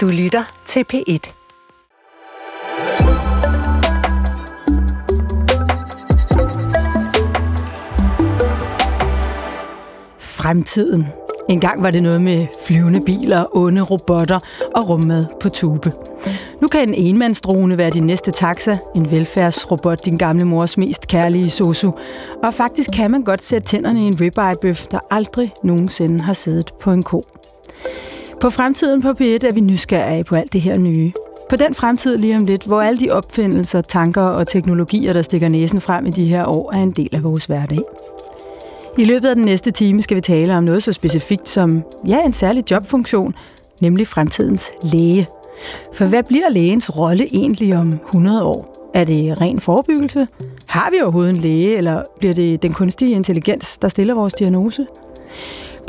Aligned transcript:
Du 0.00 0.08
lytter 0.08 0.62
til 0.66 0.84
P1. 0.92 1.32
Fremtiden. 10.18 11.06
Engang 11.48 11.82
var 11.82 11.90
det 11.90 12.02
noget 12.02 12.22
med 12.22 12.46
flyvende 12.66 13.00
biler, 13.06 13.56
onde 13.56 13.82
robotter 13.82 14.38
og 14.74 14.88
rummad 14.88 15.24
på 15.40 15.48
tube. 15.48 15.92
Nu 16.60 16.68
kan 16.68 16.88
en 16.88 16.94
enmandsdrone 16.94 17.78
være 17.78 17.90
din 17.90 18.06
næste 18.06 18.30
taxa, 18.30 18.76
en 18.96 19.10
velfærdsrobot 19.10 20.04
din 20.04 20.16
gamle 20.16 20.44
mors 20.44 20.76
mest 20.76 21.06
kærlige 21.06 21.50
sosu. 21.50 21.92
Og 22.42 22.54
faktisk 22.54 22.90
kan 22.92 23.10
man 23.10 23.22
godt 23.22 23.42
sætte 23.42 23.68
tænderne 23.68 24.04
i 24.04 24.06
en 24.06 24.20
ribeye-bøf, 24.20 24.86
der 24.86 24.98
aldrig 25.10 25.50
nogensinde 25.62 26.24
har 26.24 26.32
siddet 26.32 26.72
på 26.80 26.90
en 26.90 27.02
ko. 27.02 27.24
På 28.40 28.50
fremtiden 28.50 29.02
på 29.02 29.08
P1 29.08 29.46
er 29.46 29.54
vi 29.54 29.60
nysgerrige 29.60 30.24
på 30.24 30.34
alt 30.34 30.52
det 30.52 30.60
her 30.60 30.78
nye. 30.78 31.10
På 31.50 31.56
den 31.56 31.74
fremtid 31.74 32.18
lige 32.18 32.36
om 32.36 32.44
lidt, 32.44 32.64
hvor 32.64 32.80
alle 32.80 33.00
de 33.00 33.10
opfindelser, 33.10 33.80
tanker 33.80 34.22
og 34.22 34.48
teknologier, 34.48 35.12
der 35.12 35.22
stikker 35.22 35.48
næsen 35.48 35.80
frem 35.80 36.06
i 36.06 36.10
de 36.10 36.24
her 36.24 36.46
år, 36.46 36.72
er 36.72 36.78
en 36.78 36.90
del 36.90 37.08
af 37.12 37.22
vores 37.24 37.44
hverdag. 37.44 37.78
I 38.98 39.04
løbet 39.04 39.28
af 39.28 39.34
den 39.34 39.44
næste 39.44 39.70
time 39.70 40.02
skal 40.02 40.16
vi 40.16 40.20
tale 40.20 40.56
om 40.56 40.64
noget 40.64 40.82
så 40.82 40.92
specifikt 40.92 41.48
som, 41.48 41.82
ja, 42.06 42.24
en 42.24 42.32
særlig 42.32 42.70
jobfunktion, 42.70 43.32
nemlig 43.80 44.06
fremtidens 44.06 44.70
læge. 44.82 45.26
For 45.92 46.04
hvad 46.04 46.22
bliver 46.22 46.50
lægens 46.50 46.96
rolle 46.96 47.26
egentlig 47.32 47.76
om 47.76 47.92
100 48.06 48.44
år? 48.44 48.90
Er 48.94 49.04
det 49.04 49.40
ren 49.40 49.60
forebyggelse? 49.60 50.26
Har 50.66 50.90
vi 50.90 50.96
overhovedet 51.02 51.30
en 51.30 51.36
læge, 51.36 51.76
eller 51.76 52.02
bliver 52.18 52.34
det 52.34 52.62
den 52.62 52.72
kunstige 52.72 53.10
intelligens, 53.10 53.78
der 53.78 53.88
stiller 53.88 54.14
vores 54.14 54.32
diagnose? 54.34 54.86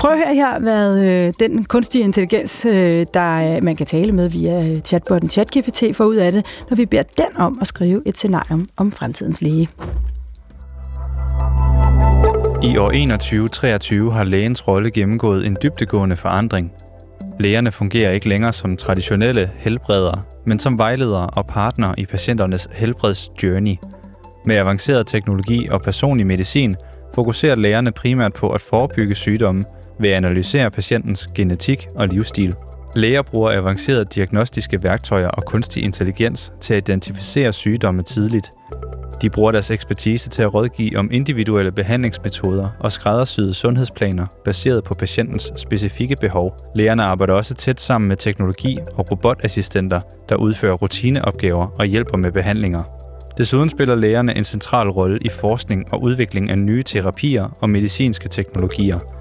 Prøv 0.02 0.12
at 0.12 0.18
høre 0.18 0.36
her, 0.36 0.60
hvad 0.60 1.00
øh, 1.00 1.34
den 1.40 1.66
kunstige 1.66 2.04
intelligens, 2.04 2.66
øh, 2.66 3.06
der 3.14 3.56
øh, 3.56 3.64
man 3.64 3.76
kan 3.76 3.86
tale 3.86 4.12
med 4.12 4.30
via 4.30 4.60
øh, 4.60 4.82
chatbotten 4.82 5.30
ChatGPT, 5.30 5.84
får 5.94 6.06
ud 6.06 6.16
af 6.16 6.32
det, 6.32 6.46
når 6.70 6.76
vi 6.76 6.86
beder 6.86 7.04
den 7.04 7.38
om 7.38 7.58
at 7.62 7.68
skrive 7.68 8.02
et 8.06 8.18
scenarium 8.18 8.68
om 8.78 8.92
fremtidens 8.92 9.42
læge. 9.42 9.70
I 12.64 12.78
år 12.78 12.86
2123 12.86 14.12
har 14.14 14.24
lægens 14.24 14.68
rolle 14.68 14.92
gennemgået 14.92 15.46
en 15.46 15.58
dybtegående 15.64 16.16
forandring. 16.16 16.72
Lægerne 17.40 17.72
fungerer 17.72 18.12
ikke 18.12 18.30
længere 18.30 18.54
som 18.54 18.78
traditionelle 18.78 19.52
helbredere, 19.56 20.22
men 20.46 20.60
som 20.60 20.78
vejledere 20.78 21.28
og 21.28 21.48
partnere 21.48 22.00
i 22.00 22.06
patienternes 22.06 22.70
helbredsjourney. 22.72 23.76
Med 24.46 24.56
avanceret 24.56 25.08
teknologi 25.08 25.68
og 25.72 25.82
personlig 25.82 26.28
medicin 26.28 26.76
fokuserer 27.16 27.56
lægerne 27.56 27.92
primært 27.92 28.34
på 28.34 28.50
at 28.50 28.62
forebygge 28.62 29.16
sygdomme 29.16 29.64
ved 30.00 30.10
at 30.10 30.16
analysere 30.16 30.72
patientens 30.72 31.28
genetik 31.36 31.88
og 31.96 32.08
livsstil. 32.08 32.56
Læger 32.96 33.22
bruger 33.22 33.52
avancerede 33.52 34.06
diagnostiske 34.06 34.84
værktøjer 34.84 35.28
og 35.28 35.46
kunstig 35.46 35.84
intelligens 35.84 36.54
til 36.62 36.74
at 36.74 36.90
identificere 36.90 37.54
sygdomme 37.54 38.04
tidligt. 38.04 38.52
De 39.22 39.30
bruger 39.30 39.52
deres 39.52 39.72
ekspertise 39.72 40.30
til 40.30 40.42
at 40.42 40.54
rådgive 40.54 40.98
om 40.98 41.10
individuelle 41.12 41.72
behandlingsmetoder 41.72 42.70
og 42.80 42.92
skræddersyede 42.92 43.54
sundhedsplaner 43.54 44.26
baseret 44.46 44.84
på 44.84 44.94
patientens 44.94 45.52
specifikke 45.56 46.16
behov. 46.22 46.58
Lægerne 46.76 47.04
arbejder 47.04 47.34
også 47.34 47.54
tæt 47.54 47.82
sammen 47.82 48.08
med 48.08 48.18
teknologi 48.18 48.80
og 48.96 49.12
robotassistenter, 49.12 50.02
der 50.30 50.36
udfører 50.36 50.74
rutineopgaver 50.74 51.68
og 51.80 51.86
hjælper 51.86 52.18
med 52.18 52.32
behandlinger. 52.32 52.82
Desuden 53.38 53.70
spiller 53.70 53.96
lægerne 53.96 54.38
en 54.38 54.44
central 54.44 54.90
rolle 54.90 55.20
i 55.22 55.30
forskning 55.30 55.94
og 55.94 56.04
udvikling 56.04 56.50
af 56.50 56.58
nye 56.58 56.84
terapier 56.84 57.58
og 57.62 57.70
medicinske 57.70 58.30
teknologier– 58.30 59.00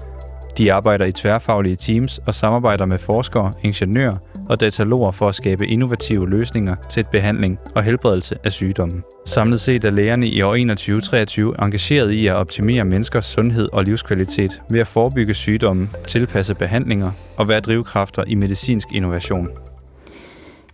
de 0.57 0.73
arbejder 0.73 1.05
i 1.05 1.11
tværfaglige 1.11 1.75
teams 1.75 2.19
og 2.27 2.35
samarbejder 2.35 2.85
med 2.85 2.97
forskere, 2.97 3.53
ingeniører 3.63 4.15
og 4.49 4.61
dataloger 4.61 5.11
for 5.11 5.29
at 5.29 5.35
skabe 5.35 5.67
innovative 5.67 6.29
løsninger 6.29 6.75
til 6.89 7.05
behandling 7.11 7.59
og 7.75 7.83
helbredelse 7.83 8.35
af 8.43 8.51
sygdomme. 8.51 9.01
Samlet 9.25 9.61
set 9.61 9.85
er 9.85 9.89
lægerne 9.89 10.27
i 10.27 10.41
år 10.41 10.55
2021 10.55 11.55
engageret 11.61 12.11
i 12.11 12.27
at 12.27 12.35
optimere 12.35 12.83
menneskers 12.83 13.25
sundhed 13.25 13.69
og 13.73 13.83
livskvalitet 13.83 14.61
ved 14.69 14.79
at 14.79 14.87
forebygge 14.87 15.33
sygdomme, 15.33 15.89
tilpasse 16.07 16.55
behandlinger 16.55 17.11
og 17.37 17.47
være 17.47 17.59
drivkræfter 17.59 18.23
i 18.27 18.35
medicinsk 18.35 18.87
innovation. 18.93 19.47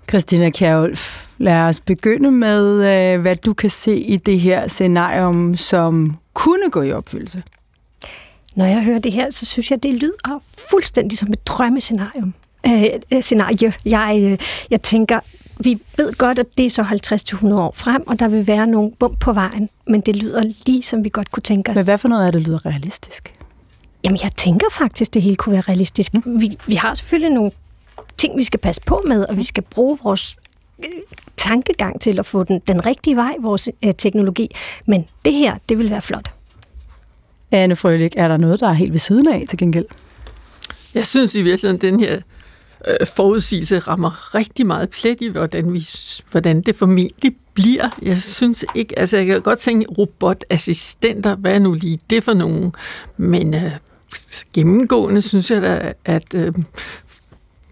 Christina 0.09 0.49
Kjærulf, 0.49 1.27
lad 1.37 1.61
os 1.61 1.79
begynde 1.79 2.31
med, 2.31 2.85
øh, 2.85 3.21
hvad 3.21 3.35
du 3.35 3.53
kan 3.53 3.69
se 3.69 3.95
i 3.95 4.17
det 4.17 4.39
her 4.39 4.67
scenarium, 4.67 5.57
som 5.57 6.17
kunne 6.33 6.69
gå 6.69 6.81
i 6.81 6.91
opfyldelse. 6.91 7.43
Når 8.57 8.65
jeg 8.65 8.83
hører 8.83 8.99
det 8.99 9.13
her, 9.13 9.29
så 9.29 9.45
synes 9.45 9.71
jeg, 9.71 9.83
det 9.83 9.93
lyder 9.93 10.43
fuldstændig 10.69 11.17
som 11.17 11.33
et 11.33 11.47
drømmescenarium. 11.47 12.33
Øh, 12.65 12.83
øh, 13.11 13.21
scenarie. 13.21 13.73
Jeg, 13.85 14.19
øh, 14.23 14.37
jeg 14.69 14.81
tænker, 14.81 15.19
vi 15.59 15.79
ved 15.97 16.13
godt, 16.13 16.39
at 16.39 16.45
det 16.57 16.65
er 16.65 16.69
så 16.69 16.81
50-100 16.81 17.53
år 17.53 17.73
frem, 17.75 18.07
og 18.07 18.19
der 18.19 18.27
vil 18.27 18.47
være 18.47 18.67
nogle 18.67 18.91
bump 18.91 19.19
på 19.19 19.33
vejen, 19.33 19.69
men 19.87 20.01
det 20.01 20.15
lyder 20.15 20.43
lige, 20.65 20.83
som 20.83 21.03
vi 21.03 21.09
godt 21.09 21.31
kunne 21.31 21.43
tænke 21.43 21.71
os. 21.71 21.75
Men 21.75 21.83
hvad 21.83 21.97
for 21.97 22.07
noget 22.07 22.25
af 22.25 22.31
det 22.31 22.41
lyder 22.41 22.65
realistisk? 22.65 23.33
Jamen, 24.03 24.19
jeg 24.23 24.31
tænker 24.31 24.67
faktisk, 24.71 25.13
det 25.13 25.21
hele 25.21 25.35
kunne 25.35 25.53
være 25.53 25.61
realistisk. 25.61 26.13
Mm. 26.13 26.41
Vi, 26.41 26.57
vi 26.67 26.75
har 26.75 26.93
selvfølgelig 26.93 27.33
nogle 27.33 27.51
ting, 28.17 28.37
vi 28.37 28.43
skal 28.43 28.59
passe 28.59 28.81
på 28.85 29.01
med, 29.07 29.25
og 29.25 29.37
vi 29.37 29.43
skal 29.43 29.63
bruge 29.63 29.97
vores 30.03 30.37
øh, 30.79 30.89
tankegang 31.37 32.01
til 32.01 32.19
at 32.19 32.25
få 32.25 32.43
den, 32.43 32.61
den 32.67 32.85
rigtige 32.85 33.15
vej, 33.15 33.35
vores 33.39 33.69
øh, 33.85 33.93
teknologi. 33.97 34.55
Men 34.85 35.05
det 35.25 35.33
her, 35.33 35.57
det 35.69 35.77
vil 35.77 35.89
være 35.89 36.01
flot. 36.01 36.36
Anne 37.51 37.75
Frølik, 37.75 38.13
er 38.17 38.27
der 38.27 38.37
noget, 38.37 38.59
der 38.59 38.67
er 38.67 38.73
helt 38.73 38.91
ved 38.91 38.99
siden 38.99 39.27
af 39.27 39.45
til 39.49 39.57
gengæld? 39.57 39.85
Jeg 40.93 41.05
synes 41.05 41.35
i 41.35 41.41
virkeligheden, 41.41 41.81
den 41.81 41.99
her 41.99 42.19
øh, 42.87 43.07
forudsigelse 43.07 43.79
rammer 43.79 44.35
rigtig 44.35 44.67
meget 44.67 44.89
plet 44.89 45.21
i, 45.21 45.27
hvordan, 45.27 45.73
vi, 45.73 45.85
hvordan 46.31 46.61
det 46.61 46.75
formentlig 46.75 47.35
bliver. 47.53 47.89
Jeg 48.01 48.17
synes 48.17 48.65
ikke, 48.75 48.99
altså 48.99 49.17
jeg 49.17 49.25
kan 49.25 49.41
godt 49.41 49.59
tænke 49.59 49.85
robotassistenter, 49.97 51.35
hvad 51.35 51.53
er 51.53 51.59
nu 51.59 51.73
lige 51.73 51.99
det 52.09 52.23
for 52.23 52.33
nogen? 52.33 52.73
Men 53.17 53.53
øh, 53.53 53.71
gennemgående 54.53 55.21
synes 55.21 55.51
jeg 55.51 55.61
da, 55.61 55.93
at 56.05 56.33
øh, 56.35 56.53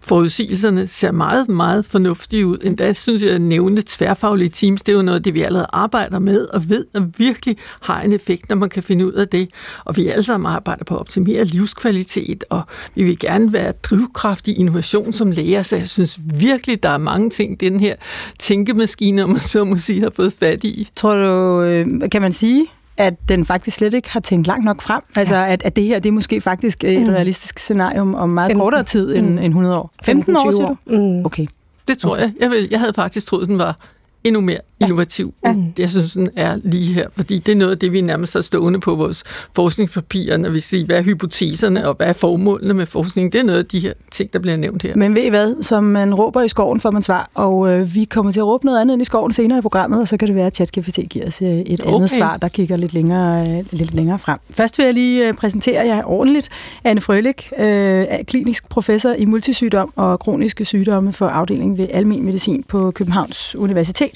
forudsigelserne 0.06 0.86
ser 0.86 1.12
meget, 1.12 1.48
meget 1.48 1.86
fornuftige 1.86 2.46
ud. 2.46 2.58
Endda 2.64 2.92
synes 2.92 3.22
jeg, 3.22 3.30
at 3.30 3.40
nævne 3.40 3.82
tværfaglige 3.86 4.48
teams, 4.48 4.82
det 4.82 4.92
er 4.92 4.96
jo 4.96 5.02
noget, 5.02 5.24
det 5.24 5.34
vi 5.34 5.42
allerede 5.42 5.66
arbejder 5.72 6.18
med 6.18 6.46
og 6.46 6.68
ved, 6.68 6.84
at 6.94 7.02
virkelig 7.18 7.56
har 7.80 8.00
en 8.00 8.12
effekt, 8.12 8.48
når 8.48 8.56
man 8.56 8.68
kan 8.68 8.82
finde 8.82 9.06
ud 9.06 9.12
af 9.12 9.28
det. 9.28 9.48
Og 9.84 9.96
vi 9.96 10.08
alle 10.08 10.22
sammen 10.22 10.52
arbejder 10.52 10.84
på 10.84 10.94
at 10.94 11.00
optimere 11.00 11.44
livskvalitet, 11.44 12.44
og 12.50 12.62
vi 12.94 13.04
vil 13.04 13.18
gerne 13.18 13.52
være 13.52 13.72
drivkraft 13.72 14.48
i 14.48 14.52
innovation 14.52 15.12
som 15.12 15.30
læger, 15.30 15.62
så 15.62 15.76
jeg 15.76 15.88
synes 15.88 16.18
virkelig, 16.38 16.82
der 16.82 16.88
er 16.88 16.98
mange 16.98 17.30
ting, 17.30 17.60
den 17.60 17.80
her 17.80 17.94
tænkemaskine, 18.38 19.24
om 19.24 19.30
man 19.30 19.40
så 19.40 19.64
må 19.64 19.78
sige, 19.78 20.00
har 20.00 20.12
fået 20.16 20.32
fat 20.38 20.64
i. 20.64 20.88
Tror 20.96 21.14
du, 21.14 21.62
øh, 21.62 21.86
kan 22.12 22.22
man 22.22 22.32
sige, 22.32 22.66
at 22.96 23.14
den 23.28 23.44
faktisk 23.44 23.76
slet 23.76 23.94
ikke 23.94 24.10
har 24.10 24.20
tænkt 24.20 24.46
langt 24.46 24.64
nok 24.64 24.82
frem. 24.82 25.02
Altså, 25.16 25.36
ja. 25.36 25.52
at, 25.52 25.62
at 25.64 25.76
det 25.76 25.84
her, 25.84 25.98
det 25.98 26.08
er 26.08 26.12
måske 26.12 26.40
faktisk 26.40 26.84
et 26.84 27.00
mm. 27.00 27.08
realistisk 27.08 27.58
scenarium 27.58 28.14
om 28.14 28.28
meget 28.28 28.48
15. 28.48 28.60
kortere 28.60 28.82
tid 28.82 29.16
end, 29.16 29.26
mm. 29.26 29.38
end 29.38 29.46
100 29.46 29.76
år. 29.76 29.92
15 30.02 30.36
år, 30.36 30.50
siger 30.50 30.66
du? 30.66 30.76
Mm. 30.86 31.24
Okay. 31.24 31.46
Det 31.88 31.98
tror 31.98 32.10
okay. 32.10 32.22
jeg. 32.22 32.32
Jeg, 32.40 32.50
vil, 32.50 32.68
jeg 32.70 32.80
havde 32.80 32.92
faktisk 32.94 33.26
troet, 33.26 33.48
den 33.48 33.58
var 33.58 33.76
endnu 34.24 34.40
mere 34.40 34.58
innovativ. 34.80 35.34
Ja. 35.44 35.48
Ja. 35.48 35.54
Jeg 35.78 35.90
synes, 35.90 36.12
den 36.12 36.28
er 36.36 36.56
lige 36.64 36.92
her, 36.92 37.08
fordi 37.16 37.38
det 37.38 37.52
er 37.52 37.56
noget 37.56 37.72
af 37.72 37.78
det, 37.78 37.92
vi 37.92 38.00
nærmest 38.00 38.34
har 38.34 38.40
stående 38.40 38.80
på 38.80 38.94
vores 38.94 39.24
forskningspapirer, 39.54 40.36
når 40.36 40.50
vi 40.50 40.60
siger, 40.60 40.86
hvad 40.86 40.96
er 40.96 41.02
hypoteserne 41.02 41.88
og 41.88 41.94
hvad 41.94 42.06
er 42.06 42.12
formålene 42.12 42.74
med 42.74 42.86
forskning. 42.86 43.32
Det 43.32 43.38
er 43.38 43.44
noget 43.44 43.58
af 43.58 43.66
de 43.66 43.80
her 43.80 43.92
ting, 44.10 44.32
der 44.32 44.38
bliver 44.38 44.56
nævnt 44.56 44.82
her. 44.82 44.96
Men 44.96 45.14
ved 45.14 45.22
I 45.22 45.28
hvad? 45.28 45.62
Som 45.62 45.84
man 45.84 46.14
råber 46.14 46.42
i 46.42 46.48
skoven, 46.48 46.80
får 46.80 46.90
man 46.90 47.02
svar, 47.02 47.30
og 47.34 47.72
øh, 47.72 47.94
vi 47.94 48.04
kommer 48.04 48.32
til 48.32 48.40
at 48.40 48.46
råbe 48.46 48.66
noget 48.66 48.80
andet 48.80 48.94
end 48.94 49.02
i 49.02 49.04
skoven 49.04 49.32
senere 49.32 49.58
i 49.58 49.62
programmet, 49.62 50.00
og 50.00 50.08
så 50.08 50.16
kan 50.16 50.28
det 50.28 50.36
være, 50.36 50.46
at 50.46 50.54
ChatGPT 50.54 50.98
giver 51.10 51.26
os 51.26 51.42
øh, 51.42 51.48
et 51.48 51.80
okay. 51.80 51.94
andet 51.94 52.10
svar, 52.10 52.36
der 52.36 52.48
kigger 52.48 52.76
lidt 52.76 52.94
længere, 52.94 53.58
øh, 53.58 53.64
lidt 53.70 53.94
længere 53.94 54.18
frem. 54.18 54.38
Først 54.50 54.78
vil 54.78 54.84
jeg 54.84 54.94
lige 54.94 55.28
øh, 55.28 55.34
præsentere 55.34 55.86
jer 55.86 56.02
ordentligt. 56.04 56.48
Anne 56.84 57.00
Frølik 57.00 57.52
øh, 57.58 57.66
er 58.08 58.22
klinisk 58.22 58.68
professor 58.68 59.12
i 59.12 59.24
multisygdom 59.24 59.92
og 59.96 60.20
kroniske 60.20 60.64
sygdomme 60.64 61.12
for 61.12 61.26
afdelingen 61.26 61.78
ved 61.78 61.88
Almen 61.92 62.24
Medicin 62.24 62.62
på 62.62 62.90
Københavns 62.90 63.56
Universitet. 63.56 64.10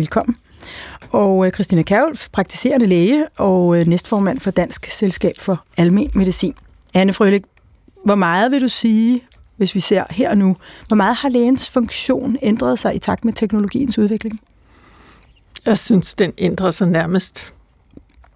Velkommen. 0.00 0.36
Og 1.10 1.46
øh, 1.46 1.52
Christina 1.52 1.82
Kærulf, 1.82 2.28
praktiserende 2.32 2.86
læge 2.86 3.26
og 3.36 3.76
øh, 3.76 3.86
næstformand 3.86 4.40
for 4.40 4.50
Dansk 4.50 4.90
Selskab 4.90 5.34
for 5.38 5.64
Almen 5.76 6.10
Medicin. 6.14 6.54
Anne 6.94 7.12
Frølik, 7.12 7.42
hvor 8.04 8.14
meget 8.14 8.50
vil 8.50 8.60
du 8.60 8.68
sige, 8.68 9.22
hvis 9.56 9.74
vi 9.74 9.80
ser 9.80 10.04
her 10.10 10.30
og 10.30 10.38
nu, 10.38 10.56
hvor 10.88 10.94
meget 10.94 11.16
har 11.16 11.28
lægens 11.28 11.70
funktion 11.70 12.36
ændret 12.42 12.78
sig 12.78 12.94
i 12.94 12.98
takt 12.98 13.24
med 13.24 13.32
teknologiens 13.32 13.98
udvikling? 13.98 14.38
Jeg 15.66 15.78
synes, 15.78 16.14
den 16.14 16.32
ændrer 16.38 16.70
sig 16.70 16.88
nærmest 16.88 17.52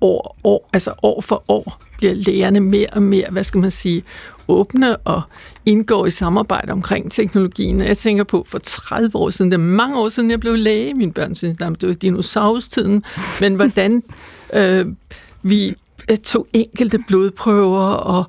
år, 0.01 0.37
år, 0.45 0.69
altså 0.73 0.93
år 1.03 1.21
for 1.21 1.45
år 1.49 1.83
bliver 1.97 2.15
lægerne 2.15 2.61
mere 2.61 2.89
og 2.93 3.03
mere, 3.03 3.27
hvad 3.31 3.45
skal 3.45 3.61
man 3.61 3.71
sige, 3.71 4.03
åbne 4.49 4.97
og 4.97 5.23
indgår 5.67 6.07
i 6.07 6.11
samarbejde 6.11 6.73
omkring 6.73 7.13
teknologien. 7.13 7.81
Jeg 7.81 7.97
tænker 7.97 8.25
på 8.25 8.45
for 8.49 8.59
30 8.59 9.17
år 9.17 9.31
siden, 9.31 9.51
det 9.51 9.59
er 9.59 9.65
mange 9.65 9.99
år 9.99 10.09
siden, 10.09 10.31
jeg 10.31 10.41
blev 10.41 10.55
læge. 10.55 10.95
Mine 10.95 11.13
børn 11.13 11.35
synes, 11.35 11.57
at 11.61 11.81
det 11.81 11.89
var 11.89 11.95
dinosaurustiden. 11.95 13.05
Men 13.41 13.55
hvordan 13.55 14.03
øh, 14.55 14.87
vi 15.43 15.75
tog 16.25 16.47
enkelte 16.53 16.99
blodprøver, 17.07 17.89
og 17.89 18.25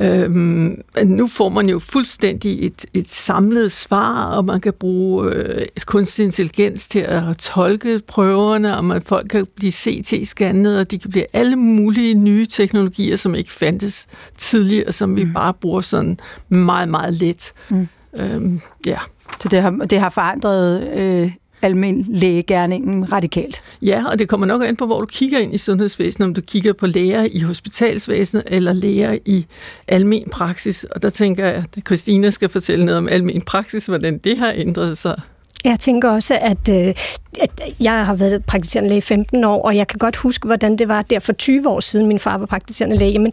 øhm, 0.00 0.82
nu 1.04 1.28
får 1.28 1.48
man 1.48 1.68
jo 1.68 1.78
fuldstændig 1.78 2.66
et, 2.66 2.86
et 2.94 3.08
samlet 3.08 3.72
svar, 3.72 4.24
og 4.24 4.44
man 4.44 4.60
kan 4.60 4.72
bruge 4.72 5.32
øh, 5.32 5.66
kunstig 5.86 6.24
intelligens 6.24 6.88
til 6.88 6.98
at 6.98 7.38
tolke 7.38 8.00
prøverne, 8.06 8.76
og 8.76 8.84
man, 8.84 9.02
folk 9.02 9.28
kan 9.28 9.46
blive 9.56 9.72
CT-scannet, 9.72 10.78
og 10.78 10.90
de 10.90 10.98
kan 10.98 11.10
blive 11.10 11.24
alle 11.32 11.56
mulige 11.56 12.14
nye 12.14 12.46
teknologier, 12.46 13.16
som 13.16 13.34
ikke 13.34 13.52
fandtes 13.52 14.06
tidligere, 14.38 14.92
som 14.92 15.16
vi 15.16 15.24
mm. 15.24 15.32
bare 15.32 15.54
bruger 15.54 15.80
sådan 15.80 16.18
meget, 16.48 16.88
meget 16.88 17.14
let. 17.14 17.52
Mm. 17.70 17.88
Øhm, 18.20 18.60
ja. 18.86 18.98
Så 19.40 19.48
det 19.48 19.62
har, 19.62 19.70
det 19.70 20.00
har 20.00 20.08
forandret 20.08 20.88
øh, 20.96 21.30
almen 21.64 22.04
lægegærningen 22.08 23.12
radikalt. 23.12 23.62
Ja, 23.82 24.04
og 24.10 24.18
det 24.18 24.28
kommer 24.28 24.46
nok 24.46 24.62
an 24.64 24.76
på, 24.76 24.86
hvor 24.86 25.00
du 25.00 25.06
kigger 25.06 25.38
ind 25.38 25.54
i 25.54 25.58
sundhedsvæsenet, 25.58 26.26
om 26.26 26.34
du 26.34 26.40
kigger 26.40 26.72
på 26.72 26.86
læger 26.86 27.26
i 27.32 27.40
hospitalsvæsenet 27.40 28.44
eller 28.46 28.72
læger 28.72 29.18
i 29.24 29.46
almen 29.88 30.28
praksis. 30.32 30.84
Og 30.84 31.02
der 31.02 31.10
tænker 31.10 31.46
jeg, 31.46 31.54
at 31.54 31.84
Christina 31.86 32.30
skal 32.30 32.48
fortælle 32.48 32.84
noget 32.84 32.98
om 32.98 33.08
almen 33.08 33.42
praksis, 33.42 33.86
hvordan 33.86 34.18
det 34.18 34.38
har 34.38 34.52
ændret 34.56 34.98
sig. 34.98 35.20
Jeg 35.64 35.80
tænker 35.80 36.10
også, 36.10 36.38
at, 36.40 36.68
øh, 36.68 36.94
at 37.40 37.50
jeg 37.80 38.06
har 38.06 38.14
været 38.14 38.44
praktiserende 38.44 38.88
læge 38.88 38.98
i 38.98 39.00
15 39.00 39.44
år, 39.44 39.62
og 39.62 39.76
jeg 39.76 39.86
kan 39.86 39.98
godt 39.98 40.16
huske, 40.16 40.46
hvordan 40.46 40.76
det 40.76 40.88
var 40.88 41.02
der 41.02 41.18
for 41.18 41.32
20 41.32 41.68
år 41.68 41.80
siden, 41.80 42.06
min 42.06 42.18
far 42.18 42.38
var 42.38 42.46
praktiserende 42.46 42.96
læge. 42.96 43.18
Men 43.18 43.32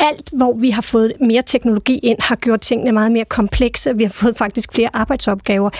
alt, 0.00 0.30
hvor 0.32 0.52
vi 0.52 0.70
har 0.70 0.82
fået 0.82 1.12
mere 1.20 1.42
teknologi 1.42 1.98
ind, 1.98 2.18
har 2.20 2.36
gjort 2.36 2.60
tingene 2.60 2.92
meget 2.92 3.12
mere 3.12 3.24
komplekse. 3.24 3.96
Vi 3.96 4.02
har 4.02 4.10
fået 4.10 4.36
faktisk 4.36 4.72
flere 4.74 4.88
arbejdsopgaver. 4.92 5.70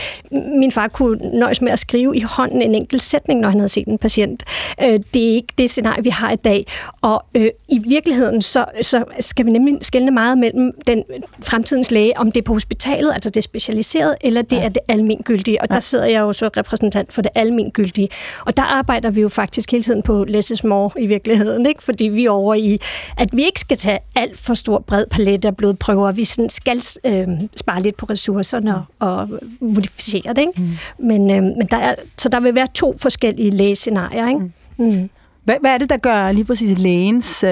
Min 0.59 0.73
far 0.73 0.89
kunne 0.89 1.39
nøjes 1.39 1.63
med 1.63 1.73
at 1.73 1.79
skrive 1.79 2.17
i 2.17 2.21
hånden 2.21 2.63
en 2.63 2.75
enkelt 2.75 3.03
sætning, 3.03 3.41
når 3.41 3.49
han 3.49 3.59
havde 3.59 3.69
set 3.69 3.89
en 3.89 3.99
patient. 3.99 4.43
Øh, 4.83 5.01
det 5.15 5.23
er 5.31 5.35
ikke 5.35 5.55
det 5.59 5.71
scenarie, 5.71 6.05
vi 6.05 6.11
har 6.11 6.31
i 6.31 6.37
dag. 6.37 6.67
Og 7.01 7.25
øh, 7.35 7.49
i 7.69 7.79
virkeligheden, 7.89 8.43
så, 8.43 8.65
så 8.83 9.05
skal 9.21 9.47
vi 9.47 9.51
nemlig 9.51 9.79
skælne 9.83 10.11
meget 10.11 10.39
mellem 10.39 10.73
den 10.87 11.05
fremtidens 11.43 11.91
læge, 11.91 12.19
om 12.19 12.33
det 12.33 12.41
er 12.41 12.45
på 12.45 12.53
hospitalet, 12.53 13.13
altså 13.15 13.31
det 13.31 13.45
specialiserede, 13.45 14.17
eller 14.21 14.43
det 14.43 14.57
ja. 14.57 14.65
er 14.65 14.69
det 14.69 14.83
almengyldige. 14.89 15.63
Og 15.63 15.69
der 15.69 15.81
sidder 15.81 16.05
jeg 16.05 16.21
jo 16.21 16.33
så 16.33 16.51
repræsentant 16.57 17.13
for 17.13 17.23
det 17.23 17.31
almengyldige. 17.35 18.09
Og 18.47 18.57
der 18.57 18.63
arbejder 18.63 19.11
vi 19.11 19.21
jo 19.21 19.29
faktisk 19.29 19.71
hele 19.71 19.83
tiden 19.83 20.03
på 20.03 20.25
less 20.25 20.51
is 20.51 20.65
more 20.65 20.91
i 20.99 21.07
virkeligheden, 21.07 21.67
ikke? 21.67 21.83
fordi 21.83 22.05
vi 22.05 22.25
er 22.25 22.31
over 22.31 22.55
i, 22.55 22.81
at 23.17 23.29
vi 23.33 23.45
ikke 23.45 23.61
skal 23.61 23.77
tage 23.77 23.94
alt 24.15 24.39
for 24.39 24.55
stor 24.55 24.79
bred 24.79 25.07
palet 25.11 25.45
af 25.45 25.57
blodprøver. 25.57 26.13
Vi 26.13 26.25
sådan 26.25 26.51
skal 26.51 26.83
øh, 27.05 27.29
spare 27.57 27.83
lidt 27.83 27.97
på 27.97 28.07
ressourcerne 28.07 28.75
og, 28.77 28.85
og 28.99 29.29
modificere 29.61 30.35
det. 30.35 30.39
Ikke? 30.39 30.53
Mm. 30.57 31.07
Men, 31.07 31.31
øh, 31.31 31.43
men 31.43 31.69
der 31.71 31.77
er, 31.77 31.95
så 32.19 32.29
der 32.29 32.41
vil 32.41 32.55
være 32.55 32.67
to 32.75 32.95
forskellige 32.99 33.51
lægescenarier. 33.51 34.29
Ikke? 34.29 34.41
Mm. 34.41 34.53
Mm. 34.85 35.11
Hvad, 35.45 35.57
hvad 35.61 35.75
er 35.75 35.79
det, 35.79 35.91
der 35.91 35.97
gør 35.97 36.33
lige 36.33 36.45
præcis 36.45 36.79
lægens 36.79 37.45
øh, 37.45 37.51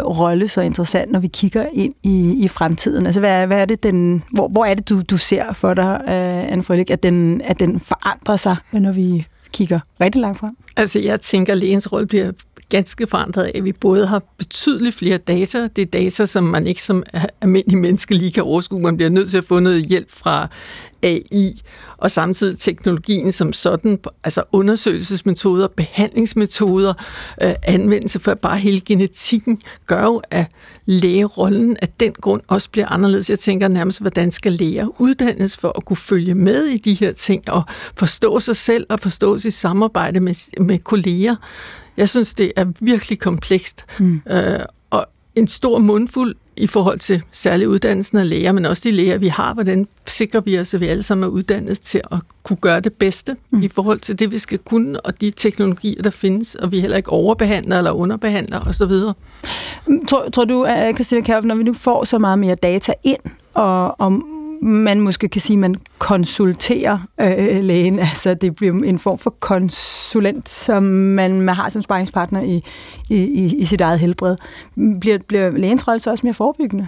rolle 0.00 0.48
så 0.48 0.60
interessant, 0.60 1.12
når 1.12 1.20
vi 1.20 1.26
kigger 1.26 1.66
ind 1.72 1.92
i, 2.02 2.44
i 2.44 2.48
fremtiden? 2.48 3.06
Altså, 3.06 3.20
hvad, 3.20 3.46
hvad 3.46 3.60
er 3.60 3.64
det, 3.64 3.82
den, 3.82 4.22
hvor, 4.32 4.48
hvor 4.48 4.64
er 4.64 4.74
det, 4.74 4.88
du, 4.88 5.02
du 5.02 5.16
ser 5.16 5.52
for 5.52 5.74
dig, 5.74 6.00
øh, 6.08 6.52
Anne 6.52 6.62
Frølik, 6.62 6.90
at 6.90 7.02
den, 7.02 7.40
at 7.40 7.60
den 7.60 7.80
forandrer 7.80 8.36
sig, 8.36 8.56
når 8.72 8.92
vi 8.92 9.26
kigger 9.52 9.80
rigtig 10.00 10.20
langt 10.20 10.38
frem? 10.38 10.50
Altså, 10.76 10.98
jeg 10.98 11.20
tænker, 11.20 11.52
at 11.52 11.58
lægens 11.58 11.92
rolle 11.92 12.06
bliver 12.06 12.32
ganske 12.68 13.06
forandret 13.06 13.44
af, 13.44 13.52
at 13.54 13.64
vi 13.64 13.72
både 13.72 14.06
har 14.06 14.22
betydeligt 14.38 14.94
flere 14.94 15.18
data. 15.18 15.68
Det 15.76 15.82
er 15.82 15.86
data, 15.86 16.26
som 16.26 16.44
man 16.44 16.66
ikke 16.66 16.82
som 16.82 17.02
almindelig 17.40 17.78
menneske 17.78 18.14
lige 18.14 18.32
kan 18.32 18.42
overskue. 18.42 18.80
Man 18.80 18.96
bliver 18.96 19.10
nødt 19.10 19.30
til 19.30 19.38
at 19.38 19.44
få 19.44 19.60
noget 19.60 19.84
hjælp 19.84 20.10
fra 20.10 20.48
AI, 21.02 21.62
og 21.96 22.10
samtidig 22.10 22.58
teknologien 22.58 23.32
som 23.32 23.52
sådan, 23.52 23.98
altså 24.24 24.42
undersøgelsesmetoder, 24.52 25.68
behandlingsmetoder, 25.68 26.94
øh, 27.42 27.54
anvendelse 27.62 28.20
for 28.20 28.34
bare 28.34 28.58
hele 28.58 28.80
genetikken, 28.80 29.62
gør 29.86 30.02
jo, 30.02 30.22
at 30.30 30.46
lægerollen 30.86 31.76
af 31.82 31.88
den 31.88 32.12
grund 32.12 32.42
også 32.48 32.70
bliver 32.70 32.88
anderledes. 32.88 33.30
Jeg 33.30 33.38
tænker 33.38 33.68
nærmest, 33.68 34.00
hvordan 34.00 34.30
skal 34.30 34.52
læger 34.52 35.00
uddannes 35.00 35.56
for 35.56 35.72
at 35.76 35.84
kunne 35.84 35.96
følge 35.96 36.34
med 36.34 36.64
i 36.64 36.76
de 36.76 36.94
her 36.94 37.12
ting, 37.12 37.50
og 37.50 37.62
forstå 37.96 38.40
sig 38.40 38.56
selv 38.56 38.86
og 38.88 39.00
forstå 39.00 39.38
sit 39.38 39.54
samarbejde 39.54 40.20
med, 40.20 40.62
med 40.64 40.78
kolleger. 40.78 41.36
Jeg 41.98 42.08
synes, 42.08 42.34
det 42.34 42.52
er 42.56 42.66
virkelig 42.80 43.18
komplekst. 43.18 43.84
Mm. 43.98 44.20
Øh, 44.30 44.60
og 44.90 45.06
en 45.34 45.48
stor 45.48 45.78
mundfuld 45.78 46.34
i 46.56 46.66
forhold 46.66 46.98
til 46.98 47.22
særlig 47.32 47.68
uddannelsen 47.68 48.18
af 48.18 48.28
læger, 48.28 48.52
men 48.52 48.64
også 48.64 48.82
de 48.88 48.90
læger, 48.90 49.18
vi 49.18 49.28
har. 49.28 49.54
Hvordan 49.54 49.88
sikrer 50.06 50.40
vi 50.40 50.58
os, 50.58 50.74
at 50.74 50.80
vi 50.80 50.86
alle 50.86 51.02
sammen 51.02 51.24
er 51.24 51.28
uddannet 51.28 51.80
til 51.80 52.00
at 52.12 52.18
kunne 52.42 52.56
gøre 52.56 52.80
det 52.80 52.92
bedste 52.92 53.36
mm. 53.50 53.62
i 53.62 53.68
forhold 53.68 54.00
til 54.00 54.18
det, 54.18 54.30
vi 54.30 54.38
skal 54.38 54.58
kunne, 54.58 55.00
og 55.00 55.20
de 55.20 55.30
teknologier, 55.30 56.02
der 56.02 56.10
findes, 56.10 56.54
og 56.54 56.72
vi 56.72 56.80
heller 56.80 56.96
ikke 56.96 57.10
overbehandler 57.10 57.78
eller 57.78 57.90
underbehandler 57.90 58.60
osv. 58.60 58.92
Tror, 60.08 60.28
tror 60.28 60.44
du, 60.44 60.66
Christina 60.94 61.20
Kjærf, 61.20 61.44
når 61.44 61.54
vi 61.54 61.62
nu 61.62 61.74
får 61.74 62.04
så 62.04 62.18
meget 62.18 62.38
mere 62.38 62.54
data 62.54 62.92
ind, 63.04 63.20
og, 63.54 64.00
og 64.00 64.22
man 64.60 65.00
måske 65.00 65.28
kan 65.28 65.40
sige, 65.40 65.54
at 65.54 65.60
man 65.60 65.74
konsulterer 65.98 66.98
øh, 67.20 67.64
lægen. 67.64 67.98
Altså 68.08 68.34
det 68.34 68.54
bliver 68.54 68.82
en 68.84 68.98
form 68.98 69.18
for 69.18 69.30
konsulent, 69.30 70.48
som 70.48 70.82
man, 70.82 71.40
man 71.40 71.54
har 71.54 71.68
som 71.68 71.82
sparringspartner 71.82 72.42
i, 72.42 72.62
i, 73.08 73.54
i 73.56 73.64
sit 73.64 73.80
eget 73.80 74.00
helbred. 74.00 74.36
Bliver, 75.00 75.18
bliver 75.28 75.50
lægens 75.50 75.88
rolle 75.88 76.00
så 76.00 76.10
også 76.10 76.26
mere 76.26 76.34
forebyggende? 76.34 76.86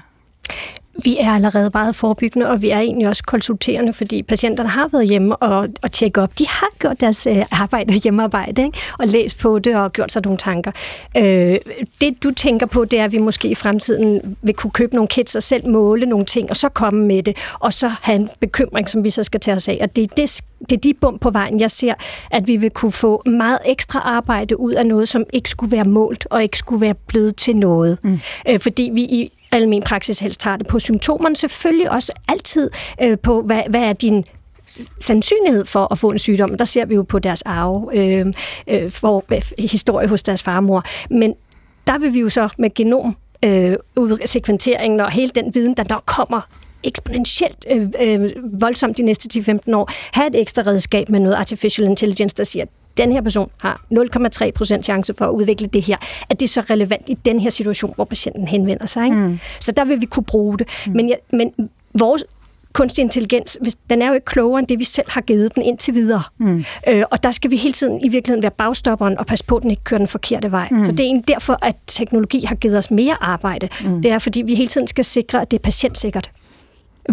Vi 1.03 1.17
er 1.21 1.33
allerede 1.33 1.71
meget 1.75 1.95
forebyggende, 1.95 2.49
og 2.49 2.63
vi 2.63 2.71
er 2.71 2.79
egentlig 2.79 3.09
også 3.09 3.23
konsulterende, 3.23 3.93
fordi 3.93 4.23
patienterne 4.23 4.69
har 4.69 4.89
været 4.89 5.09
hjemme 5.09 5.37
og, 5.37 5.69
og 5.83 5.93
tjekke 5.93 6.23
op. 6.23 6.39
De 6.39 6.47
har 6.49 6.69
gjort 6.79 7.01
deres 7.01 7.27
øh, 7.27 7.45
arbejde, 7.51 7.95
hjemmearbejde, 7.95 8.63
ikke? 8.63 8.79
og 8.99 9.07
læst 9.07 9.39
på 9.39 9.59
det 9.59 9.77
og 9.77 9.93
gjort 9.93 10.13
sig 10.13 10.23
nogle 10.25 10.39
tanker. 10.39 10.73
Øh, 11.17 11.57
det 12.01 12.23
du 12.23 12.31
tænker 12.31 12.67
på, 12.67 12.85
det 12.85 13.01
er, 13.01 13.05
at 13.05 13.13
vi 13.13 13.19
måske 13.19 13.49
i 13.49 13.55
fremtiden 13.55 14.37
vil 14.43 14.55
kunne 14.55 14.71
købe 14.71 14.95
nogle 14.95 15.09
kits 15.09 15.35
og 15.35 15.43
selv 15.43 15.69
måle 15.69 16.07
nogle 16.07 16.25
ting, 16.25 16.51
og 16.51 16.57
så 16.57 16.69
komme 16.69 17.07
med 17.07 17.23
det, 17.23 17.37
og 17.61 17.73
så 17.73 17.91
have 18.03 18.17
en 18.17 18.29
bekymring, 18.41 18.89
som 18.89 19.05
vi 19.05 19.11
så 19.11 19.25
skal 19.25 19.41
tage 19.41 19.55
os 19.57 19.69
af. 19.69 19.79
Og 19.81 19.97
det 19.97 20.03
er 20.03 20.15
det, 20.17 20.41
det 20.71 20.77
er 20.77 20.81
de 20.81 20.95
bump 20.95 21.21
på 21.21 21.31
vejen, 21.31 21.61
jeg 21.61 21.71
ser, 21.71 21.95
at 22.31 22.47
vi 22.47 22.57
vil 22.57 22.71
kunne 22.71 22.93
få 22.93 23.23
meget 23.27 23.59
ekstra 23.67 23.99
arbejde 23.99 24.61
ud 24.61 24.73
af 24.73 24.87
noget, 24.87 25.09
som 25.09 25.25
ikke 25.33 25.51
skulle 25.51 25.73
være 25.73 25.85
målt 25.85 26.27
og 26.31 26.43
ikke 26.43 26.59
skulle 26.59 26.81
være 26.81 26.95
blevet 26.95 27.37
til 27.37 27.57
noget. 27.57 27.99
Mm. 28.03 28.21
Øh, 28.49 28.61
fordi 28.61 28.91
vi 28.95 29.03
i 29.03 29.33
almen 29.53 29.83
praksis 29.83 30.19
helst 30.19 30.41
tager 30.41 30.57
det 30.57 30.67
på 30.67 30.79
symptomerne, 30.79 31.37
selvfølgelig 31.37 31.91
også 31.91 32.13
altid 32.29 32.71
øh, 33.03 33.19
på, 33.19 33.43
hvad, 33.43 33.63
hvad 33.71 33.83
er 33.83 33.93
din 33.93 34.25
sandsynlighed 35.01 35.65
for 35.65 35.93
at 35.93 35.99
få 35.99 36.11
en 36.11 36.19
sygdom. 36.19 36.57
Der 36.57 36.65
ser 36.65 36.85
vi 36.85 36.95
jo 36.95 37.03
på 37.03 37.19
deres 37.19 37.43
arve, 37.43 37.99
øh, 37.99 38.27
øh, 38.67 38.91
for, 38.91 39.25
øh, 39.33 39.43
historie 39.59 40.09
hos 40.09 40.23
deres 40.23 40.43
farmor. 40.43 40.85
Men 41.11 41.35
der 41.87 41.99
vil 41.99 42.15
vi 42.15 42.21
jo 42.21 42.29
så 42.29 42.49
med 42.59 42.75
genom 42.75 43.17
øh, 43.45 43.77
sekventeringen 44.25 45.01
og 45.01 45.11
hele 45.11 45.33
den 45.35 45.55
viden, 45.55 45.75
der 45.75 45.85
nok 45.89 46.03
kommer 46.07 46.41
eksponentielt 46.83 47.67
øh, 47.71 47.89
øh, 48.01 48.31
voldsomt 48.61 48.99
de 48.99 49.03
næste 49.03 49.41
10-15 49.41 49.75
år, 49.75 49.91
have 50.13 50.27
et 50.27 50.41
ekstra 50.41 50.63
redskab 50.63 51.09
med 51.09 51.21
noget 51.21 51.37
artificial 51.37 51.89
intelligence, 51.89 52.37
der 52.37 52.45
siger, 52.45 52.65
den 53.01 53.13
her 53.13 53.21
person 53.21 53.51
har 53.61 53.83
0,3 53.93 54.51
procent 54.51 54.85
chance 54.85 55.15
for 55.19 55.25
at 55.25 55.31
udvikle 55.31 55.67
det 55.67 55.83
her, 55.83 55.97
at 56.29 56.41
det 56.41 56.47
er 56.47 56.49
så 56.49 56.61
relevant 56.61 57.09
i 57.09 57.15
den 57.15 57.41
her 57.41 57.51
situation, 57.51 57.93
hvor 57.95 58.05
patienten 58.05 58.49
henvender 58.49 58.87
sig. 58.87 59.05
Ikke? 59.05 59.17
Mm. 59.17 59.39
Så 59.61 59.73
der 59.73 59.85
vil 59.85 60.01
vi 60.01 60.07
kunne 60.07 60.25
bruge 60.25 60.59
det. 60.59 60.69
Mm. 60.87 60.93
Men, 60.93 61.09
ja, 61.09 61.15
men 61.33 61.53
vores 61.95 62.25
kunstig 62.73 63.03
intelligens, 63.03 63.59
hvis, 63.63 63.77
den 63.91 64.03
er 64.03 64.09
jo 64.09 64.15
ikke 64.15 64.25
klogere 64.25 64.59
end 64.59 64.67
det, 64.67 64.79
vi 64.79 64.85
selv 64.85 65.07
har 65.11 65.21
givet 65.21 65.55
den 65.55 65.63
indtil 65.63 65.95
videre. 65.95 66.23
Mm. 66.39 66.65
Øh, 66.89 67.05
og 67.11 67.23
der 67.23 67.31
skal 67.31 67.51
vi 67.51 67.57
hele 67.57 67.73
tiden 67.73 68.01
i 68.05 68.09
virkeligheden 68.09 68.43
være 68.43 68.53
bagstopperen 68.59 69.19
og 69.19 69.27
passe 69.27 69.45
på, 69.45 69.57
at 69.57 69.63
den 69.63 69.71
ikke 69.71 69.85
kører 69.85 69.99
den 69.99 70.09
forkerte 70.09 70.53
vej. 70.53 70.69
Mm. 70.71 70.85
Så 70.85 70.93
det 70.93 71.01
er 71.01 71.05
egentlig 71.05 71.29
derfor, 71.29 71.59
at 71.63 71.77
teknologi 71.87 72.45
har 72.45 72.55
givet 72.55 72.79
os 72.79 72.91
mere 72.91 73.17
arbejde. 73.21 73.69
Mm. 73.85 74.03
Det 74.03 74.11
er, 74.11 74.19
fordi 74.19 74.43
vi 74.43 74.55
hele 74.55 74.69
tiden 74.69 74.87
skal 74.87 75.05
sikre, 75.05 75.41
at 75.41 75.51
det 75.51 75.59
er 75.59 75.63
patientsikkert 75.63 76.31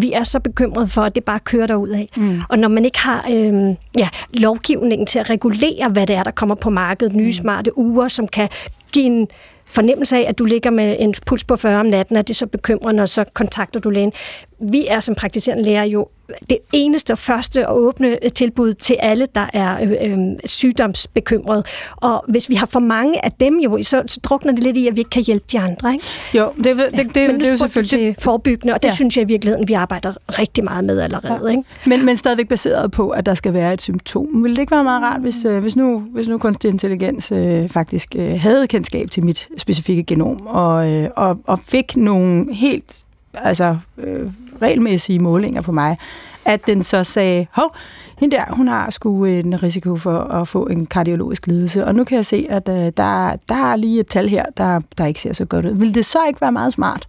vi 0.01 0.11
er 0.13 0.23
så 0.23 0.39
bekymrede 0.39 0.87
for, 0.87 1.01
at 1.01 1.15
det 1.15 1.23
bare 1.23 1.39
kører 1.39 1.67
derud 1.67 1.89
af. 1.89 2.09
Mm. 2.17 2.41
Og 2.49 2.59
når 2.59 2.67
man 2.67 2.85
ikke 2.85 2.99
har 2.99 3.25
øh, 3.31 3.75
ja, 3.97 4.09
lovgivningen 4.33 5.07
til 5.07 5.19
at 5.19 5.29
regulere, 5.29 5.89
hvad 5.89 6.07
det 6.07 6.15
er, 6.15 6.23
der 6.23 6.31
kommer 6.31 6.55
på 6.55 6.69
markedet, 6.69 7.15
nye 7.15 7.25
mm. 7.25 7.31
smarte 7.31 7.77
uger, 7.77 8.07
som 8.07 8.27
kan 8.27 8.49
give 8.93 9.05
en 9.05 9.27
fornemmelse 9.65 10.17
af, 10.17 10.25
at 10.29 10.39
du 10.39 10.45
ligger 10.45 10.69
med 10.69 10.95
en 10.99 11.13
puls 11.25 11.43
på 11.43 11.55
40 11.55 11.79
om 11.79 11.85
natten, 11.85 12.17
at 12.17 12.27
det 12.27 12.33
er 12.33 12.35
så 12.35 12.47
bekymrende, 12.47 13.03
og 13.03 13.09
så 13.09 13.25
kontakter 13.33 13.79
du 13.79 13.89
lægen. 13.89 14.13
Vi 14.59 14.87
er 14.87 14.99
som 14.99 15.15
praktiserende 15.15 15.63
læger 15.63 15.83
jo 15.83 16.07
det 16.49 16.57
eneste 16.73 17.11
og 17.11 17.17
første 17.17 17.67
og 17.67 17.77
åbne 17.77 18.17
tilbud 18.35 18.73
til 18.73 18.95
alle, 18.99 19.27
der 19.35 19.45
er 19.53 19.81
øh, 19.83 20.11
øh, 20.11 20.17
sygdomsbekymrede. 20.45 21.63
Og 21.95 22.25
hvis 22.27 22.49
vi 22.49 22.55
har 22.55 22.65
for 22.65 22.79
mange 22.79 23.25
af 23.25 23.31
dem 23.31 23.59
jo, 23.59 23.79
så, 23.81 24.03
så 24.07 24.19
drukner 24.23 24.51
det 24.51 24.63
lidt 24.63 24.77
i, 24.77 24.87
at 24.87 24.95
vi 24.95 24.99
ikke 24.99 25.09
kan 25.09 25.23
hjælpe 25.23 25.45
de 25.51 25.59
andre. 25.59 25.93
Ikke? 25.93 26.05
Jo, 26.33 26.51
det, 26.57 26.65
det, 26.65 26.77
det, 26.77 27.15
det, 27.15 27.29
Men 27.29 27.39
det 27.39 27.47
er 27.47 27.51
jo 27.51 27.57
selvfølgelig... 27.57 28.15
Til 28.15 28.23
forebyggende, 28.23 28.73
og 28.73 28.83
det 28.83 28.89
ja. 28.89 28.93
synes 28.93 29.17
jeg 29.17 29.23
i 29.23 29.27
virkeligheden, 29.27 29.67
vi 29.67 29.73
arbejder 29.73 30.13
rigtig 30.39 30.63
meget 30.63 30.85
med 30.85 30.99
allerede. 30.99 31.41
Ja. 31.43 31.51
Ikke? 31.51 31.63
Men, 31.85 32.05
men 32.05 32.17
stadigvæk 32.17 32.47
baseret 32.47 32.91
på, 32.91 33.09
at 33.09 33.25
der 33.25 33.33
skal 33.33 33.53
være 33.53 33.73
et 33.73 33.81
symptom. 33.81 34.43
Vil 34.43 34.51
det 34.51 34.59
ikke 34.59 34.71
være 34.71 34.83
meget 34.83 35.03
rart, 35.03 35.21
hvis, 35.21 35.45
øh, 35.45 35.59
hvis, 35.59 35.75
nu, 35.75 35.99
hvis 35.99 36.27
nu 36.27 36.37
kunstig 36.37 36.69
intelligens 36.69 37.31
øh, 37.31 37.69
faktisk 37.69 38.15
øh, 38.15 38.39
havde 38.41 38.67
kendskab 38.67 39.11
til 39.11 39.25
mit 39.25 39.47
specifikke 39.57 40.03
genom, 40.03 40.47
og, 40.47 40.91
øh, 40.91 41.09
og, 41.15 41.39
og 41.47 41.59
fik 41.59 41.95
nogle 41.95 42.53
helt 42.53 43.06
altså, 43.43 43.77
øh, 43.97 44.31
regelmæssige 44.61 45.19
målinger 45.19 45.61
på 45.61 45.71
mig, 45.71 45.97
at 46.45 46.67
den 46.67 46.83
så 46.83 47.03
sagde, 47.03 47.47
hov, 47.51 47.75
hende 48.17 48.35
der, 48.35 48.43
hun 48.49 48.67
har 48.67 48.89
sgu 48.89 49.25
en 49.25 49.63
risiko 49.63 49.97
for 49.97 50.19
at 50.19 50.47
få 50.47 50.65
en 50.65 50.85
kardiologisk 50.85 51.47
lidelse, 51.47 51.85
og 51.85 51.95
nu 51.95 52.03
kan 52.03 52.15
jeg 52.15 52.25
se, 52.25 52.47
at 52.49 52.69
uh, 52.69 52.75
der, 52.75 53.35
der 53.49 53.71
er 53.71 53.75
lige 53.75 53.99
et 53.99 54.07
tal 54.07 54.29
her, 54.29 54.45
der, 54.57 54.79
der 54.97 55.05
ikke 55.05 55.21
ser 55.21 55.33
så 55.33 55.45
godt 55.45 55.65
ud. 55.65 55.71
Vil 55.71 55.95
det 55.95 56.05
så 56.05 56.19
ikke 56.27 56.41
være 56.41 56.51
meget 56.51 56.73
smart, 56.73 57.07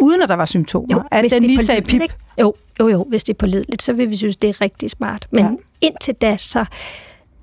uden 0.00 0.22
at 0.22 0.28
der 0.28 0.34
var 0.34 0.44
symptomer, 0.44 0.96
Jo, 0.96 1.02
at 1.10 1.30
den 1.30 1.42
lige 1.42 1.64
sagde 1.64 1.82
pip? 1.82 2.02
ikke? 2.02 2.14
Jo, 2.40 2.54
jo, 2.80 2.88
jo, 2.88 3.04
hvis 3.08 3.24
det 3.24 3.32
er 3.32 3.38
pålideligt, 3.38 3.82
så 3.82 3.92
vil 3.92 4.10
vi 4.10 4.16
synes, 4.16 4.36
det 4.36 4.50
er 4.50 4.60
rigtig 4.60 4.90
smart. 4.90 5.26
Men 5.30 5.44
ja. 5.44 5.50
indtil 5.80 6.14
da, 6.14 6.36
så 6.36 6.64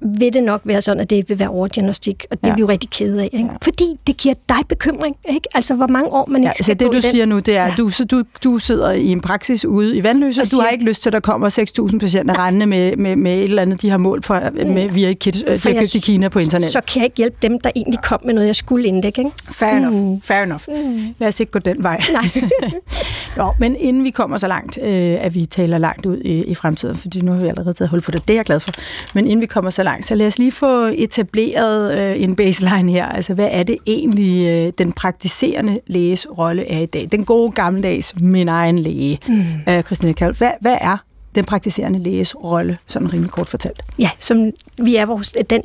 vil 0.02 0.34
det 0.34 0.44
nok 0.44 0.62
være 0.64 0.82
sådan, 0.82 1.02
at 1.02 1.10
det 1.10 1.30
vil 1.30 1.40
være 1.40 1.50
overdiagnostik, 1.50 2.26
og 2.32 2.38
det 2.38 2.44
Ja. 2.44 2.48
ja. 2.48 2.52
er 2.52 2.56
vi 2.56 2.60
jo 2.60 2.68
rigtig 2.70 2.90
kede 2.90 3.20
af. 3.22 3.26
Ikke? 3.34 3.38
Ja. 3.38 3.44
Ja. 3.44 3.50
Fordi 3.64 3.84
det 4.08 4.18
giver 4.18 4.36
dig 4.50 4.58
bekymring, 4.70 5.16
ikke? 5.30 5.48
Altså, 5.54 5.76
hvor 5.76 5.88
mange 5.88 6.10
år 6.10 6.26
man 6.30 6.44
Ja, 6.44 6.50
ikke 6.50 6.58
så 6.58 6.64
skal 6.64 6.80
det 6.80 6.88
gå 6.88 6.92
du 6.92 6.94
den. 6.94 7.02
siger 7.02 7.26
nu, 7.26 7.40
det 7.40 7.58
er, 7.58 7.64
at 7.64 7.70
Ja. 7.70 7.76
du, 7.78 7.90
så 7.90 8.06
du, 8.06 8.24
du 8.44 8.58
sidder 8.58 8.92
i 8.92 9.08
en 9.08 9.22
praksis 9.22 9.66
ude 9.66 9.98
i 9.98 10.04
Vandløse, 10.04 10.42
og 10.42 10.46
Og 10.46 10.52
du 10.58 10.62
har 10.62 10.70
ikke 10.70 10.86
lyst 10.86 11.02
til, 11.02 11.10
at 11.10 11.14
der 11.14 11.20
kommer 11.20 11.50
6.000 11.90 12.00
patienter 12.00 12.40
rendende 12.46 12.66
med, 12.66 12.98
med, 12.98 13.16
med 13.16 13.34
et 13.38 13.44
eller 13.44 13.62
andet, 13.62 13.82
de 13.82 13.90
har 13.90 13.98
målt 13.98 14.26
for, 14.26 14.42
med, 14.54 14.90
via 14.90 15.14
kit, 15.14 15.34
de 15.34 15.44
har 15.48 15.58
købt 15.80 15.96
i 15.96 16.00
Kina 16.00 16.28
på 16.30 16.40
internet. 16.40 16.72
Så 16.72 16.82
kan 16.82 17.00
jeg 17.00 17.06
ikke 17.06 17.18
hjælpe 17.18 17.38
dem, 17.42 17.60
der 17.60 17.72
egentlig 17.76 18.00
kom 18.04 18.20
med 18.26 18.34
noget, 18.34 18.48
jeg 18.48 18.56
skulle 18.56 18.88
indlægge. 18.88 19.22
Ikke? 19.22 19.32
Fair 19.52 19.70
enough. 19.70 20.22
Fair 20.24 20.44
enough. 20.44 20.64
Lad 21.20 21.28
os 21.28 21.40
ikke 21.40 21.52
gå 21.52 21.60
den 21.60 21.84
vej. 21.84 22.02
Nej. 22.14 22.50
Nå, 23.38 23.54
men 23.60 23.76
inden 23.76 24.04
vi 24.04 24.10
kommer 24.10 24.38
så 24.38 24.48
langt, 24.48 24.78
øh, 24.84 25.18
at 25.22 25.36
vi 25.36 25.46
taler 25.46 25.78
langt 25.78 26.06
ud 26.06 26.18
i, 26.18 26.44
i 26.44 26.56
fremtiden, 26.56 26.96
fordi 26.96 27.22
nu 27.22 27.32
har 27.32 27.42
vi 27.42 27.48
allerede 27.48 27.74
taget 27.74 27.90
hul 27.90 28.02
på 28.02 28.12
det, 28.12 28.28
det 28.28 28.34
er 28.34 28.38
jeg 28.38 28.46
glad 28.46 28.60
for. 28.60 28.72
Men 29.14 29.26
inden 29.28 29.42
vi 29.42 29.46
kommer 29.46 29.70
så 29.72 29.84
langt, 29.84 29.91
så 30.02 30.16
lad 30.16 30.28
os 30.28 30.38
lige 30.38 30.52
få 30.52 30.86
etableret 30.86 31.98
øh, 32.00 32.22
en 32.24 32.36
baseline 32.36 32.92
her. 32.92 33.06
Altså, 33.06 33.34
hvad 33.34 33.50
er 33.52 33.64
det 33.64 33.78
egentlig, 33.88 34.48
øh, 34.48 34.74
den 34.78 34.94
praktiserende 34.94 35.80
læges 35.88 36.28
rolle 36.38 36.72
er 36.72 36.80
i 36.80 36.86
dag? 36.86 37.08
Den 37.12 37.26
gode 37.26 37.52
gammeldags 37.52 38.14
min 38.22 38.48
egen 38.48 38.80
læge, 38.80 39.20
mm. 39.28 39.44
øh, 39.70 39.84
Christine 39.84 40.14
Kjeld. 40.14 40.38
Hvad, 40.38 40.52
hvad 40.62 40.78
er 40.82 40.98
den 41.36 41.46
praktiserende 41.46 42.00
læges 42.00 42.36
rolle, 42.44 42.78
sådan 42.88 43.14
rimelig 43.14 43.32
kort 43.32 43.48
fortalt? 43.50 43.82
Ja, 44.00 44.10
som 44.20 44.52
vi 44.78 44.96
er 44.96 45.06
vores, 45.06 45.36
den 45.50 45.62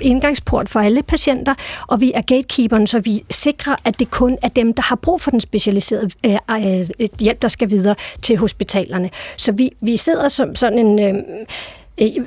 indgangsport 0.00 0.68
for 0.68 0.80
alle 0.80 1.02
patienter, 1.02 1.54
og 1.86 2.00
vi 2.00 2.12
er 2.14 2.20
gatekeeperen, 2.20 2.86
så 2.86 3.00
vi 3.00 3.20
sikrer, 3.30 3.76
at 3.84 3.98
det 3.98 4.10
kun 4.10 4.38
er 4.42 4.48
dem, 4.48 4.74
der 4.74 4.82
har 4.82 4.96
brug 4.96 5.20
for 5.20 5.30
den 5.30 5.40
specialiserede 5.40 6.10
øh, 6.26 6.36
øh, 6.50 6.88
hjælp, 7.20 7.42
der 7.42 7.48
skal 7.48 7.70
videre 7.70 7.94
til 8.22 8.36
hospitalerne. 8.36 9.10
Så 9.36 9.52
vi, 9.52 9.70
vi 9.80 9.96
sidder 9.96 10.28
som 10.28 10.54
sådan 10.54 10.78
en... 10.78 10.98
Øh, 10.98 11.14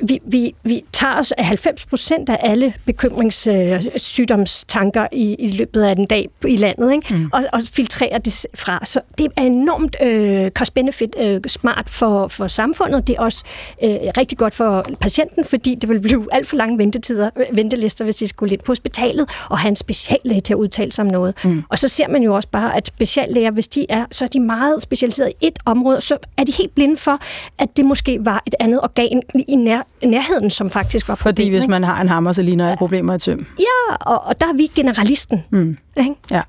vi, 0.01 0.19
vi, 0.25 0.55
vi 0.63 0.83
tager 0.93 1.19
os 1.19 1.31
af 1.31 1.45
90 1.45 1.85
procent 1.85 2.29
af 2.29 2.37
alle 2.39 2.73
bekymringssygdomstanker 2.85 5.07
i, 5.11 5.33
i 5.33 5.47
løbet 5.47 5.81
af 5.81 5.91
en 5.91 6.05
dag 6.05 6.27
i 6.47 6.55
landet, 6.55 6.93
ikke? 6.93 7.13
Mm. 7.13 7.29
Og, 7.33 7.43
og 7.53 7.61
filtrerer 7.73 8.17
det 8.17 8.45
fra. 8.55 8.85
Så 8.85 9.01
det 9.17 9.27
er 9.37 9.41
enormt 9.41 9.95
øh, 10.01 10.51
cost-benefit 10.51 11.15
øh, 11.19 11.41
smart 11.47 11.89
for, 11.89 12.27
for 12.27 12.47
samfundet. 12.47 13.07
Det 13.07 13.15
er 13.15 13.21
også 13.21 13.43
øh, 13.83 13.89
rigtig 14.17 14.37
godt 14.37 14.55
for 14.55 14.85
patienten, 14.99 15.45
fordi 15.45 15.75
det 15.75 15.89
vil 15.89 15.99
blive 15.99 16.27
alt 16.31 16.47
for 16.47 16.55
lange 16.55 16.77
ventetider, 16.77 17.29
øh, 17.37 17.45
ventelister, 17.57 18.03
hvis 18.03 18.15
de 18.15 18.27
skulle 18.27 18.53
ind 18.53 18.61
på 18.61 18.71
hospitalet 18.71 19.29
og 19.49 19.59
have 19.59 19.69
en 19.69 19.75
speciallæge 19.75 20.41
til 20.41 20.53
at 20.53 20.57
udtale 20.57 20.91
sig 20.91 21.05
om 21.05 21.11
noget. 21.11 21.35
Mm. 21.43 21.63
Og 21.69 21.77
så 21.77 21.87
ser 21.87 22.07
man 22.07 22.23
jo 22.23 22.35
også 22.35 22.49
bare, 22.49 22.75
at 22.75 22.87
speciallæger, 22.87 23.51
hvis 23.51 23.67
de 23.67 23.85
er, 23.89 24.05
så 24.11 24.23
er 24.23 24.29
de 24.29 24.39
meget 24.39 24.81
specialiseret 24.81 25.33
i 25.41 25.47
et 25.47 25.59
område, 25.65 26.01
så 26.01 26.17
er 26.37 26.43
de 26.43 26.51
helt 26.51 26.75
blinde 26.75 26.97
for, 26.97 27.19
at 27.57 27.77
det 27.77 27.85
måske 27.85 28.25
var 28.25 28.43
et 28.47 28.55
andet 28.59 28.81
organ 28.81 29.21
i 29.47 29.55
nær, 29.63 29.81
nærheden, 30.03 30.49
som 30.49 30.69
faktisk 30.69 31.07
var 31.07 31.15
Fordi 31.15 31.31
problemet, 31.41 31.51
hvis 31.53 31.63
ikke? 31.63 31.71
man 31.71 31.83
har 31.83 32.01
en 32.01 32.09
hammer, 32.09 32.31
så 32.31 32.41
ligner 32.41 32.67
jeg 32.67 32.77
problemer 32.77 33.13
et 33.13 33.21
søm. 33.21 33.45
Ja, 33.59 33.95
og, 33.95 34.23
og 34.23 34.39
der 34.39 34.45
er 34.47 34.53
vi 34.53 34.67
generalisten. 34.75 35.43
Mm. 35.49 35.77
Ikke? 35.97 36.15
Ja. 36.31 36.41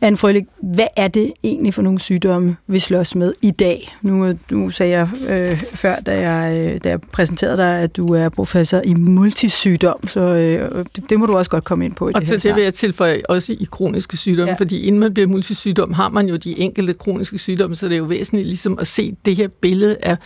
Anne 0.00 0.16
Frølich, 0.16 0.46
hvad 0.62 0.86
er 0.96 1.08
det 1.08 1.32
egentlig 1.44 1.74
for 1.74 1.82
nogle 1.82 1.98
sygdomme, 2.00 2.56
vi 2.66 2.78
slås 2.78 3.14
med 3.14 3.32
i 3.42 3.50
dag? 3.50 3.94
Nu, 4.02 4.34
nu 4.50 4.70
sagde 4.70 4.92
jeg 4.92 5.08
øh, 5.28 5.60
før, 5.74 5.96
da 5.96 6.30
jeg, 6.30 6.56
øh, 6.56 6.80
da 6.84 6.88
jeg 6.88 7.00
præsenterede 7.00 7.56
dig, 7.56 7.78
at 7.78 7.96
du 7.96 8.06
er 8.06 8.28
professor 8.28 8.80
i 8.84 8.94
multisygdom, 8.94 10.08
så 10.08 10.20
øh, 10.20 10.84
det, 10.96 11.10
det 11.10 11.18
må 11.20 11.26
du 11.26 11.36
også 11.36 11.50
godt 11.50 11.64
komme 11.64 11.84
ind 11.84 11.94
på 11.94 12.08
i 12.08 12.12
Og 12.14 12.20
det 12.20 12.28
til 12.28 12.42
det 12.42 12.56
vil 12.56 12.64
jeg 12.64 12.74
tilføje 12.74 13.22
også 13.28 13.52
i 13.52 13.66
kroniske 13.70 14.16
sygdomme, 14.16 14.50
Ja. 14.50 14.56
fordi 14.58 14.80
inden 14.82 15.00
man 15.00 15.14
bliver 15.14 15.26
multisygdom, 15.28 15.92
har 15.92 16.08
man 16.08 16.28
jo 16.28 16.36
de 16.36 16.58
enkelte 16.60 16.94
kroniske 16.94 17.38
sygdomme, 17.38 17.76
så 17.76 17.86
det 17.88 17.94
er 17.94 17.98
jo 17.98 18.04
væsentligt 18.04 18.46
ligesom 18.48 18.78
at 18.78 18.86
se 18.86 19.16
det 19.24 19.36
her 19.36 19.48
billede 19.60 19.96
af, 20.02 20.16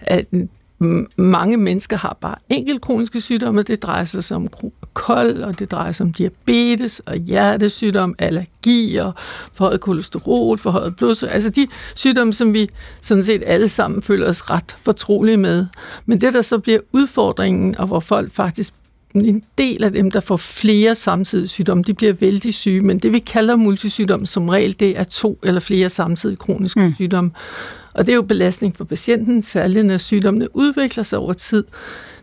at 0.00 0.24
m- 0.34 0.65
mange 1.16 1.56
mennesker 1.56 1.96
har 1.96 2.16
bare 2.20 2.34
enkelt 2.48 2.80
kroniske 2.80 3.20
sygdomme. 3.20 3.62
Det 3.62 3.82
drejer 3.82 4.04
sig 4.04 4.36
om 4.36 4.48
kold, 4.94 5.42
og 5.42 5.58
det 5.58 5.70
drejer 5.70 5.92
sig 5.92 6.04
om 6.04 6.12
diabetes 6.12 7.00
og 7.00 7.16
hjertesygdom, 7.16 8.14
allergier, 8.18 9.12
forhøjet 9.52 9.80
kolesterol, 9.80 10.58
forhøjet 10.58 10.96
blodsukker. 10.96 11.34
Altså 11.34 11.50
de 11.50 11.66
sygdomme, 11.94 12.32
som 12.32 12.52
vi 12.52 12.68
sådan 13.00 13.22
set 13.22 13.42
alle 13.46 13.68
sammen 13.68 14.02
føler 14.02 14.28
os 14.28 14.50
ret 14.50 14.76
fortrolige 14.82 15.36
med. 15.36 15.66
Men 16.06 16.20
det, 16.20 16.34
der 16.34 16.42
så 16.42 16.58
bliver 16.58 16.80
udfordringen, 16.92 17.78
og 17.78 17.86
hvor 17.86 18.00
folk 18.00 18.32
faktisk 18.32 18.74
en 19.24 19.42
del 19.58 19.84
af 19.84 19.92
dem, 19.92 20.10
der 20.10 20.20
får 20.20 20.36
flere 20.36 20.94
samtidige 20.94 21.48
sygdomme, 21.48 21.82
de 21.82 21.94
bliver 21.94 22.12
vældig 22.12 22.54
syge, 22.54 22.80
men 22.80 22.98
det 22.98 23.12
vi 23.12 23.18
kalder 23.18 23.56
multisygdom 23.56 24.26
som 24.26 24.48
regel, 24.48 24.80
det 24.80 24.98
er 24.98 25.04
to 25.04 25.38
eller 25.42 25.60
flere 25.60 25.90
samtidige 25.90 26.36
kroniske 26.36 26.80
mm. 26.80 26.94
sygdomme. 26.94 27.30
Og 27.94 28.06
det 28.06 28.12
er 28.12 28.16
jo 28.16 28.22
belastning 28.22 28.76
for 28.76 28.84
patienten, 28.84 29.42
særligt 29.42 29.86
når 29.86 29.98
sygdommene 29.98 30.56
udvikler 30.56 31.02
sig 31.02 31.18
over 31.18 31.32
tid. 31.32 31.64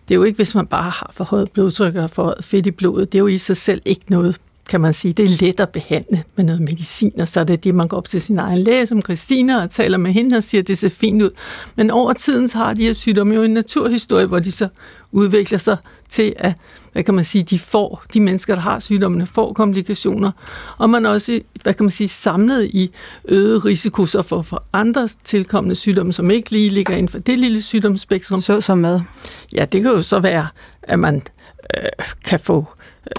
Det 0.07 0.13
er 0.13 0.15
jo 0.15 0.23
ikke, 0.23 0.35
hvis 0.35 0.55
man 0.55 0.67
bare 0.67 0.83
har 0.83 1.11
forhøjet 1.13 1.51
blodtryk 1.51 1.95
og 1.95 2.09
forhøjet 2.09 2.43
fedt 2.43 2.65
i 2.65 2.71
blodet. 2.71 3.11
Det 3.11 3.17
er 3.17 3.19
jo 3.19 3.27
i 3.27 3.37
sig 3.37 3.57
selv 3.57 3.81
ikke 3.85 4.05
noget, 4.09 4.39
kan 4.69 4.81
man 4.81 4.93
sige. 4.93 5.13
Det 5.13 5.25
er 5.25 5.45
let 5.45 5.59
at 5.59 5.69
behandle 5.69 6.23
med 6.35 6.45
noget 6.45 6.61
medicin, 6.61 7.19
og 7.19 7.29
så 7.29 7.39
er 7.39 7.43
det 7.43 7.63
det, 7.63 7.75
man 7.75 7.87
går 7.87 7.97
op 7.97 8.07
til 8.07 8.21
sin 8.21 8.39
egen 8.39 8.59
læge, 8.63 8.85
som 8.85 9.01
Christina, 9.01 9.63
og 9.63 9.69
taler 9.69 9.97
med 9.97 10.11
hende 10.11 10.37
og 10.37 10.43
siger, 10.43 10.61
at 10.61 10.67
det 10.67 10.77
ser 10.77 10.89
fint 10.89 11.21
ud. 11.21 11.29
Men 11.75 11.91
over 11.91 12.13
tiden 12.13 12.47
så 12.47 12.57
har 12.57 12.73
de 12.73 12.81
her 12.81 12.93
sygdomme 12.93 13.35
jo 13.35 13.43
en 13.43 13.51
naturhistorie, 13.51 14.25
hvor 14.25 14.39
de 14.39 14.51
så 14.51 14.67
udvikler 15.11 15.57
sig 15.57 15.77
til 16.09 16.33
at, 16.37 16.53
hvad 16.93 17.03
kan 17.03 17.13
man 17.13 17.23
sige, 17.23 17.43
de 17.43 17.59
får, 17.59 18.03
de 18.13 18.21
mennesker, 18.21 18.55
der 18.55 18.61
har 18.61 18.79
sygdommene, 18.79 19.27
får 19.27 19.53
komplikationer, 19.53 20.31
og 20.77 20.89
man 20.89 21.05
også, 21.05 21.39
hvad 21.63 21.73
kan 21.73 21.83
man 21.83 21.91
sige, 21.91 22.07
samlet 22.07 22.65
i 22.65 22.91
øget 23.25 23.65
risiko 23.65 24.05
så 24.05 24.21
for, 24.21 24.41
for 24.41 24.63
andre 24.73 25.09
tilkommende 25.23 25.75
sygdomme, 25.75 26.13
som 26.13 26.31
ikke 26.31 26.51
lige 26.51 26.69
ligger 26.69 26.93
inden 26.93 27.09
for 27.09 27.19
det 27.19 27.37
lille 27.37 27.61
sygdomsspektrum. 27.61 28.41
Så 28.41 28.61
som 28.61 28.77
med. 28.77 29.01
Ja, 29.55 29.65
det 29.65 29.83
kan 29.83 29.91
jo 29.91 30.01
så 30.01 30.19
være, 30.19 30.47
at 30.83 30.99
man 30.99 31.21
øh, 31.77 31.89
kan 32.25 32.39
få 32.39 32.67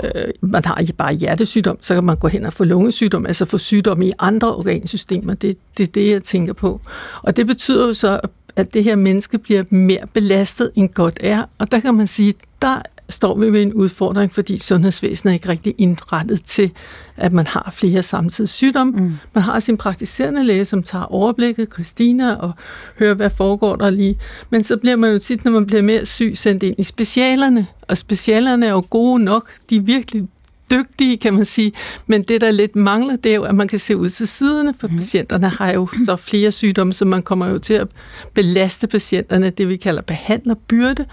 øh, 0.05 0.25
man 0.41 0.65
har 0.65 0.85
bare 0.99 1.15
hjertesygdom, 1.15 1.79
så 1.81 1.95
kan 1.95 2.05
man 2.05 2.17
gå 2.17 2.29
hen 2.29 2.47
og 2.47 2.53
få 2.53 2.65
lungesygdom, 2.65 3.27
altså 3.27 3.45
få 3.45 3.59
sygdom 3.59 4.03
i 4.03 4.13
andre 4.19 4.55
organsystemer. 4.55 5.35
Det 5.35 5.51
er 5.51 5.55
det, 5.79 5.95
det, 5.95 6.11
jeg 6.11 6.23
tænker 6.23 6.53
på. 6.53 6.81
Og 7.23 7.37
det 7.37 7.47
betyder 7.47 7.87
jo 7.87 7.95
så, 7.95 8.21
at 8.57 8.75
det 8.75 8.85
her 8.85 8.97
menneske 8.97 9.39
bliver 9.39 9.65
mere 9.71 10.07
belastet 10.13 10.71
end 10.75 10.89
godt 10.89 11.19
er. 11.21 11.45
Og 11.59 11.71
der 11.71 11.81
kan 11.81 11.95
man 11.95 12.07
sige, 12.07 12.35
der 12.63 12.83
står 13.15 13.39
vi 13.39 13.53
ved 13.53 13.63
en 13.63 13.73
udfordring, 13.73 14.33
fordi 14.33 14.59
sundhedsvæsenet 14.59 15.31
er 15.31 15.35
ikke 15.35 15.49
rigtig 15.49 15.75
indrettet 15.79 16.45
til, 16.45 16.71
at 17.17 17.33
man 17.33 17.47
har 17.47 17.73
flere 17.77 18.03
samtidige 18.03 18.49
sygdomme. 18.49 18.93
Mm. 18.93 19.13
Man 19.35 19.45
har 19.45 19.61
sin 19.61 19.77
praktiserende 19.77 20.45
læge, 20.45 20.65
som 20.65 20.83
tager 20.83 21.05
overblikket, 21.05 21.69
Christina, 21.73 22.35
og 22.35 22.53
hører, 22.99 23.15
hvad 23.15 23.31
foregår 23.31 23.77
der 23.77 23.91
lige. 23.91 24.19
Men 24.51 24.65
så 24.65 24.77
bliver 24.77 24.97
man 24.97 25.13
jo 25.13 25.19
tit, 25.19 25.45
når 25.45 25.53
man 25.53 25.67
bliver 25.67 25.83
mere 25.83 26.07
syg, 26.07 26.33
sendt 26.35 26.63
ind 26.63 26.75
i 26.79 26.83
specialerne. 26.83 27.67
Og 27.89 27.99
specialerne 27.99 28.67
er 28.67 28.71
jo 28.71 28.85
gode 28.91 29.25
nok. 29.25 29.51
De 29.71 29.77
er 29.77 29.81
virkelig 29.81 30.29
dygtige, 30.71 31.17
kan 31.17 31.35
man 31.35 31.45
sige. 31.45 31.73
Men 32.07 32.23
det, 32.23 32.41
der 32.41 32.51
lidt 32.51 32.77
mangler, 32.77 33.17
det 33.17 33.31
er 33.31 33.37
jo, 33.37 33.43
at 33.43 33.55
man 33.55 33.69
kan 33.69 33.79
se 33.79 33.97
ud 33.97 34.11
til 34.11 34.29
siderne, 34.29 34.75
for 34.81 34.89
mm. 34.89 34.97
patienterne 34.97 35.49
har 35.49 35.73
jo 35.73 35.89
så 36.05 36.17
flere 36.17 36.53
sygdomme, 36.53 36.93
så 36.93 37.05
man 37.05 37.23
kommer 37.23 37.47
jo 37.47 37.59
til 37.59 37.75
at 37.75 37.89
belaste 38.35 38.87
patienterne, 38.87 39.51
det 39.51 39.69
vi 39.69 39.77
kalder 39.77 40.03
behandlerbyrde 40.03 41.05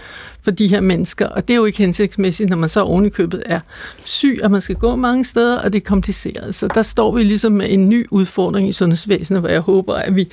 for 0.42 0.50
de 0.50 0.68
her 0.68 0.80
mennesker. 0.80 1.26
Og 1.26 1.48
det 1.48 1.54
er 1.54 1.58
jo 1.58 1.64
ikke 1.64 1.78
hensigtsmæssigt, 1.78 2.50
når 2.50 2.56
man 2.56 2.68
så 2.68 2.80
oven 2.80 3.06
i 3.06 3.08
købet 3.08 3.42
er 3.46 3.60
syg, 4.04 4.40
og 4.42 4.50
man 4.50 4.60
skal 4.60 4.76
gå 4.76 4.96
mange 4.96 5.24
steder, 5.24 5.58
og 5.58 5.72
det 5.72 5.78
er 5.82 5.86
kompliceret. 5.86 6.54
Så 6.54 6.68
der 6.68 6.82
står 6.82 7.14
vi 7.14 7.22
ligesom 7.22 7.52
med 7.52 7.66
en 7.70 7.88
ny 7.88 8.06
udfordring 8.10 8.68
i 8.68 8.72
sundhedsvæsenet, 8.72 9.40
hvor 9.40 9.48
jeg 9.48 9.60
håber, 9.60 9.94
at 9.94 10.16
vi 10.16 10.28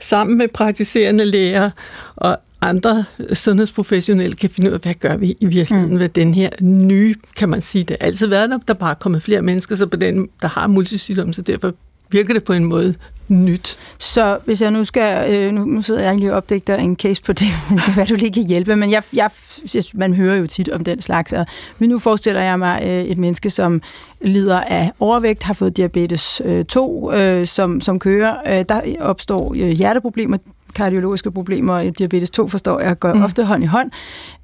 sammen 0.00 0.38
med 0.38 0.48
praktiserende 0.48 1.24
læger 1.24 1.70
og 2.16 2.38
andre 2.60 3.04
sundhedsprofessionelle 3.32 4.36
kan 4.36 4.50
finde 4.50 4.70
ud 4.70 4.74
af, 4.74 4.80
hvad 4.80 4.94
gør 4.94 5.16
vi 5.16 5.36
i 5.40 5.46
virkeligheden 5.46 5.94
mm. 5.94 6.00
ved 6.00 6.08
den 6.08 6.34
her 6.34 6.50
nye, 6.60 7.14
kan 7.36 7.48
man 7.48 7.60
sige, 7.60 7.84
det 7.84 7.96
har 8.00 8.06
altid 8.06 8.26
været 8.26 8.50
der, 8.50 8.58
der 8.58 8.74
er 8.74 8.78
bare 8.78 8.94
kommet 8.94 9.22
flere 9.22 9.42
mennesker, 9.42 9.74
så 9.74 9.86
på 9.86 9.96
den, 9.96 10.28
der 10.42 10.48
har 10.48 10.66
multisygdom, 10.66 11.32
så 11.32 11.42
derfor 11.42 11.74
virker 12.10 12.34
det 12.34 12.44
på 12.44 12.52
en 12.52 12.64
måde 12.64 12.94
nyt. 13.30 13.78
Så 13.98 14.38
hvis 14.44 14.62
jeg 14.62 14.70
nu 14.70 14.84
skal, 14.84 15.34
øh, 15.34 15.52
nu, 15.52 15.64
nu 15.64 15.82
sidder 15.82 16.00
jeg 16.00 16.16
lige 16.16 16.30
og 16.30 16.36
opdægter 16.36 16.76
en 16.76 16.96
case 16.96 17.22
på 17.22 17.32
det, 17.32 17.48
hvad 17.94 18.06
du 18.06 18.14
lige 18.14 18.32
kan 18.32 18.46
hjælpe, 18.46 18.76
men 18.76 18.90
jeg, 18.90 19.02
jeg, 19.12 19.30
jeg, 19.74 19.82
man 19.94 20.14
hører 20.14 20.36
jo 20.36 20.46
tit 20.46 20.68
om 20.68 20.84
den 20.84 21.02
slags, 21.02 21.32
og, 21.32 21.46
men 21.78 21.88
nu 21.88 21.98
forestiller 21.98 22.42
jeg 22.42 22.58
mig 22.58 22.82
øh, 22.84 23.04
et 23.04 23.18
menneske, 23.18 23.50
som 23.50 23.82
lider 24.20 24.60
af 24.60 24.92
overvægt, 25.00 25.42
har 25.42 25.54
fået 25.54 25.76
diabetes 25.76 26.42
øh, 26.44 26.64
2, 26.64 27.12
øh, 27.12 27.46
som, 27.46 27.80
som 27.80 27.98
kører, 27.98 28.58
øh, 28.58 28.64
der 28.68 28.80
opstår 29.00 29.54
øh, 29.58 29.70
hjerteproblemer, 29.70 30.38
kardiologiske 30.74 31.30
problemer, 31.30 31.74
og 31.74 31.98
diabetes 31.98 32.30
2 32.30 32.48
forstår 32.48 32.80
jeg, 32.80 32.98
går 32.98 33.12
mm. 33.12 33.22
ofte 33.22 33.44
hånd 33.44 33.62
i 33.62 33.66
hånd. 33.66 33.90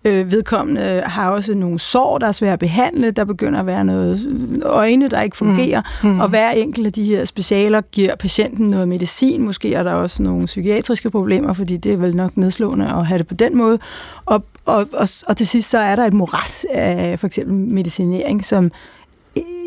Øh, 0.04 0.32
vedkommende 0.32 1.02
har 1.06 1.30
også 1.30 1.54
nogle 1.54 1.78
sår, 1.78 2.18
der 2.18 2.26
er 2.26 2.32
svære 2.32 2.52
at 2.52 2.58
behandle, 2.58 3.10
der 3.10 3.24
begynder 3.24 3.60
at 3.60 3.66
være 3.66 3.84
noget 3.84 4.60
øjne, 4.64 5.08
der 5.08 5.22
ikke 5.22 5.36
fungerer, 5.36 5.82
mm. 6.02 6.08
Mm. 6.08 6.20
og 6.20 6.28
hver 6.28 6.50
enkelt 6.50 6.86
af 6.86 6.92
de 6.92 7.04
her 7.04 7.24
specialer 7.24 7.80
giver 7.80 8.16
patienten 8.16 8.66
noget 8.66 8.88
medicin. 8.88 9.44
Måske 9.44 9.74
er 9.74 9.82
der 9.82 9.92
også 9.92 10.22
nogle 10.22 10.46
psykiatriske 10.46 11.10
problemer, 11.10 11.52
fordi 11.52 11.76
det 11.76 11.92
er 11.92 11.96
vel 11.96 12.16
nok 12.16 12.36
nedslående 12.36 12.86
at 12.86 13.06
have 13.06 13.18
det 13.18 13.26
på 13.26 13.34
den 13.34 13.58
måde. 13.58 13.78
Og, 14.26 14.44
og, 14.64 14.88
og, 14.92 15.08
og 15.28 15.36
til 15.36 15.46
sidst 15.46 15.70
så 15.70 15.78
er 15.78 15.96
der 15.96 16.04
et 16.04 16.12
moras 16.12 16.66
af 16.70 17.18
for 17.18 17.26
eksempel 17.26 17.60
medicinering, 17.60 18.44
som 18.44 18.70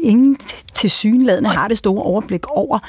ingen 0.03 0.37
til 0.75 0.89
synladende 0.89 1.49
har 1.49 1.67
det 1.67 1.77
store 1.77 2.03
overblik 2.03 2.47
over. 2.47 2.79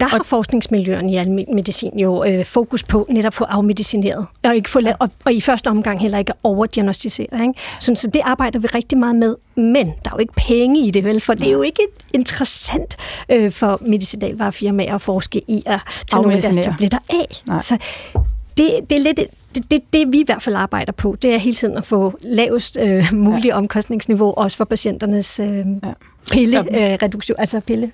Der 0.00 0.06
har 0.06 0.18
og, 0.18 0.26
forskningsmiljøerne 0.26 1.12
i 1.12 1.16
almindelig 1.16 1.54
medicin 1.54 1.98
jo 1.98 2.24
øh, 2.24 2.44
fokus 2.44 2.82
på 2.82 3.06
netop 3.10 3.26
at 3.26 3.34
få 3.34 3.44
afmedicineret, 3.44 4.26
og, 4.42 4.56
ikke 4.56 4.70
få, 4.70 4.80
ja. 4.80 4.92
og, 4.98 5.08
og 5.24 5.32
i 5.32 5.40
første 5.40 5.68
omgang 5.68 6.00
heller 6.00 6.18
ikke 6.18 6.32
overdiagnostisere. 6.42 7.42
Ikke? 7.42 7.54
Så, 7.80 7.92
så 7.94 8.10
det 8.10 8.20
arbejder 8.24 8.58
vi 8.58 8.66
rigtig 8.66 8.98
meget 8.98 9.16
med, 9.16 9.36
men 9.54 9.86
der 9.86 10.10
er 10.10 10.12
jo 10.12 10.18
ikke 10.18 10.34
penge 10.36 10.86
i 10.86 10.90
det, 10.90 11.04
vel? 11.04 11.20
For 11.20 11.34
det 11.34 11.48
er 11.48 11.52
jo 11.52 11.62
ikke 11.62 11.82
interessant 12.14 12.96
øh, 13.28 13.52
for 13.52 13.78
medicinalvarefirmaer 13.80 14.94
at 14.94 15.00
forske 15.00 15.42
i 15.48 15.62
at 15.66 15.80
tage 16.10 16.22
nogle 16.22 16.36
af 16.36 16.42
deres 16.42 16.64
tabletter 16.64 16.98
af. 17.10 17.42
Nej. 17.48 17.60
Så 17.60 17.78
det, 18.56 18.90
det 18.90 18.98
er 18.98 19.02
lidt 19.02 19.20
det, 19.54 19.70
det, 19.70 19.92
det 19.92 20.12
vi 20.12 20.20
i 20.20 20.24
hvert 20.26 20.42
fald 20.42 20.56
arbejder 20.56 20.92
på, 20.92 21.16
det 21.22 21.34
er 21.34 21.38
hele 21.38 21.56
tiden 21.56 21.76
at 21.76 21.84
få 21.84 22.18
lavest 22.22 22.78
øh, 22.80 23.08
mulig 23.12 23.48
ja. 23.48 23.56
omkostningsniveau, 23.56 24.34
også 24.36 24.56
for 24.56 24.64
patienternes 24.64 25.40
øh, 25.40 25.48
ja. 25.48 25.64
pillereduktion, 26.32 27.34
øh, 27.38 27.40
altså 27.40 27.60
pille. 27.60 27.92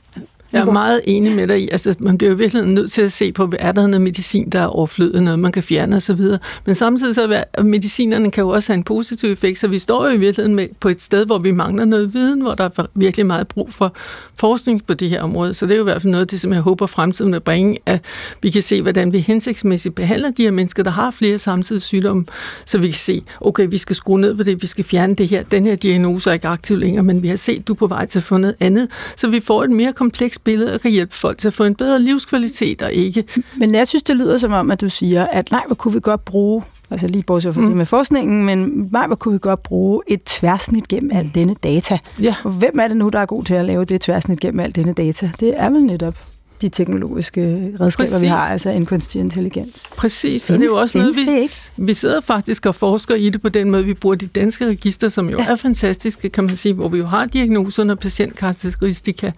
Jeg 0.52 0.61
er 0.61 0.73
meget 0.73 1.00
enig 1.04 1.32
med 1.32 1.47
dig 1.47 1.62
i, 1.62 1.68
altså 1.73 1.94
man 1.99 2.18
bliver 2.18 2.30
jo 2.30 2.37
virkelig 2.37 2.66
nødt 2.66 2.92
til 2.92 3.02
at 3.02 3.12
se 3.12 3.32
på, 3.32 3.52
er 3.59 3.73
der 3.73 3.87
noget 3.87 4.00
medicin, 4.00 4.49
der 4.50 4.61
er 4.61 4.66
overflødet, 4.66 5.23
noget 5.23 5.38
man 5.38 5.52
kan 5.52 5.62
fjerne 5.62 5.97
osv. 5.97 6.21
Men 6.66 6.75
samtidig 6.75 7.14
så 7.14 7.44
er 7.52 7.62
medicinerne 7.62 8.30
kan 8.30 8.42
jo 8.42 8.49
også 8.49 8.73
have 8.73 8.76
en 8.78 8.85
positiv 8.85 9.32
effekt, 9.32 9.59
så 9.59 9.68
vi 9.68 9.78
står 9.78 10.06
jo 10.06 10.12
i 10.12 10.16
virkeligheden 10.16 10.54
med, 10.54 10.68
på 10.80 10.88
et 10.88 11.00
sted, 11.00 11.26
hvor 11.26 11.38
vi 11.38 11.50
mangler 11.50 11.85
noget 11.85 12.14
viden, 12.14 12.40
hvor 12.40 12.54
der 12.54 12.64
er 12.64 12.87
virkelig 12.94 13.26
meget 13.26 13.49
brug 13.49 13.73
for 13.73 13.94
forskning 14.37 14.87
på 14.87 14.94
det 14.94 15.11
her 15.11 15.23
område. 15.23 15.54
Så 15.54 15.66
det 15.66 15.73
er 15.73 15.76
jo 15.76 15.82
i 15.82 15.85
hvert 15.85 16.02
fald 16.02 16.11
noget 16.11 16.25
af 16.25 16.28
det, 16.28 16.40
som 16.40 16.52
jeg 16.52 16.61
håber 16.61 16.87
fremtiden 16.87 17.35
at 17.35 17.42
bringe, 17.42 17.78
at 17.87 18.00
vi 18.42 18.50
kan 18.50 18.62
se, 18.62 18.82
hvordan 18.82 19.12
vi 19.12 19.18
hensigtsmæssigt 19.18 19.94
behandler 19.94 20.30
de 20.30 20.42
her 20.42 20.50
mennesker, 20.50 20.82
der 20.82 20.90
har 20.90 21.11
flere 21.11 21.38
samtidige 21.38 21.80
sygdomme, 21.80 22.25
så 22.64 22.78
vi 22.78 22.87
kan 22.87 22.94
se, 22.94 23.23
okay, 23.40 23.66
vi 23.71 23.76
skal 23.76 23.97
skrue 23.97 24.21
ned 24.21 24.35
på 24.35 24.42
det, 24.42 24.62
vi 24.62 24.66
skal 24.66 24.85
fjerne 24.85 25.14
det 25.14 25.28
her, 25.28 25.42
den 25.42 25.66
her 25.66 25.75
diagnose 25.75 26.30
er 26.30 26.35
ikke 26.35 26.49
aktiv 26.49 26.76
længere, 26.76 27.04
men 27.04 27.23
vi 27.23 27.28
har 27.28 27.37
set, 27.37 27.68
du 27.68 27.73
er 27.73 27.76
på 27.76 27.87
vej 27.87 28.06
til 28.06 28.18
at 28.18 28.23
få 28.23 28.37
noget 28.37 28.54
andet, 28.61 28.88
så 29.16 29.28
vi 29.28 29.40
får 29.40 29.64
et 29.64 29.71
mere 29.71 29.92
komplekst 29.92 30.42
billede 30.45 30.75
og 30.75 30.81
kan 30.81 30.91
hjælpe 30.91 31.15
folk 31.15 31.39
til 31.39 31.49
at 31.49 31.55
få 31.55 31.65
en 31.65 31.75
bedre 31.75 32.03
livskvalitet 32.03 32.83
og 32.83 32.93
ikke. 32.93 33.25
Men 33.59 33.75
jeg 33.75 33.89
synes, 33.89 34.03
det 34.03 34.17
lyder 34.17 34.39
som 34.39 34.53
om, 34.53 34.71
at 34.71 34.81
du 34.81 34.91
siger, 34.91 35.27
at 35.27 35.51
nej, 35.51 35.63
hvor 35.67 35.75
kunne 35.75 35.95
vi 35.95 36.01
godt 36.01 36.25
bruge, 36.25 36.63
altså 36.91 37.07
lige 37.07 37.23
bortset 37.23 37.55
fra 37.55 37.61
mm. 37.61 37.67
det 37.67 37.79
med 37.79 37.87
forskningen, 37.87 38.45
men 38.45 38.89
nej, 38.93 39.07
hvor 39.07 39.17
kunne 39.17 39.33
vi 39.33 39.39
godt 39.39 39.63
bruge 39.63 40.03
et 40.07 40.23
tværsnit 40.23 40.89
gennem 40.89 41.11
al 41.15 41.31
denne 41.35 41.55
data. 41.63 41.99
Ja. 42.23 42.35
Og 42.45 42.51
hvem 42.51 42.79
er 42.81 42.89
det 42.89 42.97
nu, 42.97 43.09
der 43.09 43.19
er 43.19 43.27
god 43.27 43.45
til 43.45 43.55
at 43.55 43.65
lave 43.65 43.85
det 43.85 44.01
tværsnit 44.01 44.41
gennem 44.41 44.61
al 44.61 44.75
denne 44.75 44.93
data? 44.93 45.31
Det 45.41 45.53
er 45.57 45.71
vel 45.71 45.81
netop 45.81 46.15
de 46.62 46.69
teknologiske 46.69 47.73
redskaber, 47.81 48.09
Præcis. 48.09 48.23
vi 48.23 48.26
har, 48.26 48.38
altså 48.38 48.71
en 48.71 48.87
kunstig 48.87 49.21
intelligens. 49.21 49.88
Præcis, 49.97 50.47
findes, 50.47 50.50
og 50.50 50.59
det 50.59 50.64
er 50.64 50.75
jo 50.75 50.81
også 50.81 50.99
noget, 50.99 51.16
vi, 51.16 51.49
vi 51.76 51.95
sidder 51.95 52.21
faktisk 52.21 52.66
og 52.66 52.75
forsker 52.75 53.14
i 53.14 53.31
det 53.31 53.42
på 53.42 53.49
den 53.49 53.71
måde, 53.71 53.85
vi 53.85 53.95
bruger 53.95 54.16
de 54.16 54.26
danske 54.26 54.66
register, 54.66 55.09
som 55.09 55.31
jo 55.31 55.38
ja. 55.38 55.47
er 55.47 55.57
fantastiske, 55.57 56.28
kan 56.28 56.45
man 56.45 56.57
sige, 56.57 56.75
hvor 56.75 56.88
vi 56.88 56.99
jo 56.99 57.04
har 57.04 57.26
diagnoserne 57.26 57.92
og 57.92 57.99
patientkarakteristika, 57.99 59.31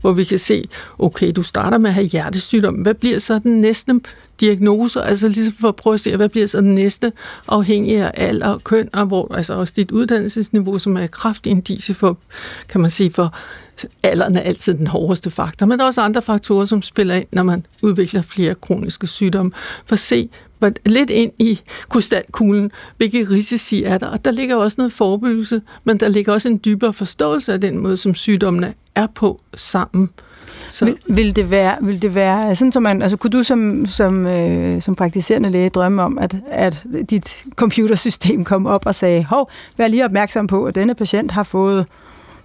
hvor 0.00 0.12
vi 0.12 0.24
kan 0.24 0.38
se, 0.38 0.68
okay, 0.98 1.32
du 1.36 1.42
starter 1.42 1.78
med 1.78 1.90
at 1.90 1.94
have 1.94 2.06
hjertesygdom, 2.06 2.74
hvad 2.74 2.94
bliver 2.94 3.18
så 3.18 3.38
den 3.38 3.60
næste 3.60 4.00
diagnoser, 4.40 5.00
altså 5.00 5.28
ligesom 5.28 5.54
for 5.60 5.68
at 5.68 5.76
prøve 5.76 5.94
at 5.94 6.00
se, 6.00 6.16
hvad 6.16 6.28
bliver 6.28 6.46
så 6.46 6.60
den 6.60 6.74
næste, 6.74 7.12
afhængig 7.48 7.96
af 7.96 8.10
alder 8.14 8.48
og 8.48 8.64
køn, 8.64 8.88
og 8.92 9.06
hvor 9.06 9.34
altså 9.34 9.54
også 9.54 9.72
dit 9.76 9.90
uddannelsesniveau, 9.90 10.78
som 10.78 10.96
er 10.96 11.06
kraftig 11.06 11.50
indice 11.50 11.94
for, 11.94 12.18
kan 12.68 12.80
man 12.80 12.90
sige, 12.90 13.10
for 13.10 13.34
alderen 14.02 14.36
er 14.36 14.40
altid 14.40 14.74
den 14.74 14.86
hårdeste 14.86 15.30
faktor, 15.30 15.66
men 15.66 15.78
der 15.78 15.84
er 15.84 15.86
også 15.86 16.00
andre 16.00 16.22
faktorer, 16.22 16.64
som 16.64 16.82
spiller 16.82 17.14
ind, 17.14 17.26
når 17.32 17.42
man 17.42 17.66
udvikler 17.82 18.22
flere 18.22 18.54
kroniske 18.54 19.06
sygdomme. 19.06 19.52
For 19.86 19.92
at 19.92 19.98
se 19.98 20.28
lidt 20.86 21.10
ind 21.10 21.32
i 21.38 21.60
krystalkuglen, 21.88 22.70
hvilke 22.96 23.30
risici 23.30 23.82
er 23.82 23.98
der. 23.98 24.06
Og 24.06 24.24
der 24.24 24.30
ligger 24.30 24.56
også 24.56 24.74
noget 24.78 24.92
forebyggelse, 24.92 25.62
men 25.84 26.00
der 26.00 26.08
ligger 26.08 26.32
også 26.32 26.48
en 26.48 26.60
dybere 26.64 26.92
forståelse 26.92 27.52
af 27.52 27.60
den 27.60 27.78
måde, 27.78 27.96
som 27.96 28.14
sygdommene 28.14 28.74
er 28.94 29.06
på 29.14 29.38
sammen. 29.54 30.10
Så. 30.70 30.84
Vil, 30.84 30.96
vil, 31.06 31.36
det 31.36 31.50
være, 31.50 31.76
vil 31.80 32.02
det 32.02 32.14
være 32.14 32.54
sådan, 32.54 32.72
som 32.72 32.82
man, 32.82 33.02
altså 33.02 33.16
kunne 33.16 33.30
du 33.30 33.42
som, 33.42 33.86
som, 33.86 34.26
øh, 34.26 34.82
som 34.82 34.94
praktiserende 34.94 35.48
læge 35.48 35.68
drømme 35.68 36.02
om, 36.02 36.18
at, 36.18 36.36
at 36.48 36.84
dit 37.10 37.44
computersystem 37.54 38.44
kom 38.44 38.66
op 38.66 38.86
og 38.86 38.94
sagde, 38.94 39.24
hov, 39.24 39.50
vær 39.76 39.86
lige 39.86 40.04
opmærksom 40.04 40.46
på, 40.46 40.64
at 40.64 40.74
denne 40.74 40.94
patient 40.94 41.30
har 41.30 41.42
fået 41.42 41.86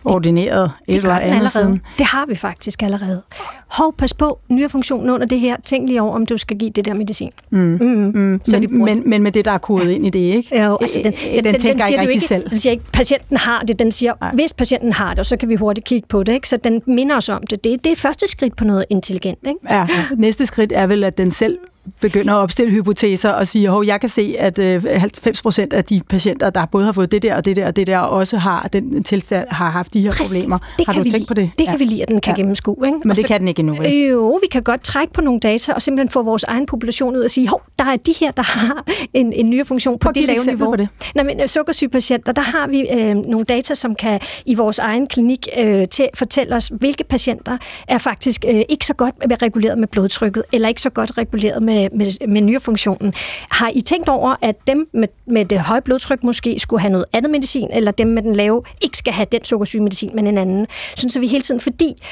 ordineret 0.05 0.71
et 0.87 0.95
eller 0.95 1.13
andet 1.15 1.25
allerede. 1.25 1.49
siden. 1.49 1.81
Det 1.97 2.05
har 2.05 2.25
vi 2.25 2.35
faktisk 2.35 2.83
allerede. 2.83 3.21
Hov, 3.67 3.93
pas 3.97 4.13
på, 4.13 4.39
nye 4.49 4.69
funktion 4.69 5.09
under 5.09 5.27
det 5.27 5.39
her. 5.39 5.55
Tænk 5.65 5.87
lige 5.87 6.01
over, 6.01 6.15
om 6.15 6.25
du 6.25 6.37
skal 6.37 6.57
give 6.57 6.69
det 6.69 6.85
der 6.85 6.93
medicin. 6.93 7.31
Mm. 7.49 7.59
Mm. 7.59 8.11
Mm. 8.15 8.41
Så 8.43 8.59
men, 8.59 8.85
men, 8.85 9.09
men 9.09 9.23
med 9.23 9.31
det, 9.31 9.45
der 9.45 9.51
er 9.51 9.57
kodet 9.57 9.85
ja. 9.85 9.91
ind 9.91 10.05
i 10.05 10.09
det, 10.09 10.19
ikke? 10.19 10.63
Jo, 10.63 10.77
altså 10.81 10.99
den, 11.03 11.13
den, 11.13 11.43
den, 11.43 11.53
den 11.53 11.61
tænker 11.61 11.85
den 11.85 11.93
ikke 11.93 11.99
rigtig 11.99 12.13
ikke, 12.13 12.25
selv. 12.25 12.49
Den 12.49 12.57
siger 12.57 12.71
ikke, 12.71 12.83
patienten 12.93 13.37
har 13.37 13.61
det. 13.61 13.79
Den 13.79 13.91
siger, 13.91 14.13
Nej. 14.21 14.31
hvis 14.33 14.53
patienten 14.53 14.93
har 14.93 15.13
det, 15.13 15.25
så 15.25 15.37
kan 15.37 15.49
vi 15.49 15.55
hurtigt 15.55 15.87
kigge 15.87 16.07
på 16.07 16.23
det. 16.23 16.33
Ikke? 16.33 16.49
Så 16.49 16.57
den 16.57 16.81
minder 16.87 17.15
os 17.15 17.29
om 17.29 17.43
det. 17.49 17.63
Det, 17.63 17.83
det 17.83 17.91
er 17.91 17.95
første 17.95 18.27
skridt 18.27 18.55
på 18.55 18.63
noget 18.63 18.85
intelligent. 18.89 19.39
Ikke? 19.47 19.59
Ja, 19.69 19.87
næste 20.17 20.45
skridt 20.45 20.71
er 20.75 20.87
vel, 20.87 21.03
at 21.03 21.17
den 21.17 21.31
selv 21.31 21.57
begynder 22.01 22.33
at 22.33 22.37
opstille 22.37 22.73
hypoteser 22.73 23.29
og 23.29 23.47
siger, 23.47 23.73
at 23.73 23.87
jeg 23.87 23.99
kan 23.99 24.09
se, 24.09 24.35
at 24.39 24.57
90 24.57 25.39
øh, 25.39 25.43
procent 25.43 25.73
af 25.73 25.85
de 25.85 26.01
patienter, 26.09 26.49
der 26.49 26.65
både 26.65 26.85
har 26.85 26.91
fået 26.91 27.11
det 27.11 27.21
der 27.21 27.35
og 27.35 27.45
det 27.45 27.55
der 27.55 27.67
og 27.67 27.75
det 27.75 27.87
der, 27.87 27.97
også 27.97 28.37
har 28.37 28.69
den 28.73 29.03
tilstand, 29.03 29.47
har 29.49 29.69
haft 29.69 29.93
de 29.93 30.01
her 30.01 30.11
Præcis. 30.11 30.27
problemer. 30.27 30.57
Det 30.77 30.85
har 30.87 30.93
du 30.93 31.09
tænkt 31.09 31.27
på 31.27 31.33
det? 31.33 31.49
Det 31.57 31.67
kan 31.67 31.73
ja. 31.73 31.77
vi 31.77 31.85
lide, 31.85 32.01
at 32.01 32.07
den 32.07 32.21
kan 32.21 32.33
ja. 32.33 32.37
gennemskue. 32.37 32.87
Ikke? 32.87 32.97
Men 32.97 33.09
og 33.09 33.15
det 33.15 33.21
så, 33.21 33.27
kan 33.27 33.39
den 33.39 33.47
ikke 33.47 33.59
endnu, 33.59 33.75
vel? 33.75 33.91
Jo, 33.91 34.39
vi 34.41 34.47
kan 34.51 34.63
godt 34.63 34.83
trække 34.83 35.13
på 35.13 35.21
nogle 35.21 35.39
data 35.39 35.73
og 35.73 35.81
simpelthen 35.81 36.09
få 36.09 36.23
vores 36.23 36.43
egen 36.43 36.65
population 36.65 37.15
ud 37.15 37.21
og 37.21 37.31
sige, 37.31 37.47
hov, 37.47 37.61
der 37.79 37.85
er 37.85 37.95
de 37.95 38.13
her, 38.19 38.31
der 38.31 38.43
har 38.43 38.83
en, 39.13 39.33
en 39.33 39.49
ny 39.49 39.65
funktion 39.65 39.99
på 39.99 40.11
det 40.11 40.23
lave 40.23 40.39
niveau. 40.47 40.71
På 40.71 40.75
det. 40.75 40.87
Nej, 41.15 41.25
men 41.25 41.41
øh, 41.41 41.47
sukkersygepatienter, 41.47 42.31
der 42.31 42.41
har 42.41 42.67
vi 42.67 42.87
øh, 42.89 43.15
nogle 43.15 43.45
data, 43.45 43.73
som 43.73 43.95
kan 43.95 44.19
i 44.45 44.55
vores 44.55 44.79
egen 44.79 45.07
klinik 45.07 45.47
øh, 45.57 45.87
til, 45.87 46.09
fortælle 46.13 46.55
os, 46.55 46.67
hvilke 46.67 47.03
patienter 47.03 47.57
er 47.87 47.97
faktisk 47.97 48.45
øh, 48.47 48.61
ikke 48.69 48.85
så 48.85 48.93
godt 48.93 49.15
reguleret 49.41 49.77
med 49.77 49.87
blodtrykket, 49.87 50.43
eller 50.53 50.67
ikke 50.67 50.81
så 50.81 50.89
godt 50.89 51.17
reguleret 51.17 51.63
med, 51.63 51.74
med, 51.75 52.27
med 52.27 52.41
nyrefunktionen. 52.41 53.13
Har 53.49 53.71
I 53.73 53.81
tænkt 53.81 54.09
over, 54.09 54.35
at 54.41 54.55
dem 54.67 54.89
med, 54.93 55.07
med 55.27 55.45
det 55.45 55.59
høje 55.59 55.81
blodtryk 55.81 56.23
måske 56.23 56.59
skulle 56.59 56.81
have 56.81 56.91
noget 56.91 57.05
andet 57.13 57.31
medicin, 57.31 57.69
eller 57.73 57.91
dem 57.91 58.07
med 58.07 58.23
den 58.23 58.35
lave 58.35 58.63
ikke 58.81 58.97
skal 58.97 59.13
have 59.13 59.27
den 59.31 59.43
sukkersygmedicin, 59.43 60.11
men 60.15 60.27
en 60.27 60.37
anden? 60.37 60.67
Sådan 60.95 61.09
så 61.09 61.19
vi 61.19 61.27
hele 61.27 61.41
tiden, 61.41 61.61
fordi 61.61 62.03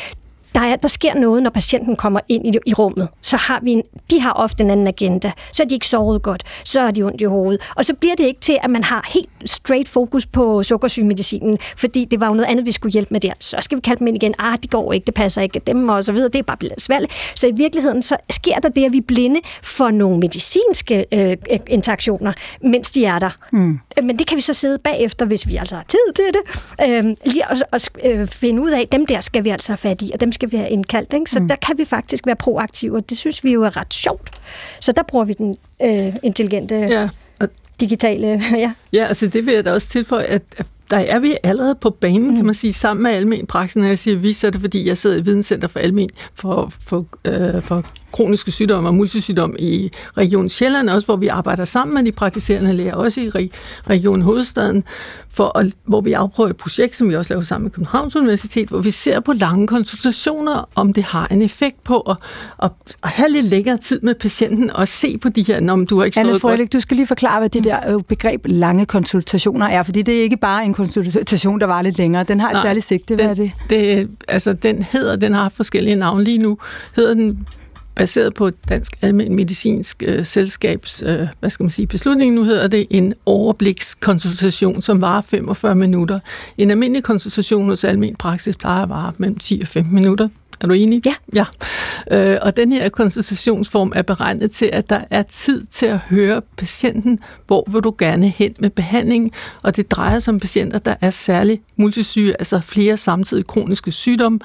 der, 0.56 0.62
er, 0.62 0.76
der 0.76 0.88
sker 0.88 1.14
noget, 1.14 1.44
når 1.44 1.50
patienten 1.50 1.96
kommer 1.96 2.20
ind 2.30 2.48
i, 2.48 2.60
i 2.66 2.74
rummet. 2.74 3.08
Så 3.22 3.38
har 3.38 3.60
vi 3.64 3.72
en, 3.72 3.84
de 4.12 4.20
har 4.20 4.32
ofte 4.32 4.64
en 4.64 4.70
anden 4.70 4.88
agenda. 4.88 5.32
Så 5.52 5.64
er 5.64 5.68
de 5.68 5.74
ikke 5.74 5.88
sovet 5.88 6.22
godt. 6.22 6.44
Så 6.66 6.82
er 6.82 6.92
de 6.92 7.04
ondt 7.04 7.22
i 7.22 7.24
hovedet. 7.24 7.62
Og 7.76 7.86
så 7.86 7.94
bliver 7.94 8.16
det 8.16 8.24
ikke 8.24 8.40
til, 8.40 8.58
at 8.64 8.70
man 8.70 8.84
har 8.84 9.10
helt 9.14 9.30
straight 9.46 9.90
fokus 9.90 10.26
på 10.26 10.64
sukkersygmedicinen, 10.64 11.58
fordi 11.78 12.06
det 12.06 12.20
var 12.20 12.28
jo 12.28 12.34
noget 12.34 12.50
andet, 12.50 12.66
vi 12.66 12.72
skulle 12.72 12.94
hjælpe 12.94 13.14
med 13.14 13.20
der. 13.20 13.34
Så 13.40 13.58
skal 13.62 13.76
vi 13.76 13.82
kalde 13.82 14.00
dem 14.00 14.08
ind 14.08 14.16
igen. 14.16 14.34
Ah, 14.40 14.58
det 14.62 14.72
går 14.72 14.94
ikke, 14.94 15.06
det 15.06 15.14
passer 15.14 15.42
ikke 15.42 15.60
dem 15.68 15.90
og 15.90 16.04
så 16.04 16.12
videre. 16.12 16.30
Det 16.30 16.40
er 16.40 16.44
bare 16.44 16.58
svært. 16.78 17.06
Så 17.36 17.48
i 17.48 17.52
virkeligheden, 17.52 18.04
så 18.04 18.18
sker 18.30 18.60
der 18.60 18.70
det, 18.70 18.86
at 18.86 18.94
vi 18.94 18.98
er 18.98 19.02
blinde 19.08 19.40
for 19.64 19.92
nogle 19.92 20.20
medicinske 20.20 21.06
øh, 21.12 21.38
interaktioner, 21.68 22.34
mens 22.62 22.92
de 22.92 23.06
er 23.06 23.20
der. 23.20 23.38
Mm. 23.52 23.80
Men 24.04 24.20
det 24.20 24.28
kan 24.28 24.36
vi 24.36 24.42
så 24.42 24.54
sidde 24.54 24.78
bagefter, 24.78 25.26
hvis 25.26 25.48
vi 25.48 25.56
altså 25.56 25.76
har 25.76 25.86
tid 25.88 26.14
til 26.16 26.26
det. 26.26 26.42
Øh, 26.88 27.16
lige 27.26 27.52
at, 27.52 27.64
at 27.72 27.90
øh, 28.04 28.28
finde 28.28 28.62
ud 28.62 28.72
af, 28.72 28.88
dem 28.92 29.06
der 29.06 29.22
skal 29.22 29.44
vi 29.44 29.50
altså 29.50 29.72
have 29.72 29.78
fat 29.78 30.02
i, 30.02 30.12
og 30.14 30.22
dem 30.22 30.32
skal 30.32 30.43
vi 30.52 30.58
have 30.58 30.70
indkaldt. 30.70 31.14
Ikke? 31.14 31.32
Så 31.32 31.40
mm. 31.40 31.48
der 31.48 31.56
kan 31.56 31.78
vi 31.78 31.86
faktisk 31.86 32.26
være 32.26 32.36
proaktive, 32.36 32.98
og 32.98 33.10
det 33.10 33.18
synes 33.18 33.44
vi 33.44 33.54
jo 33.54 33.64
er 33.64 33.78
ret 33.78 33.94
sjovt. 33.94 34.42
Så 34.80 34.92
der 34.92 35.04
bruger 35.04 35.26
vi 35.26 35.34
den 35.34 35.58
øh, 35.82 36.16
intelligente 36.24 36.76
ja. 36.76 37.10
digitale... 37.80 38.28
ja. 38.64 38.74
ja, 38.94 39.06
altså 39.06 39.28
det 39.28 39.46
vil 39.46 39.54
jeg 39.54 39.66
da 39.66 39.74
også 39.74 39.90
tilføje, 39.90 40.24
at 40.24 40.42
der 40.90 40.98
er 40.98 41.20
vi 41.20 41.38
allerede 41.44 41.76
på 41.76 41.90
banen, 41.90 42.30
mm. 42.30 42.36
kan 42.36 42.46
man 42.46 42.54
sige, 42.54 42.74
sammen 42.74 43.04
med 43.04 43.12
almen 43.12 43.48
praksis. 43.48 43.76
Når 43.76 43.88
jeg 43.88 44.00
siger 44.00 44.18
vi, 44.18 44.34
så 44.34 44.48
er 44.48 44.52
det 44.52 44.62
fordi, 44.62 44.88
jeg 44.88 44.98
sidder 44.98 45.18
i 45.18 45.22
Videnscenter 45.22 45.68
for 45.68 45.80
almen 45.80 46.10
for, 46.36 46.74
for, 46.82 47.06
øh, 47.26 47.62
for 47.62 47.86
kroniske 48.14 48.52
sygdomme 48.52 48.90
og 48.90 48.96
multisygdom 48.96 49.56
i 49.60 49.92
Region 50.18 50.50
Sjælland, 50.50 50.90
også 50.90 51.06
hvor 51.06 51.16
vi 51.16 51.28
arbejder 51.28 51.66
sammen 51.66 51.94
med 51.96 52.04
de 52.04 52.12
praktiserende 52.12 52.74
læger, 52.74 52.96
også 52.96 53.22
i 53.22 53.30
Region 53.90 54.22
Hovedstaden, 54.22 54.84
for 55.30 55.58
at, 55.58 55.74
hvor 55.86 56.02
vi 56.02 56.12
afprøver 56.12 56.50
et 56.50 56.58
projekt, 56.58 56.96
som 56.96 57.10
vi 57.10 57.16
også 57.16 57.34
laver 57.34 57.44
sammen 57.44 57.64
med 57.64 57.72
Københavns 57.72 58.16
Universitet, 58.16 58.70
hvor 58.70 58.80
vi 58.80 58.92
ser 58.92 59.20
på 59.20 59.34
lange 59.34 59.68
konsultationer, 59.68 60.70
om 60.76 60.94
det 60.94 61.04
har 61.04 61.28
en 61.32 61.42
effekt 61.42 61.84
på 61.84 62.00
at, 62.00 62.18
at, 62.64 62.72
at 63.04 63.10
have 63.10 63.30
lidt 63.30 63.46
længere 63.46 63.78
tid 63.78 64.00
med 64.02 64.16
patienten 64.16 64.70
og 64.72 64.88
se 64.88 65.18
på 65.18 65.30
de 65.30 65.44
her, 65.44 65.60
når 65.60 65.76
du 65.76 65.98
har 65.98 66.06
ikke 66.06 66.20
Anne 66.20 66.40
Frølich, 66.40 66.74
du 66.74 66.80
skal 66.80 66.98
lige 66.98 67.08
forklare, 67.08 67.40
hvad 67.40 67.50
det 67.50 67.64
der 67.64 67.96
øh, 67.96 68.02
begreb 68.02 68.46
lange 68.46 68.86
konsultationer 68.86 69.68
er, 69.68 69.84
fordi 69.84 70.02
det 70.02 70.18
er 70.18 70.22
ikke 70.22 70.38
bare 70.38 70.66
en 70.66 70.74
konsultation, 70.74 71.60
der 71.60 71.66
var 71.66 71.82
lidt 71.82 71.98
længere. 71.98 72.24
Den 72.24 72.40
har 72.40 72.50
et 72.50 72.54
Nej, 72.54 72.64
særligt 72.64 72.86
sigte. 72.86 73.16
Hvad 73.16 73.26
den, 73.26 73.32
er 73.32 73.36
det? 73.36 73.52
det? 73.70 74.10
Altså, 74.28 74.54
den 74.54 74.84
hedder, 74.84 75.16
den 75.16 75.34
har 75.34 75.52
forskellige 75.56 75.96
navne 75.96 76.24
lige 76.24 76.38
nu. 76.38 76.58
Hedder 76.96 77.14
den 77.14 77.48
baseret 77.96 78.34
på 78.34 78.50
Dansk 78.70 78.94
Almen 79.02 79.36
Medicinsk 79.36 80.04
øh, 80.06 80.26
Selskabs, 80.26 81.04
øh, 81.06 81.28
hvad 81.40 81.50
skal 81.50 81.64
man 81.64 81.72
sige, 81.72 81.88
beslutning, 81.88 82.34
nu 82.34 82.44
hedder 82.44 82.68
det 82.68 82.88
en 82.90 83.14
overblikskonsultation, 83.26 84.82
som 84.82 85.02
varer 85.02 85.22
45 85.22 85.76
minutter. 85.76 86.20
En 86.58 86.72
almindelig 86.72 87.04
konsultation 87.04 87.70
hos 87.70 87.84
almen 87.84 88.16
praksis 88.16 88.56
plejer 88.56 88.84
at 88.84 88.90
vare 88.90 89.14
mellem 89.18 89.38
10 89.38 89.60
og 89.62 89.68
15 89.68 89.96
minutter. 89.96 90.28
Er 90.62 90.68
du 90.68 90.74
enig? 90.74 91.02
Ja. 91.06 91.14
ja. 91.36 91.46
Øh, 92.12 92.40
og 92.42 92.58
den 92.58 92.72
her 92.72 92.90
konsultationsform 92.90 93.92
er 93.96 94.02
beregnet 94.02 94.52
til, 94.52 94.70
at 94.74 94.90
der 94.90 95.02
er 95.10 95.24
tid 95.24 95.66
til 95.66 95.86
at 95.86 95.98
høre 95.98 96.42
patienten, 96.58 97.20
hvor 97.48 97.70
vil 97.72 97.82
du 97.82 97.96
gerne 97.98 98.30
hen 98.30 98.54
med 98.60 98.70
behandlingen, 98.70 99.32
og 99.64 99.76
det 99.76 99.92
drejer 99.92 100.20
sig 100.20 100.34
om 100.34 100.40
patienter, 100.40 100.80
der 100.80 100.96
er 101.02 101.10
særlig 101.10 101.62
multisyge, 101.76 102.36
altså 102.40 102.60
flere 102.60 102.98
samtidig 102.98 103.48
kroniske 103.48 103.92
sygdomme. 103.92 104.40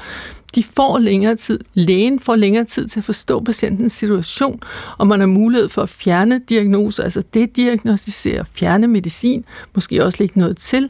De 0.54 0.64
får 0.64 0.98
længere 0.98 1.36
tid, 1.36 1.60
lægen 1.74 2.20
får 2.20 2.36
længere 2.36 2.64
tid 2.64 2.88
til 2.88 3.00
at 3.00 3.04
forstå 3.04 3.40
patientens 3.40 3.92
situation, 3.92 4.60
og 4.98 5.06
man 5.06 5.20
har 5.20 5.26
mulighed 5.26 5.68
for 5.68 5.82
at 5.82 5.88
fjerne 5.88 6.40
diagnoser, 6.48 7.02
altså 7.02 7.22
det 7.34 7.56
diagnostisere, 7.56 8.44
fjerne 8.54 8.86
medicin, 8.86 9.44
måske 9.74 10.04
også 10.04 10.16
lægge 10.20 10.40
noget 10.40 10.56
til, 10.56 10.88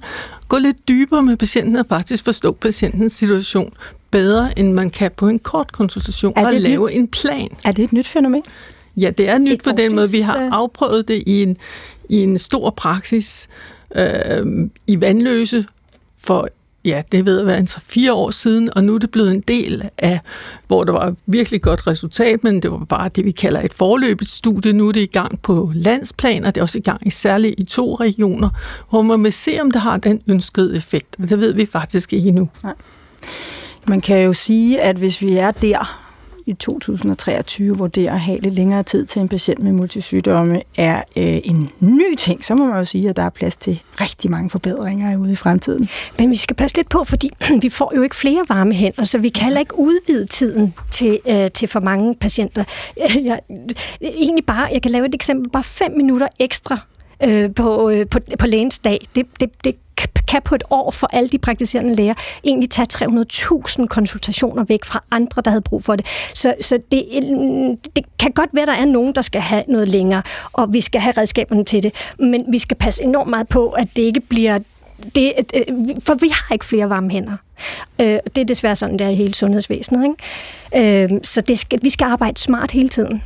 gå 0.48 0.58
lidt 0.58 0.88
dybere 0.88 1.22
med 1.22 1.36
patienten 1.36 1.76
og 1.76 1.86
faktisk 1.88 2.24
forstå 2.24 2.52
patientens 2.52 3.12
situation 3.12 3.72
bedre, 4.10 4.58
end 4.58 4.72
man 4.72 4.90
kan 4.90 5.10
på 5.16 5.28
en 5.28 5.38
kort 5.38 5.72
konsultation, 5.72 6.32
og 6.36 6.52
lave 6.52 6.86
nyt? 6.86 6.96
en 6.96 7.08
plan. 7.08 7.48
Er 7.64 7.72
det 7.72 7.84
et 7.84 7.92
nyt 7.92 8.06
fænomen? 8.06 8.42
Ja, 8.96 9.10
det 9.10 9.28
er 9.28 9.38
nyt 9.38 9.64
på 9.64 9.72
den 9.72 9.94
måde. 9.94 10.10
Vi 10.10 10.20
har 10.20 10.48
afprøvet 10.52 11.08
det 11.08 11.22
i 11.26 11.42
en, 11.42 11.56
i 12.08 12.22
en 12.22 12.38
stor 12.38 12.70
praksis 12.70 13.48
øh, 13.94 14.46
i 14.86 15.00
Vandløse 15.00 15.64
for 16.18 16.48
ja, 16.84 17.02
det 17.12 17.24
ved 17.26 17.40
at 17.40 17.46
være 17.46 17.58
en 17.58 17.68
3-4 17.70 18.12
år 18.12 18.30
siden, 18.30 18.70
og 18.76 18.84
nu 18.84 18.94
er 18.94 18.98
det 18.98 19.10
blevet 19.10 19.30
en 19.30 19.40
del 19.40 19.88
af, 19.98 20.20
hvor 20.66 20.84
der 20.84 20.92
var 20.92 21.14
virkelig 21.26 21.62
godt 21.62 21.86
resultat, 21.86 22.44
men 22.44 22.62
det 22.62 22.70
var 22.70 22.78
bare 22.78 23.08
det, 23.08 23.24
vi 23.24 23.30
kalder 23.30 23.60
et 23.60 23.74
forløbet 23.74 24.28
studie. 24.28 24.72
Nu 24.72 24.88
er 24.88 24.92
det 24.92 25.00
i 25.00 25.06
gang 25.06 25.42
på 25.42 25.72
landsplan, 25.74 26.44
og 26.44 26.54
det 26.54 26.60
er 26.60 26.62
også 26.62 26.78
i 26.78 26.82
gang 26.82 27.06
i 27.06 27.10
særligt 27.10 27.54
i 27.58 27.64
to 27.64 27.94
regioner, 27.94 28.50
hvor 28.90 29.02
man 29.02 29.24
vil 29.24 29.32
se, 29.32 29.60
om 29.60 29.70
det 29.70 29.80
har 29.80 29.96
den 29.96 30.22
ønskede 30.26 30.76
effekt. 30.76 31.18
Men 31.18 31.28
det 31.28 31.40
ved 31.40 31.52
vi 31.52 31.66
faktisk 31.66 32.12
ikke 32.12 32.28
endnu. 32.28 32.48
Nej. 32.62 32.74
Man 33.88 34.00
kan 34.00 34.22
jo 34.22 34.32
sige, 34.32 34.80
at 34.80 34.96
hvis 34.96 35.22
vi 35.22 35.36
er 35.36 35.50
der 35.50 36.08
i 36.46 36.52
2023, 36.52 37.76
hvor 37.76 37.86
det 37.86 38.06
at 38.06 38.20
have 38.20 38.40
lidt 38.40 38.54
længere 38.54 38.82
tid 38.82 39.06
til 39.06 39.22
en 39.22 39.28
patient 39.28 39.58
med 39.58 39.72
multisygdomme 39.72 40.62
er 40.76 40.96
øh, 40.96 41.40
en 41.44 41.70
ny 41.80 42.14
ting, 42.18 42.44
så 42.44 42.54
må 42.54 42.66
man 42.66 42.76
jo 42.76 42.84
sige, 42.84 43.08
at 43.08 43.16
der 43.16 43.22
er 43.22 43.30
plads 43.30 43.56
til 43.56 43.82
rigtig 44.00 44.30
mange 44.30 44.50
forbedringer 44.50 45.16
ude 45.16 45.32
i 45.32 45.36
fremtiden. 45.36 45.88
Men 46.18 46.30
vi 46.30 46.36
skal 46.36 46.56
passe 46.56 46.76
lidt 46.76 46.88
på, 46.88 47.04
fordi 47.04 47.30
vi 47.62 47.68
får 47.68 47.92
jo 47.96 48.02
ikke 48.02 48.16
flere 48.16 48.44
varme 48.48 48.74
hænder, 48.74 49.04
så 49.04 49.18
vi 49.18 49.28
kan 49.28 49.44
heller 49.44 49.60
ikke 49.60 49.78
udvide 49.78 50.26
tiden 50.26 50.74
til, 50.90 51.20
øh, 51.28 51.50
til 51.50 51.68
for 51.68 51.80
mange 51.80 52.14
patienter. 52.14 52.64
Jeg, 53.24 53.40
egentlig 54.00 54.46
bare, 54.46 54.68
jeg 54.72 54.82
kan 54.82 54.90
lave 54.90 55.06
et 55.06 55.14
eksempel, 55.14 55.50
bare 55.50 55.64
fem 55.64 55.92
minutter 55.96 56.28
ekstra 56.40 56.78
øh, 57.22 57.54
på, 57.54 57.90
øh, 57.90 58.06
på, 58.06 58.18
på 58.38 58.46
lægens 58.46 58.78
dag. 58.78 59.06
Det, 59.14 59.26
det, 59.40 59.50
det 59.64 59.74
kan 60.28 60.42
på 60.42 60.54
et 60.54 60.62
år 60.70 60.90
for 60.90 61.08
alle 61.12 61.28
de 61.28 61.38
praktiserende 61.38 61.94
læger 61.94 62.14
egentlig 62.44 62.70
tage 62.70 62.86
300.000 62.92 63.86
konsultationer 63.86 64.64
væk 64.64 64.84
fra 64.84 65.04
andre, 65.10 65.42
der 65.44 65.50
havde 65.50 65.62
brug 65.62 65.84
for 65.84 65.96
det. 65.96 66.06
Så, 66.34 66.54
så 66.60 66.78
det, 66.92 67.04
det 67.96 68.04
kan 68.18 68.32
godt 68.32 68.50
være, 68.52 68.62
at 68.62 68.68
der 68.68 68.74
er 68.74 68.84
nogen, 68.84 69.14
der 69.14 69.22
skal 69.22 69.40
have 69.40 69.64
noget 69.68 69.88
længere, 69.88 70.22
og 70.52 70.72
vi 70.72 70.80
skal 70.80 71.00
have 71.00 71.14
redskaberne 71.18 71.64
til 71.64 71.82
det. 71.82 71.92
Men 72.18 72.44
vi 72.48 72.58
skal 72.58 72.76
passe 72.76 73.02
enormt 73.02 73.30
meget 73.30 73.48
på, 73.48 73.68
at 73.68 73.88
det 73.96 74.02
ikke 74.02 74.20
bliver 74.20 74.58
det, 75.14 75.32
øh, 75.54 75.76
for 76.00 76.14
vi 76.14 76.28
har 76.28 76.54
ikke 76.54 76.64
flere 76.64 76.90
varme 76.90 77.10
hænder. 77.10 77.36
Øh, 78.00 78.18
det 78.34 78.38
er 78.38 78.44
desværre 78.44 78.76
sådan, 78.76 78.98
det 78.98 79.04
er 79.04 79.08
i 79.08 79.14
hele 79.14 79.34
sundhedsvæsenet. 79.34 80.14
Ikke? 80.74 81.04
Øh, 81.04 81.20
så 81.22 81.40
det 81.40 81.58
skal, 81.58 81.78
vi 81.82 81.90
skal 81.90 82.04
arbejde 82.04 82.40
smart 82.40 82.70
hele 82.70 82.88
tiden. 82.88 83.22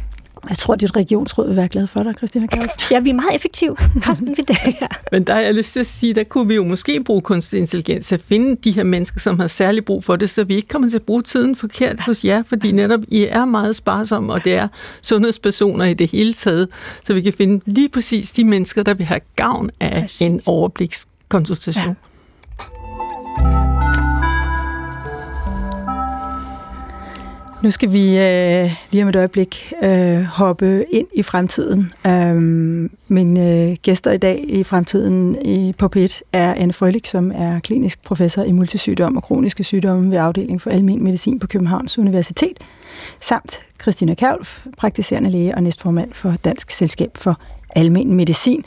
Jeg 0.48 0.59
tror, 0.59 0.74
dit 0.76 0.96
regionsråd 0.96 1.46
vil 1.46 1.57
være 1.57 1.68
glad 1.68 1.87
for 1.87 2.02
dig, 2.02 2.14
Christina 2.16 2.46
Kauf. 2.46 2.90
Ja, 2.90 3.00
vi 3.00 3.11
er 3.11 3.14
meget 3.14 3.35
effektive. 3.35 3.76
Carsten, 4.00 4.26
det 4.26 4.50
ja. 4.81 4.87
Men 5.12 5.24
der 5.24 5.35
har 5.35 5.40
jeg 5.40 5.55
lyst 5.55 5.72
til 5.72 5.81
at 5.81 5.87
sige, 5.87 6.14
der 6.14 6.24
kunne 6.24 6.48
vi 6.48 6.55
jo 6.55 6.64
måske 6.64 7.05
bruge 7.05 7.20
kunstig 7.20 7.59
intelligens 7.59 8.07
til 8.07 8.14
at 8.14 8.20
finde 8.20 8.57
de 8.64 8.72
her 8.72 8.85
mennesker, 8.85 9.20
som 9.20 9.40
har 9.40 9.46
særlig 9.46 9.85
brug 9.85 10.05
for 10.05 10.16
det, 10.16 10.31
så 10.31 10.44
vi 10.44 10.55
ikke 10.55 10.68
kommer 10.68 10.88
til 10.88 10.96
at 10.96 11.02
bruge 11.02 11.22
tiden 11.22 11.57
forkert 11.57 12.00
hos 12.00 12.24
jer, 12.24 12.42
fordi 12.42 12.72
netop 12.72 13.00
I 13.09 13.26
er 13.31 13.44
meget 13.44 13.76
sparsomme, 13.76 14.33
og 14.33 14.44
det 14.44 14.55
er 14.55 14.68
sundhedspersoner 15.02 15.85
i 15.85 15.94
det 15.94 16.11
hele 16.11 16.33
taget, 16.33 16.68
så 17.05 17.14
vi 17.14 17.20
kan 17.20 17.33
finde 17.33 17.61
lige 17.66 17.88
præcis 17.88 18.33
de 18.33 18.44
mennesker, 18.44 18.83
der 18.83 18.94
vil 18.94 19.07
have 19.07 19.20
gavn 19.37 19.70
af 19.81 20.00
præcis. 20.00 20.22
en 20.22 20.40
overblikskonsultation. 20.46 21.87
Ja. 21.87 21.94
Nu 27.62 27.70
skal 27.70 27.92
vi 27.92 28.18
øh, 28.18 28.70
lige 28.90 29.03
om 29.03 29.09
et 29.09 29.16
øjeblik 29.16 29.72
øh, 29.83 30.22
hoppe 30.22 30.85
ind 30.92 31.07
i 31.14 31.22
fremtiden. 31.22 31.92
Øhm, 32.07 32.90
mine 33.09 33.70
øh, 33.70 33.77
gæster 33.83 34.12
i 34.12 34.18
dag 34.18 34.44
i 34.48 34.62
fremtiden 34.64 35.46
i, 35.46 35.75
på 35.79 35.88
P1 35.96 36.20
er 36.33 36.55
Anne 36.55 36.72
Frølik, 36.72 37.07
som 37.07 37.33
er 37.35 37.61
klinisk 37.61 38.03
professor 38.03 38.42
i 38.42 38.53
multisygdom 38.53 39.16
og 39.16 39.22
kroniske 39.22 39.64
sygdomme 39.64 40.11
ved 40.11 40.18
afdeling 40.18 40.62
for 40.62 40.70
almen 40.70 41.05
medicin 41.05 41.38
på 41.38 41.46
Københavns 41.46 41.98
Universitet, 41.98 42.59
samt 43.20 43.61
Christina 43.83 44.14
Kavlf, 44.14 44.66
praktiserende 44.79 45.31
læge 45.31 45.55
og 45.55 45.62
næstformand 45.62 46.12
for 46.12 46.35
Dansk 46.44 46.70
Selskab 46.70 47.11
for 47.14 47.40
Almen 47.77 48.14
Medicin. 48.14 48.64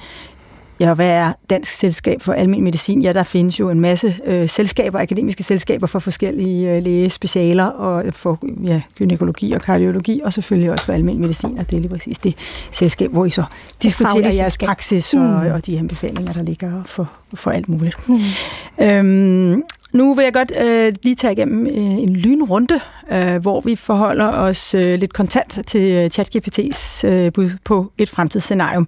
Ja, 0.79 0.93
hvad 0.93 1.09
er 1.09 1.33
Dansk 1.49 1.71
Selskab 1.71 2.21
for 2.21 2.33
Almen 2.33 2.63
Medicin? 2.63 3.01
Ja, 3.01 3.13
der 3.13 3.23
findes 3.23 3.59
jo 3.59 3.69
en 3.69 3.79
masse 3.79 4.15
øh, 4.25 4.49
selskaber, 4.49 4.99
akademiske 4.99 5.43
selskaber 5.43 5.87
for 5.87 5.99
forskellige 5.99 6.75
øh, 6.75 6.83
lægespecialer, 6.83 7.65
og 7.65 8.03
for 8.11 8.39
ja, 8.63 8.81
gynækologi 8.97 9.51
og 9.51 9.61
kardiologi, 9.61 10.21
og 10.23 10.33
selvfølgelig 10.33 10.71
også 10.71 10.85
for 10.85 10.93
almen 10.93 11.21
medicin, 11.21 11.57
og 11.57 11.69
det 11.69 11.77
er 11.77 11.81
lige 11.81 11.89
præcis 11.89 12.17
det 12.17 12.35
selskab, 12.71 13.11
hvor 13.11 13.25
I 13.25 13.29
så 13.29 13.43
diskuterer 13.83 14.35
jeres 14.35 14.57
praksis 14.57 15.13
og, 15.13 15.19
mm. 15.19 15.51
og 15.51 15.65
de 15.65 15.77
anbefalinger, 15.79 16.33
der 16.33 16.43
ligger 16.43 16.83
for, 16.83 17.11
for 17.33 17.51
alt 17.51 17.69
muligt. 17.69 18.09
Mm. 18.09 18.15
Øhm, 18.85 19.63
nu 19.95 20.13
vil 20.13 20.23
jeg 20.23 20.33
godt 20.33 20.51
øh, 20.57 20.93
lige 21.03 21.15
tage 21.15 21.33
igennem 21.33 21.67
øh, 21.67 21.75
en 21.75 22.15
lynrunde, 22.15 22.79
øh, 23.11 23.41
hvor 23.41 23.61
vi 23.61 23.75
forholder 23.75 24.27
os 24.27 24.73
øh, 24.73 24.95
lidt 24.95 25.13
kontant 25.13 25.59
til 25.67 25.81
øh, 25.81 26.09
ChatGPT's 26.19 27.07
øh, 27.07 27.33
bud 27.33 27.49
på 27.63 27.91
et 27.97 28.09
fremtidsscenario. 28.09 28.85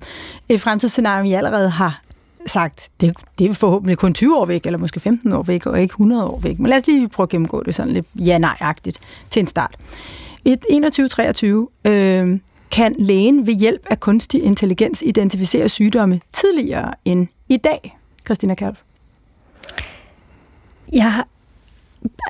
Et 0.49 0.61
fremtidsscenario, 0.61 1.23
vi 1.23 1.33
allerede 1.33 1.69
har 1.69 2.01
sagt, 2.45 2.89
det, 3.01 3.13
det 3.39 3.49
er 3.49 3.53
forhåbentlig 3.53 3.97
kun 3.97 4.13
20 4.13 4.37
år 4.37 4.45
væk, 4.45 4.65
eller 4.65 4.79
måske 4.79 4.99
15 4.99 5.33
år 5.33 5.43
væk, 5.43 5.65
og 5.65 5.81
ikke 5.81 5.91
100 5.91 6.25
år 6.25 6.39
væk. 6.39 6.59
Men 6.59 6.69
lad 6.69 6.77
os 6.77 6.87
lige 6.87 7.09
prøve 7.09 7.25
at 7.25 7.29
gennemgå 7.29 7.63
det 7.63 7.75
sådan 7.75 7.93
lidt 7.93 8.07
ja-nej-agtigt 8.15 8.99
til 9.29 9.39
en 9.39 9.47
start. 9.47 9.75
Et 10.45 10.59
2123 10.59 11.67
øh, 11.85 12.39
kan 12.71 12.95
lægen 12.99 13.47
ved 13.47 13.53
hjælp 13.53 13.81
af 13.89 13.99
kunstig 13.99 14.43
intelligens 14.43 15.03
identificere 15.05 15.69
sygdomme 15.69 16.21
tidligere 16.33 16.93
end 17.05 17.27
i 17.49 17.57
dag. 17.57 17.97
Christina 18.25 18.55
Kalf. 18.55 18.79
Jeg 20.93 21.23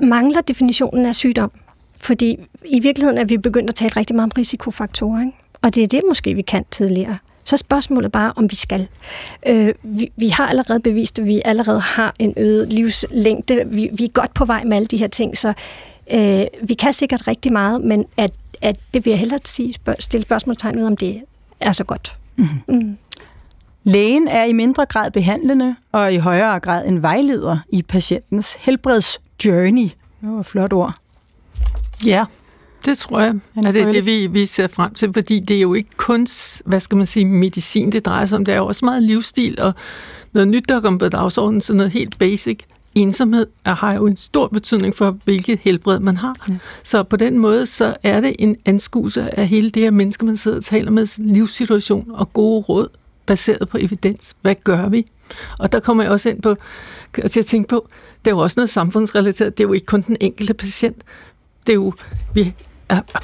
mangler 0.02 0.42
definitionen 0.42 1.06
af 1.06 1.16
sygdom, 1.16 1.52
fordi 1.96 2.38
i 2.66 2.80
virkeligheden 2.80 3.18
er 3.18 3.26
vi 3.26 3.38
begyndt 3.38 3.70
at 3.70 3.76
tale 3.76 3.92
rigtig 3.98 4.16
meget 4.16 4.26
om 4.26 4.32
risikofaktorer, 4.38 5.20
ikke? 5.22 5.34
og 5.62 5.76
det 5.76 5.84
er 5.84 5.88
det 5.88 6.02
måske, 6.08 6.34
vi 6.34 6.42
kan 6.42 6.66
tidligere. 6.72 7.18
Så 7.44 7.56
er 7.56 7.58
spørgsmålet 7.58 8.12
bare, 8.12 8.34
om 8.36 8.52
vi 8.52 8.56
skal. 8.56 8.88
Øh, 9.46 9.74
vi, 9.84 10.12
vi 10.16 10.28
har 10.28 10.48
allerede 10.48 10.80
bevist, 10.80 11.20
at 11.20 11.26
vi 11.26 11.42
allerede 11.46 11.80
har 11.80 12.16
en 12.20 12.34
øget 12.38 12.74
livslængde. 12.74 13.64
Vi, 13.66 13.90
vi 13.94 14.04
er 14.04 14.08
godt 14.08 14.34
på 14.34 14.46
vej 14.46 14.64
med 14.64 14.78
alle 14.78 14.86
de 14.86 14.98
her 14.98 15.08
ting, 15.08 15.38
så 15.38 15.54
øh, 16.12 16.46
vi 16.64 16.74
kan 16.74 16.94
sikkert 16.94 17.28
rigtig 17.28 17.52
meget, 17.52 17.82
men 17.82 18.06
at, 18.18 18.32
at 18.62 18.80
det 18.94 19.06
vil 19.06 19.12
jeg 19.12 19.20
hellere 19.20 19.40
sige, 19.46 19.74
spørg, 19.74 19.96
stille 20.00 20.24
spørgsmålstegn 20.24 20.78
ved, 20.78 20.86
om 20.86 20.98
det 20.98 21.22
er 21.60 21.72
så 21.72 21.84
godt. 21.84 22.16
Mm-hmm. 22.36 22.76
Mm. 22.76 22.98
Lægen 23.88 24.28
er 24.28 24.44
i 24.44 24.54
mindre 24.54 24.86
grad 24.86 25.12
behandlende 25.12 25.76
og 25.92 26.14
i 26.14 26.18
højere 26.18 26.60
grad 26.60 26.88
en 26.88 27.02
vejleder 27.02 27.58
i 27.70 27.82
patientens 27.82 28.54
helbredsjourney. 28.60 29.84
Det 30.22 30.30
var 30.30 30.40
et 30.40 30.46
flot 30.46 30.74
ord. 30.74 30.94
Ja, 32.06 32.26
det 32.86 32.98
tror 32.98 33.20
jeg, 33.20 33.34
at 33.66 33.74
det 33.74 33.82
er 33.82 33.92
det, 33.92 34.06
vi, 34.06 34.28
vi 34.28 34.46
ser 34.46 34.68
frem 34.68 34.94
til, 34.94 35.14
fordi 35.14 35.40
det 35.40 35.58
er 35.58 35.62
jo 35.62 35.74
ikke 35.74 35.90
kun, 35.98 36.28
hvad 36.66 36.80
skal 36.80 36.98
man 36.98 37.06
sige, 37.06 37.26
medicin, 37.26 37.92
det 37.92 38.06
drejer 38.06 38.26
sig 38.26 38.38
om. 38.38 38.46
Det 38.46 38.54
er 38.54 38.58
jo 38.58 38.66
også 38.68 38.86
meget 38.86 39.04
livsstil 39.04 39.62
og 39.62 39.74
noget 40.34 40.48
nyt, 40.48 40.70
der 40.70 40.80
kommer 40.80 41.00
på 41.00 41.10
dagsordenen, 41.10 41.62
så 41.62 41.74
noget 41.74 41.92
helt 41.92 42.20
basic. 42.20 42.60
Ensomhed 42.96 43.48
har 43.66 43.96
jo 43.96 44.08
en 44.08 44.18
stor 44.18 44.48
betydning 44.48 44.96
for, 44.96 45.18
hvilket 45.24 45.60
helbred 45.60 46.00
man 46.00 46.18
har. 46.18 46.36
Ja. 46.50 46.58
Så 46.84 47.04
på 47.04 47.16
den 47.16 47.38
måde, 47.38 47.66
så 47.66 47.96
er 48.04 48.22
det 48.22 48.36
en 48.40 48.56
anskuelse 48.66 49.40
af 49.40 49.48
hele 49.48 49.70
det 49.70 49.82
her 49.82 49.92
menneske, 49.92 50.26
man 50.26 50.38
sidder 50.38 50.58
og 50.58 50.64
taler 50.64 50.92
med, 50.92 51.34
livssituation 51.34 52.12
og 52.14 52.34
gode 52.34 52.62
råd 52.62 52.88
baseret 53.28 53.70
på 53.70 53.78
evidens. 53.82 54.36
Hvad 54.42 54.56
gør 54.64 54.90
vi? 54.90 55.06
Og 55.60 55.72
der 55.72 55.80
kommer 55.80 56.04
jeg 56.04 56.12
også 56.12 56.30
ind 56.30 56.42
på, 56.42 56.56
til 57.30 57.40
at 57.40 57.46
tænke 57.46 57.68
på, 57.68 57.88
det 58.26 58.32
er 58.32 58.36
jo 58.36 58.42
også 58.42 58.60
noget 58.60 58.70
samfundsrelateret. 58.70 59.58
Det 59.58 59.64
er 59.64 59.68
jo 59.68 59.74
ikke 59.74 59.86
kun 59.86 60.02
den 60.02 60.18
enkelte 60.20 60.54
patient. 60.54 60.98
Det 61.68 61.74
er 61.74 61.76
jo, 61.76 61.94
vi 62.34 62.54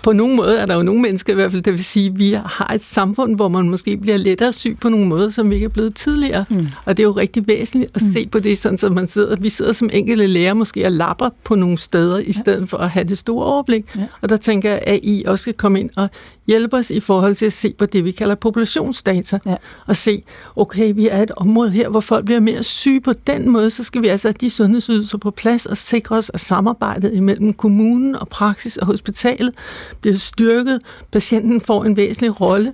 på 0.03 0.13
nogen 0.13 0.35
måde 0.35 0.59
er 0.59 0.65
der 0.65 0.75
jo 0.75 0.83
nogle 0.83 1.01
mennesker 1.01 1.33
i 1.33 1.35
hvert 1.35 1.51
fald, 1.51 1.61
der 1.61 1.71
vil 1.71 1.83
sige, 1.83 2.07
at 2.09 2.19
vi 2.19 2.31
har 2.45 2.71
et 2.75 2.83
samfund, 2.83 3.35
hvor 3.35 3.47
man 3.47 3.69
måske 3.69 3.97
bliver 3.97 4.17
lettere 4.17 4.53
syg 4.53 4.77
på 4.81 4.89
nogle 4.89 5.07
måder, 5.07 5.29
som 5.29 5.49
vi 5.49 5.55
ikke 5.55 5.65
er 5.65 5.69
blevet 5.69 5.95
tidligere. 5.95 6.45
Mm. 6.49 6.67
Og 6.85 6.97
det 6.97 7.03
er 7.03 7.07
jo 7.07 7.11
rigtig 7.11 7.47
væsentligt 7.47 7.91
at 7.95 8.01
mm. 8.01 8.07
se 8.07 8.27
på 8.27 8.39
det, 8.39 8.57
sådan, 8.57 8.77
så 8.77 8.89
man 8.89 9.07
sidder, 9.07 9.35
vi 9.35 9.49
sidder 9.49 9.71
som 9.71 9.89
enkelte 9.93 10.27
lærer 10.27 10.53
måske 10.53 10.85
og 10.85 10.91
lapper 10.91 11.29
på 11.43 11.55
nogle 11.55 11.77
steder, 11.77 12.17
i 12.17 12.31
stedet 12.31 12.59
ja. 12.59 12.65
for 12.65 12.77
at 12.77 12.89
have 12.89 13.03
det 13.03 13.17
store 13.17 13.45
overblik. 13.45 13.85
Ja. 13.95 14.05
Og 14.21 14.29
der 14.29 14.37
tænker 14.37 14.69
jeg, 14.69 14.83
at 14.87 14.99
I 15.03 15.23
også 15.27 15.41
skal 15.41 15.53
komme 15.53 15.79
ind 15.79 15.89
og 15.97 16.09
hjælpe 16.47 16.77
os 16.77 16.89
i 16.89 16.99
forhold 16.99 17.35
til 17.35 17.45
at 17.45 17.53
se 17.53 17.73
på 17.77 17.85
det, 17.85 18.05
vi 18.05 18.11
kalder 18.11 18.35
populationsdata. 18.35 19.39
Ja. 19.45 19.55
Og 19.87 19.95
se, 19.95 20.23
okay, 20.55 20.93
vi 20.95 21.07
er 21.07 21.21
et 21.21 21.31
område 21.31 21.69
her, 21.69 21.89
hvor 21.89 21.99
folk 21.99 22.25
bliver 22.25 22.39
mere 22.39 22.63
syge 22.63 23.01
på 23.01 23.13
den 23.27 23.49
måde, 23.49 23.69
så 23.69 23.83
skal 23.83 24.01
vi 24.01 24.07
altså 24.07 24.27
have 24.27 24.35
de 24.41 24.49
sundhedsydelser 24.49 25.17
på 25.17 25.31
plads 25.31 25.65
og 25.65 25.77
sikre 25.77 26.15
os, 26.15 26.31
at 26.33 26.39
samarbejdet 26.39 27.13
imellem 27.13 27.53
kommunen 27.53 28.15
og 28.15 28.27
praksis 28.27 28.77
og 28.77 28.85
hospitalet 28.85 29.53
bliver 30.01 30.15
styrket. 30.17 30.79
Patienten 31.11 31.61
får 31.61 31.83
en 31.83 31.97
væsentlig 31.97 32.41
rolle 32.41 32.73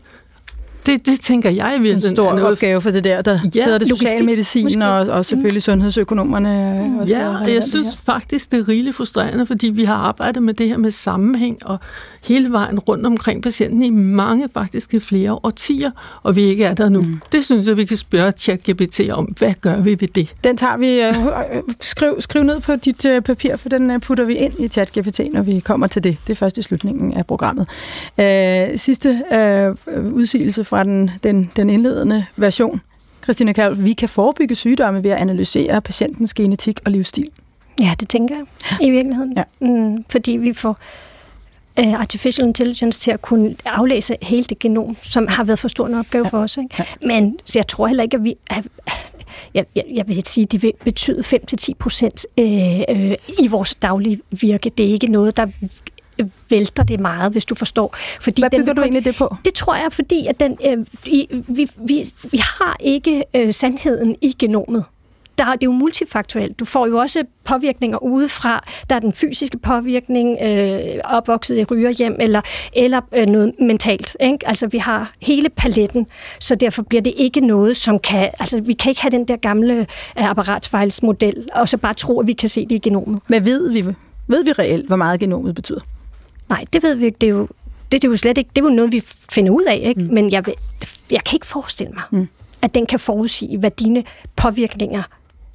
det, 0.86 1.06
det 1.06 1.20
tænker 1.20 1.50
jeg 1.50 1.78
virkelig. 1.80 1.94
En 1.94 2.16
stor 2.16 2.30
er 2.30 2.36
noget... 2.36 2.52
opgave 2.52 2.82
for 2.82 2.92
det 2.92 3.04
der, 3.04 3.22
der 3.22 3.40
ja, 3.56 3.64
hedder 3.64 3.78
det 3.78 3.88
socialmedicin 3.88 4.82
og, 4.82 5.00
og 5.00 5.26
selvfølgelig 5.26 5.64
sundhedsøkonomerne. 5.64 6.84
Mm. 6.88 7.00
Også 7.00 7.14
ja, 7.14 7.42
og 7.42 7.54
jeg 7.54 7.64
synes 7.64 7.88
her. 7.88 8.02
faktisk, 8.06 8.52
det 8.52 8.60
er 8.60 8.68
rigeligt 8.68 8.96
frustrerende, 8.96 9.46
fordi 9.46 9.68
vi 9.68 9.84
har 9.84 9.96
arbejdet 9.96 10.44
med 10.44 10.54
det 10.54 10.68
her 10.68 10.78
med 10.78 10.92
sammenhæng 10.92 11.66
og 11.66 11.80
hele 12.24 12.52
vejen 12.52 12.80
rundt 12.80 13.06
omkring 13.06 13.44
patienten 13.44 13.84
i 13.84 13.90
mange, 13.90 14.50
faktisk 14.54 14.94
i 14.94 15.00
flere 15.00 15.40
årtier, 15.44 15.92
og 16.24 16.36
vi 16.36 16.44
ikke 16.44 16.64
er 16.64 16.74
der 16.74 16.90
nu. 16.90 17.02
Mm. 17.02 17.22
Det 17.32 17.46
synes 17.46 17.68
jeg, 17.68 17.78
vi 17.78 17.86
kan 17.86 17.98
spørge 17.98 18.32
ChatGPT 18.32 19.02
om. 19.12 19.26
Hvad 19.26 19.54
gør 19.62 19.78
vi 19.82 19.92
ved 20.00 20.08
det? 20.08 20.34
Den 20.44 20.58
tager 20.58 20.78
vi. 20.78 21.18
Uh, 21.20 21.74
skriv, 21.82 22.16
skriv 22.20 22.44
ned 22.44 22.60
på 22.60 22.76
dit 22.76 23.06
uh, 23.06 23.20
papir, 23.24 23.56
for 23.56 23.70
den 23.70 24.02
putter 24.02 24.24
vi 24.24 24.36
ind 24.36 24.54
i 24.60 24.68
ChatGPT, 24.68 25.20
når 25.34 25.42
vi 25.42 25.60
kommer 25.60 25.88
til 25.88 26.04
det. 26.04 26.18
Det 26.28 26.34
er 26.34 26.38
først 26.38 26.58
i 26.58 26.62
slutningen 26.62 27.14
af 27.14 27.26
programmet. 27.28 27.68
Uh, 28.18 28.76
sidste 28.76 29.22
uh, 29.32 30.14
udsigelse 30.14 30.64
fra 30.64 30.84
den, 30.84 31.12
den, 31.24 31.52
den 31.56 31.70
indledende 31.70 32.26
version. 32.36 32.82
Christina 33.24 33.54
Kjær, 33.54 33.70
vi 33.70 33.94
kan 33.94 34.10
forebygge 34.10 34.56
sygdomme 34.56 35.04
ved 35.04 35.12
at 35.12 35.18
analysere 35.18 35.82
patientens 35.82 36.34
genetik 36.34 36.80
og 36.86 36.92
livsstil. 36.92 37.28
Ja, 37.82 37.94
det 38.00 38.10
tænker 38.10 38.36
jeg 38.36 38.46
i 38.82 38.92
virkeligheden. 38.92 39.34
Ja. 39.38 39.44
Mm, 39.60 40.04
fordi 40.12 40.32
vi 40.32 40.54
får 40.54 40.78
artificial 41.78 42.48
intelligence 42.48 43.00
til 43.00 43.12
at 43.12 43.22
kunne 43.22 43.56
aflæse 43.66 44.18
hele 44.22 44.44
det 44.44 44.60
genom, 44.60 44.98
som 45.02 45.28
har 45.28 45.44
været 45.44 45.60
for 45.60 45.68
stor 45.68 45.88
en 45.88 45.94
opgave 45.94 46.24
ja. 46.26 46.30
for 46.30 46.38
os. 46.38 46.58
Ikke? 46.58 46.76
Ja. 46.80 46.84
Men 47.08 47.40
så 47.46 47.60
jeg 47.60 47.68
tror 47.68 47.88
heller 47.88 48.04
ikke, 48.04 48.18
at 48.18 48.24
vi... 48.24 48.36
Er, 48.50 48.62
jeg, 49.54 49.66
jeg, 49.76 49.84
jeg 49.94 50.08
vil 50.08 50.26
sige, 50.26 50.44
at 50.44 50.52
det 50.52 50.64
vil 50.64 50.74
betyde 50.84 51.20
5-10 51.20 51.74
procent 51.80 52.26
øh, 52.38 52.80
øh, 52.90 53.16
i 53.40 53.48
vores 53.48 53.76
daglige 53.76 54.22
virke. 54.32 54.70
Det 54.70 54.86
er 54.86 54.90
ikke 54.90 55.08
noget, 55.08 55.38
der 55.38 55.48
vælter 56.50 56.84
det 56.84 57.00
meget, 57.00 57.32
hvis 57.32 57.46
du 57.46 57.56
forstår. 57.56 57.96
Fordi 58.22 58.42
Hvad 58.42 58.50
bygger 58.50 58.66
den, 58.66 58.76
du 58.76 58.82
egentlig 58.82 59.06
det 59.06 59.16
på? 59.16 59.36
Det 59.46 59.54
tror 59.54 59.76
jeg, 59.76 59.92
fordi 59.92 60.28
at 60.28 60.40
den, 60.40 60.58
øh, 60.66 60.86
vi, 61.06 61.28
vi, 61.48 61.70
vi, 61.76 62.06
vi 62.32 62.38
har 62.38 62.78
ikke 62.80 63.24
øh, 63.34 63.54
sandheden 63.54 64.16
i 64.22 64.36
genomet 64.40 64.86
der, 65.40 65.46
det 65.46 65.54
er 65.54 65.58
jo 65.66 65.72
multifaktuelt. 65.72 66.60
Du 66.60 66.66
får 66.66 66.88
jo 66.88 66.98
også 66.98 67.24
påvirkninger 67.44 68.04
udefra. 68.04 68.64
Der 68.90 68.96
er 68.96 69.00
den 69.00 69.14
fysiske 69.14 69.58
påvirkning, 69.58 70.38
øh, 70.44 71.02
opvokset 71.04 71.58
i 71.58 71.64
rygerhjem, 71.64 72.16
eller, 72.20 72.42
eller 72.74 73.02
øh, 73.12 73.26
noget 73.26 73.54
mentalt. 73.60 74.18
Ikke? 74.20 74.48
Altså, 74.48 74.68
vi 74.68 74.78
har 74.78 75.12
hele 75.22 75.50
paletten, 75.50 76.08
så 76.40 76.56
derfor 76.56 76.82
bliver 76.82 77.02
det 77.02 77.14
ikke 77.18 77.42
noget, 77.42 77.78
som 77.78 78.00
kan... 78.00 78.30
Altså, 78.40 78.62
vi 78.62 78.74
kan 78.74 78.90
ikke 78.90 79.02
have 79.02 79.12
den 79.12 79.26
der 79.26 79.36
gamle 79.36 79.80
øh, 79.80 79.86
apparatsfejlsmodel, 80.30 81.50
og 81.54 81.70
så 81.70 81.78
bare 81.78 81.94
tro, 81.94 82.20
at 82.20 82.28
vi 82.28 82.34
kan 82.34 82.50
se 82.50 82.66
det 82.66 82.76
i 82.76 82.80
genomet. 82.80 83.20
Men 83.28 83.46
ved 83.46 83.72
vi, 83.72 83.86
ved 84.28 84.44
vi 84.44 84.52
reelt, 84.52 84.88
hvor 84.88 84.96
meget 84.96 85.20
genomet 85.20 85.56
betyder? 85.56 85.82
Nej, 86.50 86.66
det 86.74 86.84
ved 86.84 86.96
vi 86.96 87.06
ikke. 87.06 87.18
Det 87.22 87.28
er 87.28 87.32
jo, 87.32 87.48
det, 87.92 88.02
det 88.02 88.04
er 88.04 88.10
jo 88.10 88.18
slet 88.18 88.38
ikke... 88.38 88.50
Det 88.56 88.62
er 88.62 88.70
jo 88.70 88.76
noget, 88.76 88.92
vi 88.92 89.04
finder 89.32 89.52
ud 89.52 89.64
af, 89.64 89.82
ikke? 89.84 90.02
Mm. 90.02 90.14
Men 90.14 90.32
jeg, 90.32 90.44
jeg 91.12 91.24
kan 91.24 91.36
ikke 91.36 91.48
forestille 91.48 91.94
mig, 91.94 92.04
mm. 92.12 92.28
at 92.62 92.76
den 92.76 92.86
kan 92.86 93.00
forudsige, 93.00 93.58
hvad 93.58 93.72
dine 93.72 94.04
påvirkninger 94.36 95.04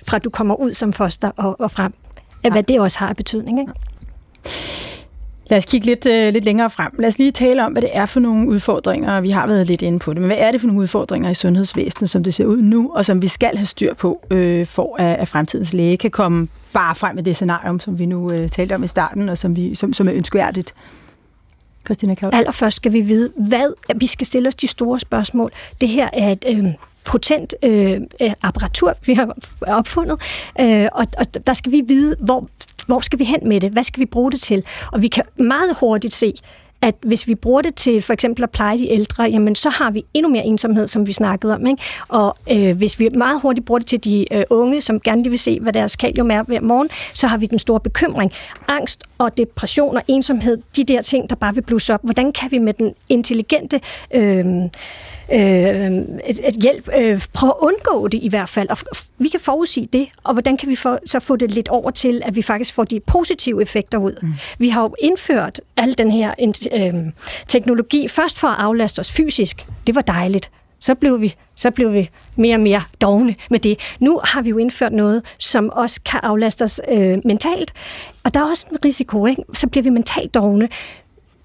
fra 0.08 0.18
du 0.18 0.30
kommer 0.30 0.54
ud 0.54 0.74
som 0.74 0.92
foster 0.92 1.30
og, 1.36 1.60
og 1.60 1.70
frem, 1.70 1.94
ja. 2.44 2.50
hvad 2.50 2.62
det 2.62 2.80
også 2.80 2.98
har 2.98 3.08
af 3.08 3.16
betydning. 3.16 3.60
Ikke? 3.60 3.72
Lad 5.50 5.58
os 5.58 5.64
kigge 5.64 5.86
lidt, 5.86 6.06
uh, 6.06 6.32
lidt 6.32 6.44
længere 6.44 6.70
frem. 6.70 6.90
Lad 6.98 7.08
os 7.08 7.18
lige 7.18 7.32
tale 7.32 7.64
om, 7.64 7.72
hvad 7.72 7.82
det 7.82 7.90
er 7.92 8.06
for 8.06 8.20
nogle 8.20 8.48
udfordringer. 8.48 9.20
Vi 9.20 9.30
har 9.30 9.46
været 9.46 9.66
lidt 9.66 9.82
inde 9.82 9.98
på 9.98 10.12
det, 10.12 10.20
men 10.20 10.26
hvad 10.26 10.38
er 10.38 10.52
det 10.52 10.60
for 10.60 10.66
nogle 10.66 10.82
udfordringer 10.82 11.30
i 11.30 11.34
sundhedsvæsenet, 11.34 12.10
som 12.10 12.24
det 12.24 12.34
ser 12.34 12.44
ud 12.44 12.62
nu, 12.62 12.92
og 12.94 13.04
som 13.04 13.22
vi 13.22 13.28
skal 13.28 13.56
have 13.56 13.66
styr 13.66 13.94
på, 13.94 14.20
øh, 14.30 14.66
for 14.66 14.96
at, 14.96 15.16
at 15.16 15.28
fremtidens 15.28 15.72
læge 15.72 15.96
kan 15.96 16.10
komme 16.10 16.48
bare 16.72 16.94
frem 16.94 17.14
med 17.14 17.22
det 17.22 17.36
scenarium, 17.36 17.80
som 17.80 17.98
vi 17.98 18.06
nu 18.06 18.32
øh, 18.32 18.48
talte 18.48 18.74
om 18.74 18.82
i 18.82 18.86
starten, 18.86 19.28
og 19.28 19.38
som, 19.38 19.56
vi, 19.56 19.74
som, 19.74 19.92
som 19.92 20.08
er 20.08 20.14
ønskværdigt? 20.14 20.74
Christina 21.84 22.14
Kaul. 22.14 22.34
Allerførst 22.34 22.76
skal 22.76 22.92
vi 22.92 23.00
vide, 23.00 23.32
hvad 23.36 23.98
vi 24.00 24.06
skal 24.06 24.26
stille 24.26 24.48
os 24.48 24.54
de 24.54 24.66
store 24.66 25.00
spørgsmål. 25.00 25.50
Det 25.80 25.88
her 25.88 26.10
er 26.12 26.32
et 26.32 26.44
øh, 26.48 26.64
potent 27.04 27.54
øh, 27.62 28.00
øh, 28.22 28.32
apparatur, 28.42 28.94
vi 29.06 29.14
har 29.14 29.36
opfundet, 29.66 30.20
øh, 30.60 30.88
og, 30.92 31.06
og 31.18 31.46
der 31.46 31.54
skal 31.54 31.72
vi 31.72 31.82
vide, 31.88 32.16
hvor, 32.20 32.48
hvor 32.86 33.00
skal 33.00 33.18
vi 33.18 33.24
hen 33.24 33.40
med 33.48 33.60
det? 33.60 33.70
Hvad 33.72 33.84
skal 33.84 34.00
vi 34.00 34.06
bruge 34.06 34.32
det 34.32 34.40
til? 34.40 34.64
Og 34.92 35.02
vi 35.02 35.08
kan 35.08 35.24
meget 35.36 35.76
hurtigt 35.80 36.14
se, 36.14 36.34
at 36.84 36.94
hvis 37.02 37.28
vi 37.28 37.34
bruger 37.34 37.62
det 37.62 37.74
til 37.74 38.02
for 38.02 38.12
eksempel 38.12 38.42
at 38.42 38.50
pleje 38.50 38.78
de 38.78 38.90
ældre, 38.90 39.24
jamen 39.24 39.54
så 39.54 39.70
har 39.70 39.90
vi 39.90 40.04
endnu 40.14 40.30
mere 40.30 40.44
ensomhed, 40.44 40.88
som 40.88 41.06
vi 41.06 41.12
snakkede 41.12 41.54
om. 41.54 41.66
Ikke? 41.66 41.82
Og 42.08 42.36
øh, 42.50 42.76
hvis 42.76 42.98
vi 42.98 43.08
meget 43.08 43.40
hurtigt 43.40 43.66
bruger 43.66 43.78
det 43.78 43.88
til 43.88 44.04
de 44.04 44.34
øh, 44.34 44.44
unge, 44.50 44.80
som 44.80 45.00
gerne 45.00 45.24
vil 45.24 45.38
se, 45.38 45.60
hvad 45.60 45.72
deres 45.72 45.96
kalium 45.96 46.30
er 46.30 46.42
hver 46.42 46.60
morgen, 46.60 46.88
så 47.12 47.26
har 47.26 47.36
vi 47.36 47.46
den 47.46 47.58
store 47.58 47.80
bekymring. 47.80 48.32
Angst 48.68 49.02
og 49.18 49.38
depression 49.38 49.96
og 49.96 50.02
ensomhed, 50.08 50.58
de 50.76 50.84
der 50.84 51.02
ting, 51.02 51.30
der 51.30 51.36
bare 51.36 51.54
vil 51.54 51.62
blusse 51.62 51.94
op. 51.94 52.00
Hvordan 52.02 52.32
kan 52.32 52.50
vi 52.50 52.58
med 52.58 52.72
den 52.72 52.94
intelligente 53.08 53.80
øh, 54.14 54.44
øh, 55.32 55.38
et, 56.26 56.48
et 56.48 56.54
hjælp. 56.62 56.88
Øh, 56.96 57.22
prøv 57.32 57.50
at 57.50 57.56
undgå 57.60 58.08
det 58.08 58.22
i 58.22 58.28
hvert 58.28 58.48
fald. 58.48 58.70
Og 58.70 58.78
vi 59.18 59.28
kan 59.28 59.40
forudsige 59.40 59.88
det, 59.92 60.08
og 60.24 60.32
hvordan 60.32 60.56
kan 60.56 60.68
vi 60.68 60.76
få, 60.76 60.98
så 61.06 61.20
få 61.20 61.36
det 61.36 61.50
lidt 61.50 61.68
over 61.68 61.90
til, 61.90 62.22
at 62.24 62.36
vi 62.36 62.42
faktisk 62.42 62.74
får 62.74 62.84
de 62.84 63.00
positive 63.00 63.62
effekter 63.62 63.98
ud. 63.98 64.12
Mm. 64.22 64.32
Vi 64.58 64.68
har 64.68 64.82
jo 64.82 64.94
indført 64.98 65.60
al 65.76 65.98
den 65.98 66.10
her 66.10 66.34
øh, 66.72 66.94
teknologi, 67.48 68.08
først 68.08 68.38
for 68.38 68.48
at 68.48 68.56
aflaste 68.58 69.00
os 69.00 69.12
fysisk. 69.12 69.66
Det 69.86 69.94
var 69.94 70.02
dejligt. 70.02 70.50
Så 70.80 70.94
blev 70.94 71.20
vi 71.20 71.34
så 71.54 71.70
blev 71.70 71.92
vi 71.92 72.10
mere 72.36 72.56
og 72.56 72.60
mere 72.60 72.82
dogne 73.00 73.34
med 73.50 73.58
det. 73.58 73.78
Nu 74.00 74.20
har 74.24 74.42
vi 74.42 74.50
jo 74.50 74.58
indført 74.58 74.92
noget, 74.92 75.22
som 75.38 75.70
også 75.70 76.00
kan 76.04 76.20
aflaste 76.22 76.62
os 76.62 76.80
øh, 76.88 77.18
mentalt. 77.24 77.72
Og 78.24 78.34
der 78.34 78.40
er 78.40 78.50
også 78.50 78.66
en 78.70 78.78
risiko, 78.84 79.26
ikke? 79.26 79.42
Så 79.52 79.66
bliver 79.66 79.82
vi 79.82 79.90
mentalt 79.90 80.34
dogne 80.34 80.68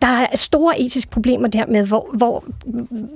der 0.02 0.08
er 0.08 0.36
store 0.36 0.80
etiske 0.80 1.12
problemer 1.12 1.48
der 1.48 1.66
med, 1.66 1.86
hvor, 1.86 2.10
hvor, 2.14 2.44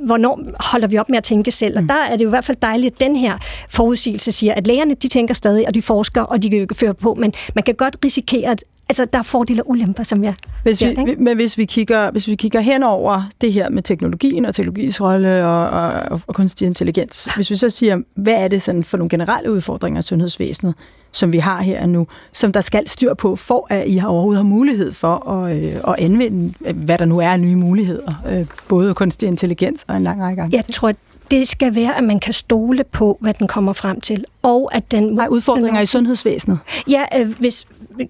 hvornår 0.06 0.40
holder 0.60 0.88
vi 0.88 0.98
op 0.98 1.10
med 1.10 1.18
at 1.18 1.24
tænke 1.24 1.52
selv. 1.52 1.78
Og 1.78 1.82
mm. 1.82 1.88
der 1.88 1.96
er 1.96 2.16
det 2.16 2.24
jo 2.24 2.30
i 2.30 2.36
hvert 2.36 2.46
fald 2.46 2.58
dejligt, 2.62 2.94
at 2.94 3.00
den 3.00 3.16
her 3.16 3.38
forudsigelse 3.70 4.32
siger, 4.32 4.54
at 4.54 4.68
lægerne 4.68 4.94
de 4.94 5.08
tænker 5.08 5.34
stadig, 5.34 5.68
og 5.68 5.74
de 5.74 5.82
forsker, 5.82 6.22
og 6.22 6.44
de 6.44 6.50
kan 6.50 6.68
føre 6.76 6.94
på, 6.94 7.14
men 7.14 7.34
man 7.56 7.64
kan 7.64 7.76
godt 7.76 7.98
risikere, 8.06 8.52
at 8.52 8.64
altså, 8.90 9.06
der 9.06 9.20
er 9.20 9.24
fordele 9.24 9.64
og 9.64 9.70
ulemper, 9.70 10.04
som 10.04 10.24
jeg 10.24 10.36
hvis 10.64 10.82
vi, 10.82 10.94
det, 10.94 11.20
Men 11.20 11.36
hvis 11.36 11.58
vi, 11.58 11.66
kigger, 11.66 12.12
hvis 12.12 12.28
vi 12.28 12.36
kigger 12.36 12.60
hen 12.60 12.84
over 12.84 13.24
det 13.42 13.54
her 13.54 13.70
med 13.70 13.84
teknologien 13.84 14.46
og 14.46 14.56
teknologisk 14.56 15.02
rolle 15.02 15.46
og, 15.46 15.70
og, 15.70 16.22
og 16.28 16.36
kunstig 16.36 16.66
intelligens, 16.66 17.30
hvis 17.36 17.50
vi 17.50 17.56
så 17.56 17.70
siger, 17.70 18.02
hvad 18.16 18.34
er 18.34 18.48
det 18.48 18.62
sådan 18.62 18.84
for 18.84 18.98
nogle 18.98 19.10
generelle 19.10 19.52
udfordringer 19.52 20.00
i 20.00 20.04
sundhedsvæsenet, 20.04 20.76
som 21.14 21.32
vi 21.32 21.38
har 21.38 21.62
her 21.62 21.86
nu, 21.86 22.08
som 22.32 22.52
der 22.52 22.62
skal 22.62 22.90
styr 22.90 23.14
på, 23.14 23.36
for 23.36 23.68
at 23.70 23.88
I 23.88 23.98
har 23.98 24.08
overhovedet 24.08 24.44
har 24.44 24.50
mulighed 24.50 24.94
for 24.94 25.30
at, 25.30 25.58
øh, 25.58 25.76
at 25.88 25.96
anvende, 25.98 26.74
hvad 26.74 26.98
der 26.98 27.06
nu 27.06 27.20
er 27.20 27.30
af 27.30 27.40
nye 27.40 27.56
muligheder, 27.56 28.14
øh, 28.30 28.46
både 28.70 28.94
kunstig 28.94 29.28
intelligens 29.28 29.86
og 29.88 29.98
en 29.98 30.04
lang 30.04 30.22
række 30.22 30.42
andre. 30.42 30.58
Jeg 30.58 30.66
tror, 30.74 30.94
det 31.32 31.48
skal 31.48 31.76
være, 31.76 31.98
at 31.98 32.04
man 32.04 32.20
kan 32.20 32.34
stole 32.34 32.84
på, 32.84 33.18
hvad 33.22 33.34
den 33.34 33.48
kommer 33.48 33.74
frem 33.74 34.02
til, 34.02 34.26
og 34.42 34.76
at 34.76 34.92
den... 34.92 35.04
Nej, 35.04 35.28
udfordringer 35.30 35.82
i 35.82 35.86
sundhedsvæsenet. 35.86 36.60
Ja, 36.90 37.04
øh, 37.20 37.40
hvis, 37.40 37.68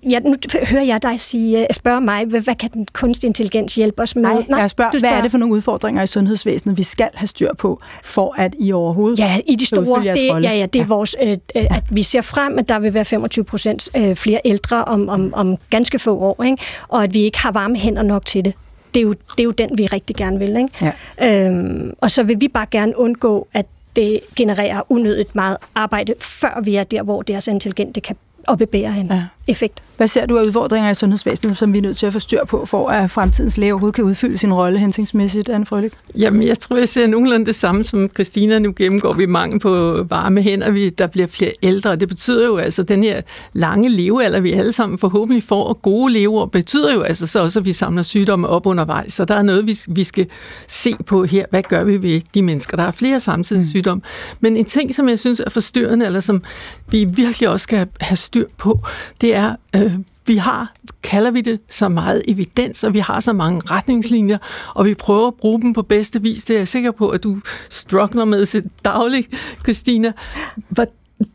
ja, 0.10 0.20
nu 0.20 0.36
hører 0.64 0.84
jeg 0.84 1.04
dig 1.04 1.20
sige, 1.20 1.60
øh, 1.60 1.66
spørge 1.72 2.02
mig, 2.02 2.26
hvad, 2.26 2.42
hvad 2.42 2.56
kan 2.56 2.70
den 2.74 2.88
kunstig 2.94 3.28
intelligens 3.28 3.76
hjælpe 3.76 4.02
os 4.02 4.16
med? 4.16 4.24
Nej, 4.24 4.44
Nej 4.50 4.60
jeg 4.60 4.70
spørger, 4.70 4.92
spørger, 4.92 5.00
hvad 5.00 5.18
er 5.18 5.22
det 5.22 5.32
for 5.32 5.38
nogle 5.38 5.54
udfordringer 5.54 6.02
i 6.02 6.08
sundhedsvæsenet, 6.08 6.78
vi 6.78 6.84
skal 6.84 7.10
have 7.14 7.28
styr 7.28 7.54
på, 7.58 7.82
for 8.04 8.36
at 8.38 8.56
I 8.60 8.72
overhovedet 8.72 9.20
Ja, 9.20 9.40
i 9.48 9.56
de 9.56 9.66
store, 9.66 10.00
det, 10.00 10.44
ja, 10.44 10.54
ja, 10.54 10.66
det 10.66 10.80
er 10.80 10.84
ja. 10.84 10.88
vores, 10.88 11.16
øh, 11.22 11.32
øh, 11.32 11.38
at 11.56 11.84
vi 11.90 12.04
ser 12.04 12.22
frem, 12.22 12.60
at 12.60 12.70
der 12.70 12.80
vil 12.80 12.94
være 12.94 13.06
25 13.06 13.46
procent 13.46 13.90
øh, 13.98 14.16
flere 14.16 14.42
ældre 14.46 14.86
om, 14.86 15.10
om, 15.10 15.34
om 15.34 15.58
ganske 15.70 16.00
få 16.00 16.18
år, 16.18 16.44
ikke? 16.44 16.58
og 16.88 17.04
at 17.04 17.14
vi 17.14 17.20
ikke 17.20 17.40
har 17.40 17.52
varme 17.52 17.78
hænder 17.78 18.04
nok 18.04 18.26
til 18.26 18.46
det 18.46 18.54
det 18.94 19.00
er 19.00 19.04
jo, 19.04 19.12
det 19.14 19.40
er 19.40 19.44
jo 19.44 19.52
den, 19.52 19.78
vi 19.78 19.86
rigtig 19.86 20.16
gerne 20.16 20.40
vil. 20.40 20.56
Ikke? 20.58 20.92
Ja. 21.20 21.48
Øhm, 21.48 21.94
og 22.02 22.12
så 22.12 22.24
vil 22.24 22.42
vi 22.42 22.48
bare 22.48 22.66
gerne 22.72 22.98
undgå, 22.98 23.48
at 23.54 23.66
det 23.96 24.20
genererer 24.36 24.82
unødigt 24.90 25.36
meget 25.36 25.58
arbejde, 25.76 26.14
før 26.20 26.62
vi 26.64 26.76
er 26.76 26.84
der, 26.84 27.04
hvor 27.04 27.22
det 27.22 27.36
er 27.36 27.40
så 27.40 27.52
intelligent, 27.52 27.96
det 27.96 28.04
kan 28.04 28.16
opbebære 28.48 28.92
hende. 28.92 29.16
Ja. 29.16 29.24
Effekt. 29.48 29.84
Hvad 29.98 30.08
ser 30.08 30.26
du 30.26 30.38
af 30.38 30.44
udfordringer 30.44 30.90
i 30.90 30.94
sundhedsvæsenet, 30.94 31.58
som 31.58 31.74
vi 31.74 31.78
er 31.78 31.82
nødt 31.82 31.98
til 31.98 32.06
at 32.06 32.14
få 32.14 32.20
styr 32.20 32.46
på, 32.46 32.66
for 32.66 32.90
at 32.90 33.12
fremtidens 33.12 33.58
læge 33.58 33.74
overhovedet 33.74 33.96
kan 33.96 34.04
udfylde 34.04 34.38
sin 34.38 34.54
rolle 34.54 34.80
hensigtsmæssigt, 34.80 35.50
Anne 35.50 35.66
Frølik? 35.66 35.92
Jamen, 36.18 36.48
jeg 36.48 36.60
tror, 36.60 36.78
jeg 36.78 36.90
ser 36.90 37.08
nogenlunde 37.08 37.46
det 37.46 37.56
samme 37.56 37.84
som 37.84 38.10
Christina. 38.14 38.60
Nu 38.60 38.74
gennemgår 38.76 39.14
vi 39.14 39.26
mange 39.26 39.60
på 39.60 40.04
varme 40.10 40.42
hænder, 40.42 40.72
vi, 40.72 40.90
der 40.90 41.08
bliver 41.08 41.28
flere 41.28 41.52
ældre. 41.64 41.96
Det 41.96 42.08
betyder 42.08 42.46
jo 42.46 42.58
altså, 42.58 42.82
at 42.82 42.88
den 42.88 43.04
her 43.04 43.22
lange 43.54 43.90
levealder, 43.90 44.40
vi 44.40 44.52
alle 44.52 44.72
sammen 44.72 45.00
forhåbentlig 45.00 45.44
får, 45.44 45.64
og 45.64 45.82
gode 45.82 46.14
leveår, 46.14 46.46
betyder 46.46 46.94
jo 46.94 47.02
altså 47.02 47.28
så 47.28 47.42
også, 47.42 47.60
at 47.60 47.66
vi 47.66 47.74
samler 47.74 48.04
sygdomme 48.04 48.48
op 48.48 48.66
undervejs. 48.66 49.14
Så 49.14 49.26
der 49.26 49.36
er 49.36 49.44
noget, 49.44 49.68
vi, 49.68 49.78
vi 49.88 50.04
skal 50.04 50.28
se 50.68 50.96
på 51.06 51.24
her. 51.24 51.46
Hvad 51.50 51.64
gør 51.64 51.84
vi 51.84 52.02
ved 52.02 52.22
de 52.34 52.42
mennesker, 52.42 52.78
der 52.78 52.84
har 52.84 52.92
flere 52.92 53.20
samtidige 53.20 53.70
sygdomme? 53.70 54.02
Men 54.40 54.58
en 54.58 54.66
ting, 54.66 54.96
som 54.96 55.10
jeg 55.10 55.20
synes 55.20 55.40
er 55.40 55.50
forstyrrende, 55.50 56.06
eller 56.06 56.20
som 56.20 56.44
vi 56.88 57.04
virkelig 57.04 57.50
også 57.50 57.64
skal 57.64 57.88
have 58.02 58.18
styr 58.18 58.46
på, 58.58 58.80
det 59.22 59.33
er, 59.34 59.56
øh, 59.76 59.94
vi 60.26 60.36
har, 60.36 60.74
kalder 61.04 61.32
vi 61.32 61.42
det, 61.42 61.60
så 61.70 61.90
meget 61.90 62.24
evidens, 62.28 62.84
og 62.84 62.94
vi 62.94 63.00
har 63.00 63.20
så 63.20 63.34
mange 63.34 63.62
retningslinjer, 63.72 64.38
og 64.74 64.86
vi 64.86 64.94
prøver 64.94 65.28
at 65.28 65.34
bruge 65.34 65.62
dem 65.62 65.74
på 65.74 65.82
bedste 65.82 66.22
vis. 66.22 66.44
Det 66.44 66.54
er 66.54 66.58
jeg 66.58 66.68
sikker 66.68 66.92
på, 66.92 67.10
at 67.10 67.24
du 67.24 67.40
struggler 67.70 68.26
med 68.26 68.46
til 68.46 68.64
daglig, 68.86 69.28
Christina. 69.64 70.12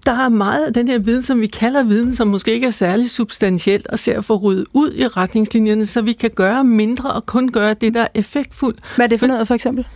Der 0.06 0.12
er 0.12 0.28
meget 0.28 0.66
af 0.66 0.72
den 0.72 0.88
her 0.88 0.98
viden, 0.98 1.22
som 1.22 1.40
vi 1.40 1.46
kalder 1.46 1.84
viden, 1.84 2.14
som 2.14 2.28
måske 2.28 2.52
ikke 2.52 2.66
er 2.66 2.70
særlig 2.70 3.10
substantielt, 3.10 3.86
og 3.86 3.98
ser 3.98 4.20
få 4.20 4.36
ryddet 4.36 4.66
ud 4.74 4.94
i 4.94 5.06
retningslinjerne, 5.06 5.86
så 5.86 6.02
vi 6.02 6.12
kan 6.12 6.30
gøre 6.30 6.64
mindre 6.64 7.12
og 7.12 7.26
kun 7.26 7.48
gøre 7.48 7.74
det, 7.74 7.94
der 7.94 8.00
er 8.00 8.08
effektfuldt. 8.14 8.80
Hvad 8.96 9.06
er 9.06 9.08
det 9.08 9.20
for 9.20 9.26
noget, 9.26 9.48
for 9.48 9.54
eksempel? 9.54 9.86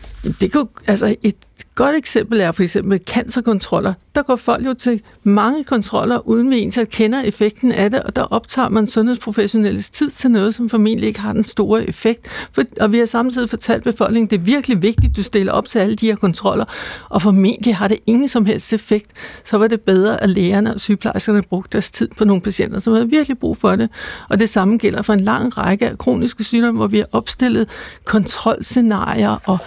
Det 0.41 0.53
kunne, 0.53 0.67
altså 0.87 1.17
et 1.23 1.37
godt 1.75 1.97
eksempel 1.97 2.41
er 2.41 2.53
for 2.53 2.63
eksempel 2.63 3.01
cancerkontroller. 3.07 3.95
Der 4.15 4.23
går 4.23 4.37
folk 4.37 4.67
jo 4.67 4.75
til 4.75 5.03
mange 5.23 5.65
kontroller, 5.65 6.29
uden 6.29 6.51
vi 6.51 6.57
egentlig 6.57 6.89
kender 6.89 7.23
effekten 7.23 7.73
af 7.73 7.91
det, 7.91 8.03
og 8.03 8.17
der 8.17 8.23
optager 8.23 8.69
man 8.69 8.87
sundhedsprofessionelles 8.87 9.91
tid 9.91 10.11
til 10.11 10.31
noget, 10.31 10.55
som 10.55 10.69
formentlig 10.69 11.07
ikke 11.07 11.21
har 11.21 11.33
den 11.33 11.45
store 11.45 11.89
effekt. 11.89 12.29
For, 12.53 12.63
og 12.81 12.93
vi 12.93 12.99
har 12.99 13.07
samtidig 13.07 13.51
fortalt 13.51 13.85
befolkningen, 13.85 14.31
det 14.31 14.37
er 14.37 14.43
virkelig 14.43 14.83
vigtigt, 14.83 15.17
du 15.17 15.23
stiller 15.23 15.53
op 15.53 15.69
til 15.69 15.79
alle 15.79 15.95
de 15.95 16.07
her 16.07 16.17
kontroller, 16.17 16.65
og 17.09 17.23
formentlig 17.23 17.77
har 17.77 17.89
det 17.89 17.99
ingen 18.07 18.29
som 18.29 18.47
helst 18.47 18.73
effekt. 18.73 19.11
Så 19.45 19.59
var 19.59 19.69
det 19.69 19.81
bedre, 19.81 20.23
at 20.23 20.29
lægerne 20.29 20.75
og 20.75 20.81
sygeplejerskerne 20.81 21.43
brugte 21.43 21.69
deres 21.73 21.91
tid 21.91 22.09
på 22.19 22.25
nogle 22.25 22.43
patienter, 22.43 22.79
som 22.79 22.93
havde 22.93 23.09
virkelig 23.09 23.39
brug 23.39 23.57
for 23.57 23.77
det. 23.77 23.89
Og 24.29 24.39
det 24.39 24.51
samme 24.51 24.79
gælder 24.79 25.03
for 25.03 25.13
en 25.13 25.21
lang 25.21 25.59
række 25.59 25.89
af 25.89 25.99
kroniske 25.99 26.45
sygdomme, 26.45 26.79
hvor 26.79 26.87
vi 26.87 26.99
har 26.99 27.07
opstillet 27.13 27.69
kontrolscenarier 28.05 29.37
og 29.47 29.59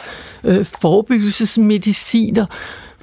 øh, 0.44 0.66
forebyggelsesmediciner, 0.82 2.46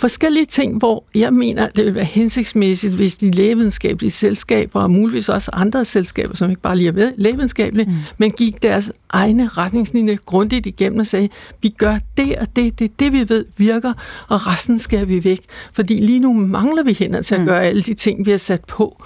forskellige 0.02 0.46
ting, 0.46 0.78
hvor 0.78 1.04
jeg 1.14 1.34
mener, 1.34 1.68
det 1.68 1.84
vil 1.84 1.94
være 1.94 2.04
hensigtsmæssigt, 2.04 2.92
hvis 2.92 3.16
de 3.16 3.30
lægevidenskabelige 3.30 4.10
selskaber, 4.10 4.80
og 4.80 4.90
muligvis 4.90 5.28
også 5.28 5.50
andre 5.52 5.84
selskaber, 5.84 6.36
som 6.36 6.50
ikke 6.50 6.62
bare 6.62 6.76
lige 6.76 6.88
er 6.88 7.10
lægevidenskabelige, 7.16 7.86
mm. 7.86 7.96
men 8.18 8.30
gik 8.30 8.62
deres 8.62 8.92
egne 9.10 9.48
retningslinjer 9.48 10.16
grundigt 10.16 10.66
igennem 10.66 11.00
og 11.00 11.06
sagde, 11.06 11.28
vi 11.62 11.68
gør 11.68 11.98
det 12.16 12.36
og 12.36 12.56
det, 12.56 12.78
det 12.78 12.84
er 12.84 12.94
det, 12.98 13.12
vi 13.12 13.28
ved 13.28 13.44
virker, 13.56 13.92
og 14.28 14.46
resten 14.46 14.78
skal 14.78 15.08
vi 15.08 15.24
væk. 15.24 15.40
Fordi 15.72 15.94
lige 15.94 16.18
nu 16.18 16.32
mangler 16.32 16.82
vi 16.82 16.96
hænder 16.98 17.22
til 17.22 17.34
at 17.34 17.40
mm. 17.40 17.46
gøre 17.46 17.62
alle 17.62 17.82
de 17.82 17.94
ting, 17.94 18.26
vi 18.26 18.30
har 18.30 18.38
sat 18.38 18.64
på. 18.64 19.04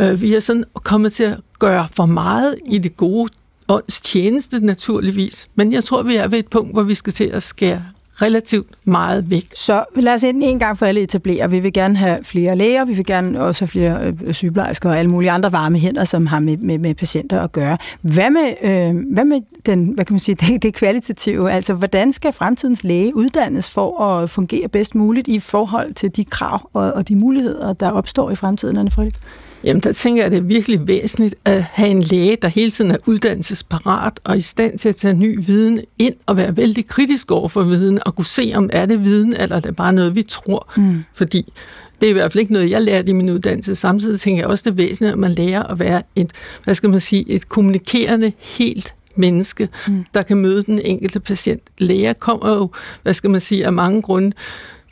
Uh, 0.00 0.20
vi 0.20 0.34
er 0.34 0.40
sådan 0.40 0.64
kommet 0.74 1.12
til 1.12 1.24
at 1.24 1.40
gøre 1.58 1.88
for 1.92 2.06
meget 2.06 2.58
i 2.66 2.78
det 2.78 2.96
gode 2.96 3.28
ånds 3.68 4.00
tjeneste 4.00 4.66
naturligvis. 4.66 5.46
Men 5.54 5.72
jeg 5.72 5.84
tror, 5.84 6.02
vi 6.02 6.16
er 6.16 6.28
ved 6.28 6.38
et 6.38 6.48
punkt, 6.48 6.72
hvor 6.72 6.82
vi 6.82 6.94
skal 6.94 7.12
til 7.12 7.24
at 7.24 7.42
skære 7.42 7.82
relativt 8.22 8.66
meget 8.86 9.30
væk. 9.30 9.48
Så 9.54 9.84
lad 9.96 10.14
os 10.14 10.22
inden 10.22 10.42
en 10.42 10.58
gang 10.58 10.78
for 10.78 10.86
alle 10.86 11.00
etablere. 11.00 11.50
Vi 11.50 11.58
vil 11.58 11.72
gerne 11.72 11.96
have 11.96 12.18
flere 12.22 12.56
læger, 12.56 12.84
vi 12.84 12.92
vil 12.92 13.06
gerne 13.06 13.40
også 13.40 13.64
have 13.64 13.68
flere 13.68 14.14
øh, 14.24 14.34
sygeplejersker 14.34 14.90
og 14.90 14.98
alle 14.98 15.10
mulige 15.10 15.30
andre 15.30 15.52
varme 15.52 15.78
hænder, 15.78 16.04
som 16.04 16.26
har 16.26 16.38
med, 16.38 16.56
med, 16.56 16.78
med 16.78 16.94
patienter 16.94 17.40
at 17.40 17.52
gøre. 17.52 17.76
Hvad 18.00 18.30
med, 18.30 18.54
øh, 18.62 19.12
hvad 19.12 19.24
med 19.24 19.40
den, 19.66 19.88
hvad 19.88 20.04
kan 20.04 20.14
man 20.14 20.18
sige, 20.18 20.34
det, 20.46 20.62
det 20.62 20.74
kvalitative? 20.74 21.52
Altså, 21.52 21.74
hvordan 21.74 22.12
skal 22.12 22.32
fremtidens 22.32 22.84
læge 22.84 23.16
uddannes 23.16 23.70
for 23.70 24.00
at 24.00 24.30
fungere 24.30 24.68
bedst 24.68 24.94
muligt 24.94 25.28
i 25.28 25.40
forhold 25.40 25.94
til 25.94 26.16
de 26.16 26.24
krav 26.24 26.70
og, 26.72 26.92
og 26.92 27.08
de 27.08 27.16
muligheder, 27.16 27.72
der 27.72 27.90
opstår 27.90 28.30
i 28.30 28.34
fremtiden, 28.36 28.78
Anne 28.78 28.90
Frølik? 28.90 29.14
Jamen, 29.64 29.80
der 29.80 29.92
tænker 29.92 30.22
jeg, 30.22 30.26
at 30.26 30.32
det 30.32 30.38
er 30.38 30.42
virkelig 30.42 30.86
væsentligt 30.88 31.34
at 31.44 31.62
have 31.62 31.88
en 31.88 32.02
læge, 32.02 32.36
der 32.42 32.48
hele 32.48 32.70
tiden 32.70 32.90
er 32.90 32.96
uddannelsesparat 33.06 34.20
og 34.24 34.36
i 34.36 34.40
stand 34.40 34.78
til 34.78 34.88
at 34.88 34.96
tage 34.96 35.14
ny 35.14 35.38
viden 35.46 35.80
ind 35.98 36.14
og 36.26 36.36
være 36.36 36.56
vældig 36.56 36.86
kritisk 36.86 37.30
over 37.30 37.48
for 37.48 37.62
viden 37.62 37.98
og 38.06 38.14
kunne 38.14 38.26
se, 38.26 38.52
om 38.54 38.70
er 38.72 38.86
det 38.86 39.04
viden, 39.04 39.32
eller 39.32 39.56
er 39.56 39.60
det 39.60 39.76
bare 39.76 39.92
noget, 39.92 40.14
vi 40.14 40.22
tror. 40.22 40.72
Mm. 40.76 41.04
Fordi 41.14 41.52
det 42.00 42.06
er 42.06 42.10
i 42.10 42.12
hvert 42.12 42.32
fald 42.32 42.40
ikke 42.40 42.52
noget, 42.52 42.70
jeg 42.70 42.82
lærte 42.82 43.10
i 43.10 43.14
min 43.14 43.30
uddannelse. 43.30 43.74
Samtidig 43.74 44.20
tænker 44.20 44.42
jeg 44.42 44.48
også, 44.48 44.62
det 44.64 44.70
er 44.70 44.86
væsentligt, 44.86 45.12
at 45.12 45.18
man 45.18 45.32
lærer 45.32 45.62
at 45.62 45.78
være 45.78 46.02
et, 46.16 46.30
hvad 46.64 46.74
skal 46.74 46.90
man 46.90 47.00
sige, 47.00 47.30
et 47.30 47.48
kommunikerende, 47.48 48.32
helt 48.38 48.94
menneske, 49.16 49.68
mm. 49.88 50.04
der 50.14 50.22
kan 50.22 50.36
møde 50.36 50.62
den 50.62 50.80
enkelte 50.84 51.20
patient. 51.20 51.62
Læger 51.78 52.12
kommer 52.12 52.54
jo, 52.54 52.70
hvad 53.02 53.14
skal 53.14 53.30
man 53.30 53.40
sige, 53.40 53.66
af 53.66 53.72
mange 53.72 54.02
grunde 54.02 54.32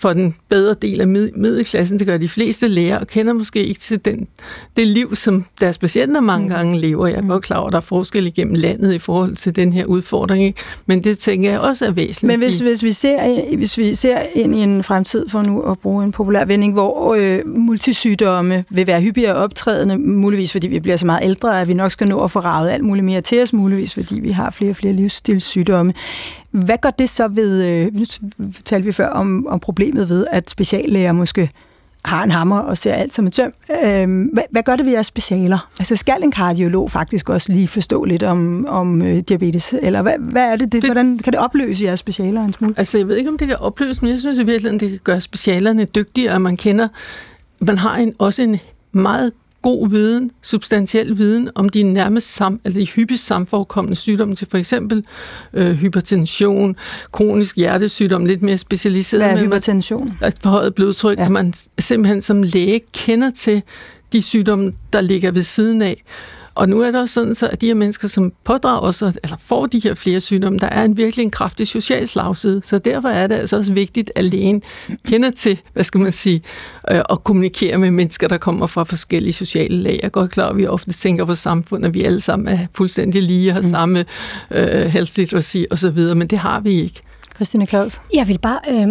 for 0.03 0.13
den 0.13 0.35
bedre 0.49 0.75
del 0.83 1.01
af 1.01 1.07
middelklassen. 1.07 1.99
Det 1.99 2.07
gør 2.07 2.19
de 2.19 2.29
fleste 2.29 2.67
læger, 2.67 2.99
og 2.99 3.07
kender 3.07 3.33
måske 3.33 3.67
ikke 3.67 3.81
til 3.81 4.05
den, 4.05 4.29
det 4.77 4.87
liv, 4.87 5.15
som 5.17 5.45
deres 5.61 5.79
patienter 5.79 6.21
mange 6.21 6.45
mm. 6.45 6.55
gange 6.55 6.79
lever. 6.79 7.07
Jeg 7.07 7.17
er 7.17 7.27
godt 7.27 7.45
klar 7.45 7.57
over, 7.57 7.67
at 7.67 7.73
der 7.73 7.77
er 7.77 7.81
forskel 7.81 8.27
igennem 8.27 8.55
landet 8.55 8.95
i 8.95 8.99
forhold 8.99 9.37
til 9.37 9.57
den 9.57 9.73
her 9.73 9.85
udfordring, 9.85 10.45
ikke? 10.45 10.61
men 10.87 11.05
det 11.05 11.19
tænker 11.19 11.51
jeg 11.51 11.61
også 11.61 11.87
er 11.87 11.91
væsentligt. 11.91 12.33
Men 12.33 12.39
hvis, 12.39 12.61
hvis, 12.61 12.83
vi 12.83 12.93
ser, 12.93 13.57
hvis 13.57 13.79
vi 13.79 13.95
ser 13.95 14.19
ind 14.35 14.55
i 14.55 14.59
en 14.59 14.83
fremtid, 14.83 15.29
for 15.29 15.43
nu 15.43 15.61
at 15.61 15.79
bruge 15.79 16.05
en 16.05 16.13
populær 16.13 16.45
vending, 16.45 16.73
hvor 16.73 17.15
øh, 17.15 17.41
multisygdomme 17.47 18.65
vil 18.71 18.87
være 18.87 19.01
hyppigere 19.01 19.35
optrædende, 19.35 19.99
muligvis 19.99 20.53
fordi 20.53 20.69
vi 20.69 20.81
bliver 20.81 20.97
så 20.97 21.07
meget 21.07 21.25
ældre, 21.25 21.61
at 21.61 21.69
vi 21.69 21.75
nok 21.75 21.91
skal 21.91 22.09
nå 22.09 22.19
at 22.19 22.31
få 22.31 22.41
ravet 22.41 22.71
alt 22.71 22.85
muligt 22.85 23.05
mere 23.05 23.21
til 23.21 23.43
os, 23.43 23.53
muligvis 23.53 23.95
fordi 23.95 24.21
vi 24.21 24.31
har 24.31 24.51
flere 24.51 24.71
og 24.71 24.77
flere 24.77 24.93
livsstilssygdomme. 24.93 25.93
Hvad 26.53 26.79
gør 26.83 26.91
det 26.91 27.11
så 27.11 27.29
ved, 27.29 27.65
øh, 27.65 27.95
nu 27.95 28.05
talte 28.65 28.87
vi 28.87 28.93
før 28.93 29.09
om, 29.09 29.47
om 29.47 29.61
problemet 29.61 30.09
ved, 30.09 30.27
at 30.31 30.51
speciallæger 30.51 31.13
måske 31.13 31.49
har 32.05 32.25
en 32.25 32.31
hammer 32.31 32.59
og 32.59 32.77
ser 32.77 32.93
alt 32.93 33.15
som 33.15 33.27
et 33.27 33.33
tøm. 33.33 33.53
Øh, 33.85 34.27
hvad, 34.33 34.43
hvad 34.51 34.63
gør 34.63 34.77
det 34.77 34.87
ved 34.87 34.93
jeres 34.93 35.07
specialer? 35.07 35.71
Altså 35.79 35.97
skal 35.97 36.23
en 36.23 36.31
kardiolog 36.31 36.91
faktisk 36.91 37.29
også 37.29 37.53
lige 37.53 37.69
forstå 37.69 38.05
lidt 38.05 38.23
om, 38.23 38.67
om 38.69 39.03
øh, 39.03 39.21
diabetes? 39.21 39.75
Eller 39.83 40.03
hvad, 40.03 40.15
hvad 40.19 40.53
er 40.53 40.57
det, 40.57 40.73
det, 40.73 40.85
hvordan 40.85 41.19
kan 41.19 41.33
det 41.33 41.41
opløse 41.41 41.85
jeres 41.85 42.01
specialer 42.01 42.43
en 42.43 42.53
smule? 42.53 42.75
Altså 42.77 42.99
jeg 42.99 43.09
ved 43.09 43.17
ikke, 43.17 43.31
om 43.31 43.39
det 43.39 43.49
kan 43.49 43.57
opløse, 43.57 44.01
men 44.03 44.11
jeg 44.11 44.21
synes 44.21 44.39
i 44.39 44.43
virkeligheden, 44.43 44.81
det 44.81 44.91
kan 44.91 45.01
gøre 45.05 45.21
specialerne 45.21 45.85
dygtigere, 45.85 46.41
man 46.41 46.57
kender 46.57 46.89
man 47.67 47.79
har 47.79 47.97
en, 47.97 48.15
også 48.19 48.43
en 48.43 48.61
meget 48.93 49.33
god 49.63 49.91
viden, 49.91 50.31
substantiel 50.43 51.19
viden 51.19 51.51
om 51.55 51.69
de 51.69 51.83
nærmest 51.83 52.35
sam, 52.35 52.61
eller 52.65 52.81
de 52.81 52.87
hyppigst 52.87 53.27
samforekommende 53.27 53.97
sygdomme 53.97 54.35
til 54.35 54.47
for 54.51 54.59
eksempel 54.59 55.05
øh, 55.53 55.73
hypertension, 55.73 56.77
kronisk 57.13 57.57
hjertesygdom, 57.57 58.27
lidt 58.27 58.43
mere 58.43 58.59
specialiseret. 58.59 59.25
Hvad 59.25 59.39
er 59.39 59.45
hypertension? 59.45 60.09
Et 60.27 60.37
forhøjet 60.43 60.75
blodtryk, 60.75 61.19
ja. 61.19 61.29
man 61.29 61.53
simpelthen 61.79 62.21
som 62.21 62.43
læge 62.43 62.81
kender 62.93 63.31
til 63.31 63.63
de 64.13 64.23
sygdomme, 64.23 64.73
der 64.93 65.01
ligger 65.01 65.31
ved 65.31 65.43
siden 65.43 65.83
af. 65.83 66.03
Og 66.55 66.69
nu 66.69 66.81
er 66.81 66.91
det 66.91 67.01
også 67.01 67.15
sådan, 67.15 67.35
så 67.35 67.49
at 67.49 67.61
de 67.61 67.67
her 67.67 67.75
mennesker, 67.75 68.09
som 68.09 68.33
pådrager 68.45 68.91
sig, 68.91 69.15
eller 69.23 69.37
får 69.47 69.67
de 69.67 69.79
her 69.79 69.95
flere 69.95 70.21
sygdomme, 70.21 70.59
der 70.59 70.67
er 70.67 70.85
en 70.85 70.97
virkelig 70.97 71.23
en 71.23 71.31
kraftig 71.31 71.69
social 71.69 72.09
slagside. 72.09 72.63
Så 72.65 72.79
derfor 72.79 73.09
er 73.09 73.27
det 73.27 73.35
altså 73.35 73.57
også 73.57 73.73
vigtigt, 73.73 74.13
at 74.15 74.25
lægen 74.25 74.63
kender 75.07 75.31
til, 75.31 75.61
hvad 75.73 75.85
skal 75.85 76.01
man 76.01 76.13
sige, 76.13 76.43
øh, 76.91 77.03
at 77.11 77.25
kommunikere 77.25 77.77
med 77.79 77.91
mennesker, 77.91 78.29
der 78.29 78.39
kommer 78.39 78.67
fra 78.67 78.85
forskellige 78.85 79.33
sociale 79.33 79.77
lag. 79.77 79.99
Jeg 80.03 80.07
er 80.07 80.09
godt 80.09 80.31
klar, 80.31 80.49
at 80.49 80.57
vi 80.57 80.67
ofte 80.67 80.93
tænker 80.93 81.25
på 81.25 81.35
samfundet, 81.35 81.89
at 81.89 81.95
vi 81.95 82.03
alle 82.03 82.21
sammen 82.21 82.49
er 82.49 82.67
fuldstændig 82.75 83.23
lige 83.23 83.51
og 83.51 83.55
har 83.55 83.63
mm. 83.63 83.69
samme 83.69 84.05
øh, 84.51 84.87
helsetituation 84.87 85.65
osv., 85.71 85.99
men 86.17 86.27
det 86.27 86.39
har 86.39 86.61
vi 86.61 86.71
ikke. 86.71 87.03
Christine 87.43 87.67
Klaus? 87.67 88.01
Jeg 88.15 88.29
vil 88.29 88.39
bare 88.39 88.61
øh, 88.69 88.89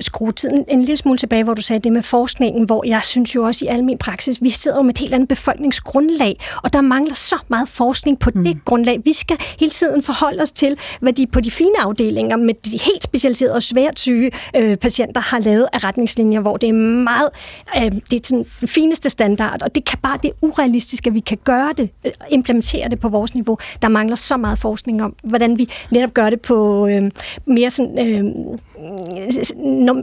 skrue 0.00 0.32
tiden 0.32 0.64
en 0.68 0.80
lille 0.80 0.96
smule 0.96 1.18
tilbage, 1.18 1.44
hvor 1.44 1.54
du 1.54 1.62
sagde 1.62 1.80
det 1.80 1.92
med 1.92 2.02
forskningen, 2.02 2.64
hvor 2.64 2.84
jeg 2.86 3.04
synes 3.04 3.34
jo 3.34 3.42
også 3.44 3.64
i 3.64 3.68
al 3.68 3.84
min 3.84 3.98
praksis, 3.98 4.42
vi 4.42 4.50
sidder 4.50 4.76
jo 4.76 4.82
med 4.82 4.94
et 4.94 4.98
helt 4.98 5.14
andet 5.14 5.28
befolkningsgrundlag, 5.28 6.40
og 6.62 6.72
der 6.72 6.80
mangler 6.80 7.14
så 7.14 7.36
meget 7.48 7.68
forskning 7.68 8.18
på 8.18 8.30
mm. 8.34 8.44
det 8.44 8.64
grundlag. 8.64 9.00
Vi 9.04 9.12
skal 9.12 9.36
hele 9.58 9.70
tiden 9.70 10.02
forholde 10.02 10.42
os 10.42 10.52
til, 10.52 10.76
hvad 11.00 11.12
de 11.12 11.26
på 11.26 11.40
de 11.40 11.50
fine 11.50 11.80
afdelinger 11.80 12.36
med 12.36 12.54
de 12.54 12.70
helt 12.70 13.02
specialiserede 13.02 13.54
og 13.54 13.62
svært 13.62 14.00
syge 14.00 14.30
øh, 14.56 14.76
patienter 14.76 15.20
har 15.20 15.38
lavet 15.38 15.66
af 15.72 15.84
retningslinjer, 15.84 16.40
hvor 16.40 16.56
det 16.56 16.68
er 16.68 16.72
meget, 17.04 17.28
øh, 17.76 17.82
det 17.82 18.12
er 18.12 18.20
sådan 18.24 18.46
den 18.60 18.68
fineste 18.68 19.10
standard, 19.10 19.62
og 19.62 19.74
det 19.74 19.84
kan 19.84 19.98
bare 20.02 20.18
det 20.22 20.28
er 20.28 20.34
urealistisk, 20.40 21.06
at 21.06 21.14
vi 21.14 21.20
kan 21.20 21.38
gøre 21.44 21.72
det, 21.76 21.90
øh, 22.06 22.12
implementere 22.30 22.88
det 22.88 23.00
på 23.00 23.08
vores 23.08 23.34
niveau. 23.34 23.58
Der 23.82 23.88
mangler 23.88 24.16
så 24.16 24.36
meget 24.36 24.58
forskning 24.58 25.02
om, 25.02 25.14
hvordan 25.24 25.58
vi 25.58 25.68
netop 25.90 26.14
gør 26.14 26.30
det 26.30 26.40
på 26.40 26.86
øh, 26.86 27.02
mere 27.44 27.70
sådan, 27.70 27.98
øh, 27.98 28.24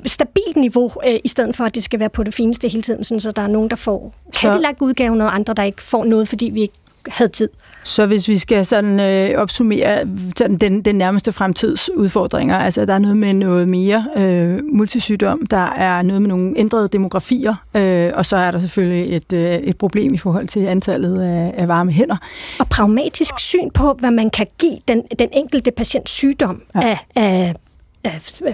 stabilt 0.06 0.56
niveau, 0.56 0.92
øh, 1.08 1.20
i 1.24 1.28
stedet 1.28 1.56
for, 1.56 1.64
at 1.64 1.76
det 1.76 1.84
skal 1.84 2.00
være 2.00 2.10
på 2.10 2.24
det 2.24 2.34
fineste 2.34 2.68
hele 2.68 2.82
tiden, 2.82 3.04
sådan, 3.04 3.20
så 3.20 3.32
der 3.32 3.42
er 3.42 3.48
nogen, 3.48 3.70
der 3.70 3.76
får 3.76 4.14
Cadillac-udgaven, 4.36 5.22
og 5.22 5.36
andre, 5.36 5.54
der 5.54 5.64
ikke 5.64 5.82
får 5.82 6.06
noget, 6.06 6.28
fordi 6.28 6.46
vi 6.46 6.62
ikke 6.62 6.74
havde 7.08 7.32
tid. 7.32 7.50
Så 7.84 8.06
hvis 8.06 8.28
vi 8.28 8.38
skal 8.38 8.66
sådan 8.66 9.00
øh, 9.00 9.42
opsummere 9.42 10.08
sådan 10.38 10.58
den, 10.58 10.82
den 10.82 10.96
nærmeste 10.96 11.32
fremtids 11.32 11.90
udfordringer, 11.96 12.58
altså 12.58 12.86
der 12.86 12.94
er 12.94 12.98
noget 12.98 13.18
med 13.18 13.34
noget 13.34 13.70
mere 13.70 14.06
øh, 14.16 14.60
multisygdom, 14.74 15.46
der 15.46 15.64
er 15.64 16.02
noget 16.02 16.22
med 16.22 16.30
nogle 16.30 16.54
ændrede 16.58 16.88
demografier, 16.88 17.56
øh, 17.74 18.12
og 18.14 18.26
så 18.26 18.38
er 18.38 18.52
der 18.52 18.60
selvfølgelig 18.60 19.16
et, 19.16 19.34
øh, 19.34 19.56
et 19.56 19.78
problem 19.78 20.14
i 20.14 20.18
forhold 20.18 20.48
til 20.48 20.66
antallet 20.66 21.22
af, 21.22 21.54
af 21.58 21.68
varme 21.68 21.92
hænder. 21.92 22.18
Og 22.60 22.70
pragmatisk 22.70 23.40
syn 23.40 23.70
på, 23.70 23.94
hvad 24.00 24.12
man 24.12 24.30
kan 24.30 24.48
give 24.60 24.78
den, 24.88 25.04
den 25.20 25.30
enkelte 25.34 25.72
patient 25.72 26.10
sygdom 26.10 26.62
ja. 26.76 26.82
af, 26.82 26.98
af 27.16 27.56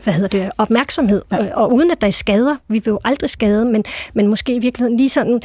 hvad 0.03 0.13
hedder 0.13 0.27
det, 0.27 0.51
opmærksomhed, 0.57 1.21
ja. 1.31 1.55
og 1.55 1.73
uden 1.73 1.91
at 1.91 2.01
der 2.01 2.07
er 2.07 2.11
skader. 2.11 2.55
Vi 2.67 2.79
vil 2.79 2.91
jo 2.91 2.99
aldrig 3.05 3.29
skade, 3.29 3.65
men, 3.65 3.83
men 4.13 4.27
måske 4.27 4.55
i 4.55 4.59
virkeligheden 4.59 4.97
lige 4.97 5.09
sådan 5.09 5.41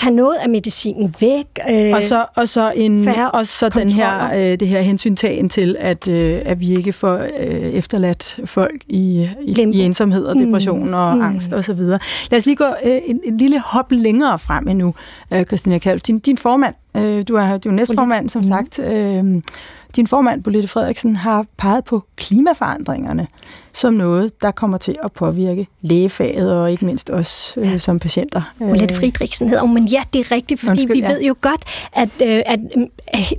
tage 0.00 0.14
noget 0.14 0.36
af 0.36 0.48
medicinen 0.48 1.14
væk. 1.20 1.46
Øh, 1.70 1.92
og 1.94 2.02
så, 2.02 2.26
og 2.34 2.48
så, 2.48 2.72
en, 2.76 3.08
og 3.32 3.46
så 3.46 3.68
den 3.68 3.90
her, 3.90 4.32
øh, 4.32 4.60
det 4.60 4.68
her 4.68 4.80
hensyntagen 4.80 5.48
til, 5.48 5.76
at, 5.78 6.08
øh, 6.08 6.42
at 6.44 6.60
vi 6.60 6.76
ikke 6.76 6.92
får 6.92 7.16
øh, 7.38 7.50
efterladt 7.50 8.40
folk 8.44 8.82
i, 8.88 9.28
i, 9.42 9.70
i 9.72 9.80
ensomhed 9.80 10.24
og 10.24 10.36
depression 10.36 10.86
mm. 10.86 10.94
og 10.94 11.16
mm. 11.16 11.22
angst 11.22 11.52
osv. 11.52 11.80
Lad 11.80 12.36
os 12.36 12.46
lige 12.46 12.56
gå 12.56 12.64
øh, 12.84 13.00
en, 13.04 13.20
en 13.24 13.36
lille 13.36 13.60
hop 13.60 13.86
længere 13.90 14.38
frem 14.38 14.68
endnu, 14.68 14.94
øh, 15.30 15.44
Christina 15.44 15.78
Kalf. 15.78 16.02
Din, 16.02 16.18
din 16.18 16.38
formand, 16.38 16.74
øh, 16.96 17.24
du 17.28 17.34
er, 17.34 17.58
du 17.58 17.68
er 17.68 17.72
næstformand, 17.72 18.28
som 18.28 18.38
mm. 18.38 18.44
sagt, 18.44 18.78
øh, 18.78 19.24
din 19.96 20.06
formand, 20.06 20.42
Bolette 20.42 20.68
Frederiksen, 20.68 21.16
har 21.16 21.44
peget 21.56 21.84
på 21.84 22.04
klimaforandringerne 22.16 23.26
som 23.72 23.94
noget, 23.94 24.42
der 24.42 24.50
kommer 24.50 24.78
til 24.78 24.96
at 25.02 25.12
påvirke 25.12 25.66
lægefaget 25.80 26.60
og 26.60 26.70
ikke 26.70 26.84
mindst 26.84 27.10
os 27.10 27.54
øh, 27.56 27.80
som 27.80 27.98
patienter. 27.98 28.42
Bolette 28.58 28.94
Friedrichsen 28.94 29.48
hedder 29.48 29.64
men 29.64 29.84
ja, 29.84 30.02
det 30.12 30.20
er 30.20 30.32
rigtigt, 30.32 30.60
fordi 30.60 30.70
Undskyld, 30.70 30.92
vi 30.92 31.00
ja. 31.00 31.12
ved 31.12 31.22
jo 31.22 31.34
godt, 31.40 31.64
at, 31.92 32.08
øh, 32.22 32.42
at 32.46 32.60
øh, 32.78 33.32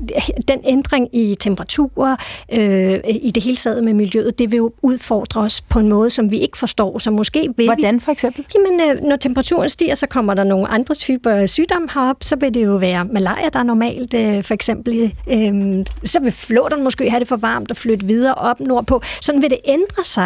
den 0.48 0.60
ændring 0.64 1.16
i 1.16 1.36
temperaturer, 1.40 2.16
øh, 2.52 3.00
i 3.06 3.32
det 3.36 3.44
hele 3.44 3.58
taget 3.58 3.84
med 3.84 3.94
miljøet, 3.94 4.40
det 4.40 4.52
vil 4.52 4.58
jo 4.58 4.72
udfordre 4.82 5.42
os 5.42 5.62
på 5.62 5.80
en 5.80 5.90
måde, 5.90 6.10
som 6.10 6.32
vi 6.32 6.38
ikke 6.38 6.58
forstår. 6.58 7.00
Så 7.00 7.12
måske 7.12 7.50
vil 7.58 7.66
Hvordan 7.66 8.00
for 8.00 8.12
eksempel? 8.12 8.46
Jamen, 8.56 8.82
øh, 8.82 9.04
når 9.04 9.16
temperaturen 9.16 9.70
stiger, 9.70 9.96
så 9.96 10.08
kommer 10.08 10.34
der 10.34 10.44
nogle 10.44 10.68
andre 10.68 10.96
typer 10.96 11.46
sygdomme 11.46 11.88
herop. 11.94 12.18
Så 12.22 12.36
vil 12.36 12.54
det 12.54 12.66
jo 12.66 12.76
være 12.76 13.06
malaria, 13.06 13.50
der 13.50 13.60
er 13.60 13.64
normalt, 13.64 14.14
øh, 14.14 14.44
for 14.44 14.54
eksempel. 14.54 15.16
Øh, 15.28 15.86
så 16.04 16.20
vil 16.20 16.32
flåten 16.32 16.84
måske 16.84 17.10
have 17.10 17.20
det 17.20 17.28
for 17.28 17.36
varmt 17.36 17.72
og 17.72 17.78
flytte 17.78 18.08
videre 18.08 18.36
op 18.36 18.60
nordpå. 18.60 19.02
Sådan 19.22 19.42
vil 19.42 19.50
det 19.50 19.60
ændre 19.66 20.04
sig. 20.06 20.21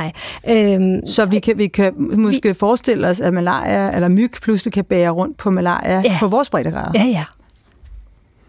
Øhm, 0.50 1.08
så 1.08 1.26
vi 1.26 1.40
kan, 1.40 1.58
vi 1.58 1.68
kan 1.68 1.94
måske 1.98 2.48
vi, 2.48 2.54
forestille 2.54 3.08
os, 3.08 3.22
at 3.22 3.34
malaria 3.34 3.96
eller 3.96 4.08
myg 4.08 4.32
pludselig 4.42 4.74
kan 4.74 4.84
bære 4.84 5.10
rundt 5.10 5.38
på 5.38 5.50
malaria 5.50 6.02
ja. 6.06 6.18
på 6.20 6.28
vores 6.28 6.50
breddegrader? 6.50 6.92
Ja, 6.96 7.04
ja. 7.04 7.24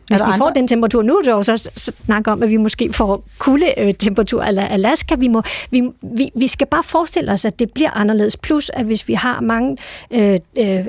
Hvis 0.08 0.20
vi 0.20 0.22
andre? 0.22 0.38
får 0.38 0.50
den 0.50 0.68
temperatur, 0.68 1.02
nu 1.02 1.16
er 1.16 1.22
det 1.22 1.30
jo 1.30 1.42
så 1.42 1.70
snakke 2.06 2.32
om, 2.32 2.42
at 2.42 2.50
vi 2.50 2.56
måske 2.56 2.92
får 2.92 3.24
kuldetemperatur 3.38 4.42
eller 4.42 4.66
Alaska. 4.66 5.14
Vi, 5.14 5.28
må, 5.28 5.42
vi, 5.70 5.82
vi, 6.02 6.30
vi 6.34 6.46
skal 6.46 6.66
bare 6.66 6.82
forestille 6.82 7.32
os, 7.32 7.44
at 7.44 7.58
det 7.58 7.72
bliver 7.72 7.90
anderledes. 7.90 8.36
Plus, 8.36 8.70
at 8.74 8.86
hvis 8.86 9.08
vi 9.08 9.14
har 9.14 9.40
mange 9.40 9.76
øh, 10.10 10.38
øh, 10.58 10.86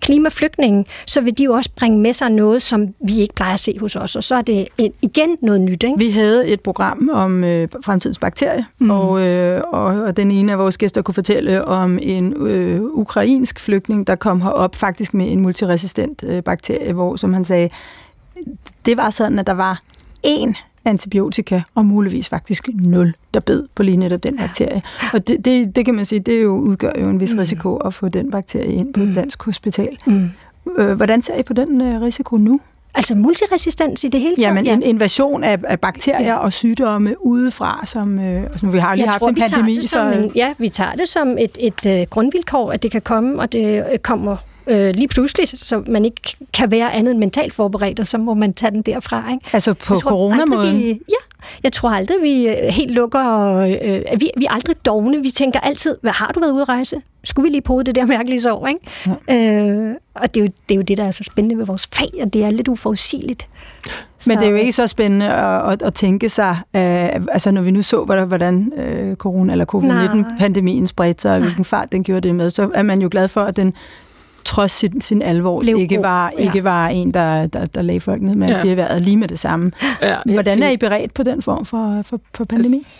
klimaflygtninge, 0.00 0.84
så 1.06 1.20
vil 1.20 1.38
de 1.38 1.44
jo 1.44 1.52
også 1.52 1.70
bringe 1.76 1.98
med 1.98 2.12
sig 2.12 2.30
noget, 2.30 2.62
som 2.62 2.94
vi 3.00 3.20
ikke 3.20 3.34
plejer 3.34 3.54
at 3.54 3.60
se 3.60 3.78
hos 3.80 3.96
os, 3.96 4.16
og 4.16 4.24
så 4.24 4.34
er 4.34 4.42
det 4.42 4.68
igen 5.02 5.36
noget 5.42 5.60
nyt. 5.60 5.82
Ikke? 5.82 5.98
Vi 5.98 6.10
havde 6.10 6.48
et 6.48 6.60
program 6.60 7.10
om 7.12 7.44
øh, 7.44 7.68
fremtidens 7.84 8.18
bakterier, 8.18 8.64
mm. 8.78 8.90
og, 8.90 9.20
øh, 9.20 9.62
og, 9.72 9.84
og 9.84 10.16
den 10.16 10.30
ene 10.30 10.52
af 10.52 10.58
vores 10.58 10.78
gæster 10.78 11.02
kunne 11.02 11.14
fortælle 11.14 11.64
om 11.64 11.98
en 12.02 12.46
øh, 12.46 12.82
ukrainsk 12.82 13.60
flygtning, 13.60 14.06
der 14.06 14.14
kom 14.14 14.40
herop 14.40 14.76
faktisk 14.76 15.14
med 15.14 15.32
en 15.32 15.40
multiresistent 15.40 16.24
øh, 16.26 16.42
bakterie, 16.42 16.92
hvor, 16.92 17.16
som 17.16 17.32
han 17.32 17.44
sagde, 17.44 17.70
det 18.86 18.96
var 18.96 19.10
sådan, 19.10 19.38
at 19.38 19.46
der 19.46 19.52
var 19.52 19.80
én 20.26 20.67
antibiotika, 20.88 21.62
og 21.74 21.84
muligvis 21.84 22.28
faktisk 22.28 22.68
nul, 22.74 23.14
der 23.34 23.40
bed 23.40 23.66
på 23.74 23.82
lige 23.82 23.96
netop 23.96 24.22
den 24.22 24.36
bakterie. 24.36 24.82
Og 25.12 25.28
det, 25.28 25.44
det, 25.44 25.76
det 25.76 25.84
kan 25.84 25.94
man 25.94 26.04
sige, 26.04 26.20
det 26.20 26.42
jo 26.42 26.56
udgør 26.56 26.92
jo 26.98 27.08
en 27.08 27.20
vis 27.20 27.32
mm. 27.32 27.38
risiko 27.38 27.76
at 27.76 27.94
få 27.94 28.08
den 28.08 28.30
bakterie 28.30 28.72
ind 28.72 28.94
på 28.94 29.00
et 29.00 29.08
mm. 29.08 29.14
dansk 29.14 29.42
hospital. 29.42 29.96
Mm. 30.06 30.30
Øh, 30.78 30.96
hvordan 30.96 31.22
ser 31.22 31.36
I 31.36 31.42
på 31.42 31.52
den 31.52 31.80
øh, 31.80 32.02
risiko 32.02 32.36
nu? 32.36 32.60
Altså 32.94 33.14
multiresistens 33.14 34.04
i 34.04 34.08
det 34.08 34.20
hele 34.20 34.36
taget? 34.36 34.46
Jamen 34.46 34.64
ja. 34.64 34.72
en 34.72 34.82
invasion 34.82 35.44
af, 35.44 35.58
af 35.64 35.80
bakterier 35.80 36.26
ja. 36.26 36.36
og 36.36 36.52
sygdomme 36.52 37.14
udefra, 37.20 37.82
som 37.84 38.18
øh, 38.18 38.42
altså, 38.42 38.66
vi 38.66 38.78
har 38.78 38.94
lige 38.94 39.04
Jeg 39.04 39.10
haft 39.10 39.20
tror, 39.20 39.28
en 39.28 39.34
pandemi. 39.34 39.80
Så... 39.80 40.12
En, 40.12 40.32
ja, 40.34 40.54
vi 40.58 40.68
tager 40.68 40.92
det 40.92 41.08
som 41.08 41.38
et, 41.38 41.56
et, 41.60 41.86
et 41.86 42.02
uh, 42.02 42.10
grundvilkår, 42.10 42.72
at 42.72 42.82
det 42.82 42.90
kan 42.90 43.02
komme, 43.02 43.40
og 43.40 43.52
det 43.52 43.84
uh, 43.92 43.98
kommer 43.98 44.36
øh, 44.68 44.94
lige 44.94 45.08
pludselig, 45.08 45.48
så 45.48 45.82
man 45.86 46.04
ikke 46.04 46.36
kan 46.54 46.70
være 46.70 46.92
andet 46.92 47.10
end 47.10 47.18
mentalt 47.18 47.52
forberedt, 47.52 48.00
og 48.00 48.06
så 48.06 48.18
må 48.18 48.34
man 48.34 48.54
tage 48.54 48.70
den 48.70 48.82
derfra. 48.82 49.30
Ikke? 49.32 49.44
Altså 49.52 49.74
på 49.74 49.94
coronamåden? 49.94 50.80
Ja, 50.88 51.14
jeg 51.62 51.72
tror 51.72 51.90
aldrig, 51.90 52.16
vi 52.22 52.48
øh, 52.48 52.54
helt 52.68 52.90
lukker, 52.90 53.54
øh, 53.56 54.20
vi, 54.20 54.30
vi 54.36 54.44
er 54.44 54.50
aldrig 54.50 54.76
dogne. 54.86 55.22
Vi 55.22 55.30
tænker 55.30 55.60
altid, 55.60 55.96
hvad 56.02 56.12
har 56.12 56.32
du 56.32 56.40
været 56.40 56.52
ude 56.52 56.62
at 56.62 56.68
rejse? 56.68 56.96
Skulle 57.24 57.44
vi 57.44 57.50
lige 57.50 57.62
prøve 57.62 57.82
det 57.82 57.94
der 57.94 58.06
mærkelige 58.06 58.40
sår, 58.40 58.66
ikke? 58.66 58.80
Ja. 59.28 59.34
Øh, 59.34 59.94
og 60.14 60.34
det 60.34 60.40
er, 60.40 60.44
jo, 60.44 60.50
det 60.68 60.74
er 60.74 60.76
jo 60.76 60.82
det, 60.82 60.98
der 60.98 61.04
er 61.04 61.10
så 61.10 61.24
spændende 61.24 61.58
ved 61.58 61.66
vores 61.66 61.88
fag, 61.92 62.10
at 62.20 62.32
det 62.32 62.44
er 62.44 62.50
lidt 62.50 62.68
uforudsigeligt. 62.68 63.48
Men 64.26 64.36
så, 64.36 64.40
det 64.40 64.46
er 64.46 64.50
jo 64.50 64.56
ikke 64.56 64.72
så 64.72 64.86
spændende 64.86 65.28
at, 65.28 65.72
at, 65.72 65.82
at 65.82 65.94
tænke 65.94 66.28
sig, 66.28 66.56
øh, 66.76 66.82
altså 67.32 67.50
når 67.50 67.62
vi 67.62 67.70
nu 67.70 67.82
så, 67.82 68.04
hvordan 68.04 68.72
øh, 68.76 69.16
corona 69.16 69.52
eller 69.52 69.64
covid-19-pandemien 69.64 70.86
spredte 70.86 71.22
sig, 71.22 71.34
og 71.34 71.40
hvilken 71.40 71.64
fart 71.64 71.92
den 71.92 72.04
gjorde 72.04 72.28
det 72.28 72.34
med, 72.34 72.50
så 72.50 72.70
er 72.74 72.82
man 72.82 73.02
jo 73.02 73.08
glad 73.10 73.28
for, 73.28 73.42
at 73.42 73.56
den 73.56 73.74
trods 74.48 74.72
sin, 74.72 75.00
sin 75.00 75.22
alvor, 75.22 75.62
Lev 75.62 75.76
ikke 75.76 76.02
var, 76.02 76.32
ja. 76.38 76.44
ikke 76.44 76.64
var 76.64 76.88
en, 76.88 77.14
der, 77.14 77.46
der, 77.46 77.64
der 77.64 77.82
lagde 77.82 78.00
folk 78.00 78.22
ned 78.22 78.34
med 78.34 78.48
ja. 78.48 78.74
vejret 78.74 79.02
lige 79.02 79.16
med 79.16 79.28
det 79.28 79.38
samme. 79.38 79.72
Ja, 80.02 80.16
Hvordan 80.24 80.62
er 80.62 80.70
I 80.70 80.76
beredt 80.76 81.14
på 81.14 81.22
den 81.22 81.42
form 81.42 81.64
for, 81.64 82.02
for, 82.02 82.20
for 82.34 82.44
pandemi? 82.44 82.76
Altså, 82.76 82.90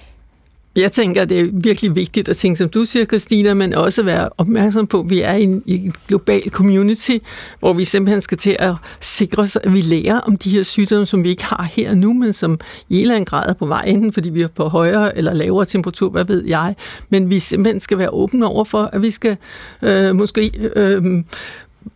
jeg 0.76 0.92
tænker, 0.92 1.24
det 1.24 1.40
er 1.40 1.48
virkelig 1.52 1.94
vigtigt 1.94 2.28
at 2.28 2.36
tænke, 2.36 2.56
som 2.56 2.68
du 2.68 2.84
siger, 2.84 3.04
Christina, 3.04 3.54
men 3.54 3.74
også 3.74 4.02
være 4.02 4.28
opmærksom 4.38 4.86
på, 4.86 5.00
at 5.00 5.10
vi 5.10 5.20
er 5.20 5.32
i 5.32 5.42
en, 5.42 5.62
i 5.66 5.86
en 5.86 5.94
global 6.08 6.50
community, 6.50 7.16
hvor 7.58 7.72
vi 7.72 7.84
simpelthen 7.84 8.20
skal 8.20 8.38
til 8.38 8.56
at 8.58 8.74
sikre 9.00 9.42
os, 9.42 9.56
at 9.56 9.72
vi 9.72 9.80
lærer 9.80 10.20
om 10.20 10.36
de 10.36 10.50
her 10.50 10.62
sygdomme, 10.62 11.06
som 11.06 11.24
vi 11.24 11.28
ikke 11.28 11.44
har 11.44 11.68
her 11.72 11.94
nu, 11.94 12.12
men 12.12 12.32
som 12.32 12.60
i 12.88 12.96
en 12.96 13.02
eller 13.02 13.14
anden 13.14 13.24
grad 13.24 13.48
er 13.48 13.54
på 13.54 13.66
vej, 13.66 13.84
enten 13.86 14.12
fordi 14.12 14.30
vi 14.30 14.42
er 14.42 14.48
på 14.48 14.68
højere 14.68 15.18
eller 15.18 15.34
lavere 15.34 15.64
temperatur, 15.64 16.10
hvad 16.10 16.24
ved 16.24 16.44
jeg. 16.46 16.74
Men 17.08 17.30
vi 17.30 17.38
simpelthen 17.38 17.80
skal 17.80 17.98
være 17.98 18.10
åbne 18.10 18.46
over 18.46 18.64
for, 18.64 18.90
at 18.92 19.02
vi 19.02 19.10
skal 19.10 19.36
øh, 19.82 20.16
måske 20.16 20.70
øh, 20.76 21.02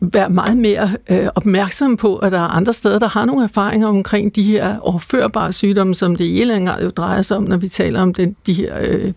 være 0.01 0.30
meget 0.30 0.57
mere 0.57 0.90
øh, 1.11 1.28
opmærksom 1.34 1.97
på, 1.97 2.16
at 2.16 2.32
der 2.32 2.38
er 2.38 2.49
andre 2.49 2.72
steder, 2.72 2.99
der 2.99 3.09
har 3.09 3.24
nogle 3.24 3.45
erfaringer 3.45 3.88
omkring 3.88 4.34
de 4.34 4.43
her 4.43 4.78
overførbare 4.78 5.53
sygdomme, 5.53 5.95
som 5.95 6.16
det 6.16 6.24
i 6.24 6.34
en 6.34 6.40
eller 6.40 6.55
anden 6.55 6.68
grad 6.68 6.82
jo 6.82 6.88
drejer 6.88 7.22
sig 7.22 7.36
om, 7.36 7.43
når 7.43 7.57
vi 7.57 7.68
taler 7.68 8.01
om 8.01 8.14
den, 8.14 8.36
de 8.47 8.53
her 8.53 8.78
øh, 8.80 9.12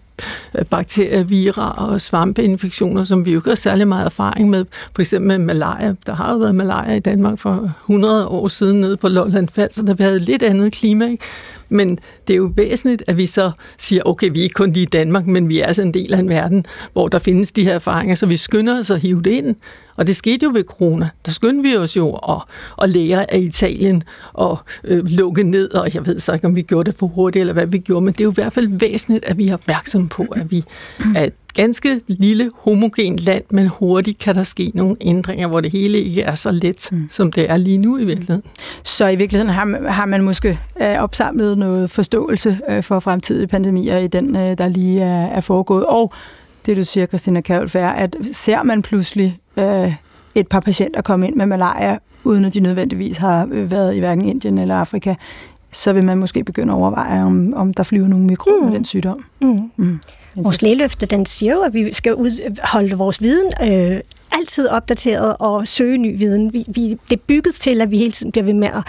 bakterier, 0.69 1.23
virer 1.23 1.63
og 1.63 2.01
svampeinfektioner, 2.01 3.03
som 3.03 3.25
vi 3.25 3.31
jo 3.31 3.39
ikke 3.39 3.49
har 3.49 3.55
særlig 3.55 3.87
meget 3.87 4.05
erfaring 4.05 4.49
med. 4.49 4.65
For 4.95 5.01
eksempel 5.01 5.27
med 5.27 5.37
malaria. 5.37 5.95
Der 6.05 6.13
har 6.13 6.31
jo 6.31 6.37
været 6.37 6.55
malaria 6.55 6.95
i 6.95 6.99
Danmark 6.99 7.39
for 7.39 7.73
100 7.81 8.27
år 8.27 8.47
siden 8.47 8.81
nede 8.81 8.97
på 8.97 9.07
Lolland 9.07 9.49
Falster, 9.49 9.83
der 9.83 9.95
har 9.97 10.03
havde 10.03 10.19
lidt 10.19 10.43
andet 10.43 10.73
klima. 10.73 11.05
Ikke? 11.05 11.23
Men 11.69 11.99
det 12.27 12.33
er 12.33 12.37
jo 12.37 12.51
væsentligt, 12.55 13.03
at 13.07 13.17
vi 13.17 13.25
så 13.25 13.51
siger, 13.77 14.01
okay, 14.05 14.29
vi 14.31 14.39
er 14.39 14.43
ikke 14.43 14.53
kun 14.53 14.71
lige 14.71 14.83
i 14.83 14.85
Danmark, 14.85 15.27
men 15.27 15.49
vi 15.49 15.59
er 15.59 15.65
altså 15.65 15.81
en 15.81 15.93
del 15.93 16.13
af 16.13 16.19
en 16.19 16.29
verden, 16.29 16.65
hvor 16.93 17.07
der 17.07 17.19
findes 17.19 17.51
de 17.51 17.63
her 17.63 17.73
erfaringer, 17.73 18.15
så 18.15 18.25
vi 18.25 18.37
skynder 18.37 18.79
os 18.79 18.89
at 18.89 18.99
hive 18.99 19.21
det 19.21 19.31
ind. 19.31 19.55
Og 19.95 20.07
det 20.07 20.15
skete 20.15 20.43
jo 20.43 20.51
ved 20.53 20.63
corona. 20.63 21.09
Der 21.25 21.31
skyndte 21.31 21.69
vi 21.69 21.77
os 21.77 21.97
jo 21.97 22.11
at, 22.29 22.41
at 22.81 22.89
lære 22.89 23.33
af 23.33 23.39
Italien 23.39 24.03
og 24.33 24.59
øh, 24.83 25.05
lukke 25.05 25.43
ned, 25.43 25.73
og 25.73 25.93
jeg 25.93 26.05
ved 26.05 26.19
så 26.19 26.33
ikke, 26.33 26.47
om 26.47 26.55
vi 26.55 26.61
gjorde 26.61 26.91
det 26.91 26.99
for 26.99 27.07
hurtigt, 27.07 27.41
eller 27.41 27.53
hvad 27.53 27.65
vi 27.65 27.77
gjorde, 27.77 28.05
men 28.05 28.13
det 28.13 28.19
er 28.19 28.25
jo 28.25 28.31
i 28.31 28.33
hvert 28.33 28.53
fald 28.53 28.67
væsentligt, 28.79 29.25
at 29.25 29.37
vi 29.37 29.47
er 29.47 29.53
opmærksomme 29.53 30.09
på, 30.09 30.25
at 30.35 30.51
vi 30.51 30.63
er 31.15 31.23
et 31.23 31.33
ganske 31.55 32.01
lille, 32.07 32.51
homogen 32.55 33.15
land, 33.15 33.43
men 33.49 33.67
hurtigt 33.67 34.19
kan 34.19 34.35
der 34.35 34.43
ske 34.43 34.71
nogle 34.73 34.95
ændringer, 35.01 35.47
hvor 35.47 35.61
det 35.61 35.71
hele 35.71 35.97
ikke 35.97 36.21
er 36.21 36.35
så 36.35 36.51
let, 36.51 36.89
mm. 36.91 37.07
som 37.11 37.31
det 37.31 37.51
er 37.51 37.57
lige 37.57 37.77
nu 37.77 37.97
i 37.97 38.05
virkeligheden. 38.05 38.43
Så 38.83 39.07
i 39.07 39.15
virkeligheden 39.15 39.53
har, 39.53 39.91
har 39.91 40.05
man 40.05 40.23
måske 40.23 40.59
øh, 40.81 41.03
opsamlet 41.03 41.57
noget 41.57 41.89
forståelse 41.89 42.59
øh, 42.69 42.83
for 42.83 42.99
fremtidige 42.99 43.47
pandemier 43.47 43.97
i 43.97 44.07
den, 44.07 44.35
øh, 44.35 44.57
der 44.57 44.67
lige 44.67 45.01
er, 45.01 45.25
er 45.25 45.41
foregået, 45.41 45.85
og 45.85 46.13
det 46.65 46.77
du 46.77 46.83
siger, 46.83 47.05
Christina 47.05 47.41
Kavlf, 47.41 47.75
er, 47.75 47.89
at 47.89 48.15
ser 48.31 48.63
man 48.63 48.81
pludselig 48.81 49.35
øh, 49.57 49.93
et 50.35 50.47
par 50.47 50.59
patienter 50.59 51.01
komme 51.01 51.27
ind 51.27 51.35
med 51.35 51.45
malaria, 51.45 51.97
uden 52.23 52.45
at 52.45 52.53
de 52.53 52.59
nødvendigvis 52.59 53.17
har 53.17 53.47
øh, 53.51 53.71
været 53.71 53.95
i 53.95 53.99
hverken 53.99 54.25
Indien 54.25 54.57
eller 54.57 54.75
Afrika, 54.75 55.15
så 55.71 55.93
vil 55.93 56.03
man 56.03 56.17
måske 56.17 56.43
begynde 56.43 56.73
at 56.73 56.77
overveje, 56.77 57.23
om, 57.23 57.53
om 57.55 57.73
der 57.73 57.83
flyver 57.83 58.07
nogle 58.07 58.25
mikrober 58.25 58.59
mm. 58.59 58.65
med 58.65 58.75
den 58.75 58.85
sygdom. 58.85 59.25
Mm. 59.41 59.71
Mm. 59.77 59.99
Vores 60.35 60.61
lægeløfte, 60.61 61.05
den 61.05 61.25
siger 61.25 61.53
jo, 61.53 61.61
at 61.61 61.73
vi 61.73 61.93
skal 61.93 62.15
holde 62.63 62.97
vores 62.97 63.21
viden 63.21 63.51
øh, 63.63 64.01
altid 64.31 64.67
opdateret 64.67 65.35
og 65.39 65.67
søge 65.67 65.97
ny 65.97 66.17
viden. 66.17 66.53
Vi, 66.53 66.65
vi, 66.67 66.89
det 67.09 67.15
er 67.15 67.21
bygget 67.27 67.55
til, 67.55 67.81
at 67.81 67.91
vi 67.91 67.97
hele 67.97 68.11
tiden 68.11 68.31
bliver 68.31 68.45
ved 68.45 68.53
med 68.53 68.67
at, 68.67 68.83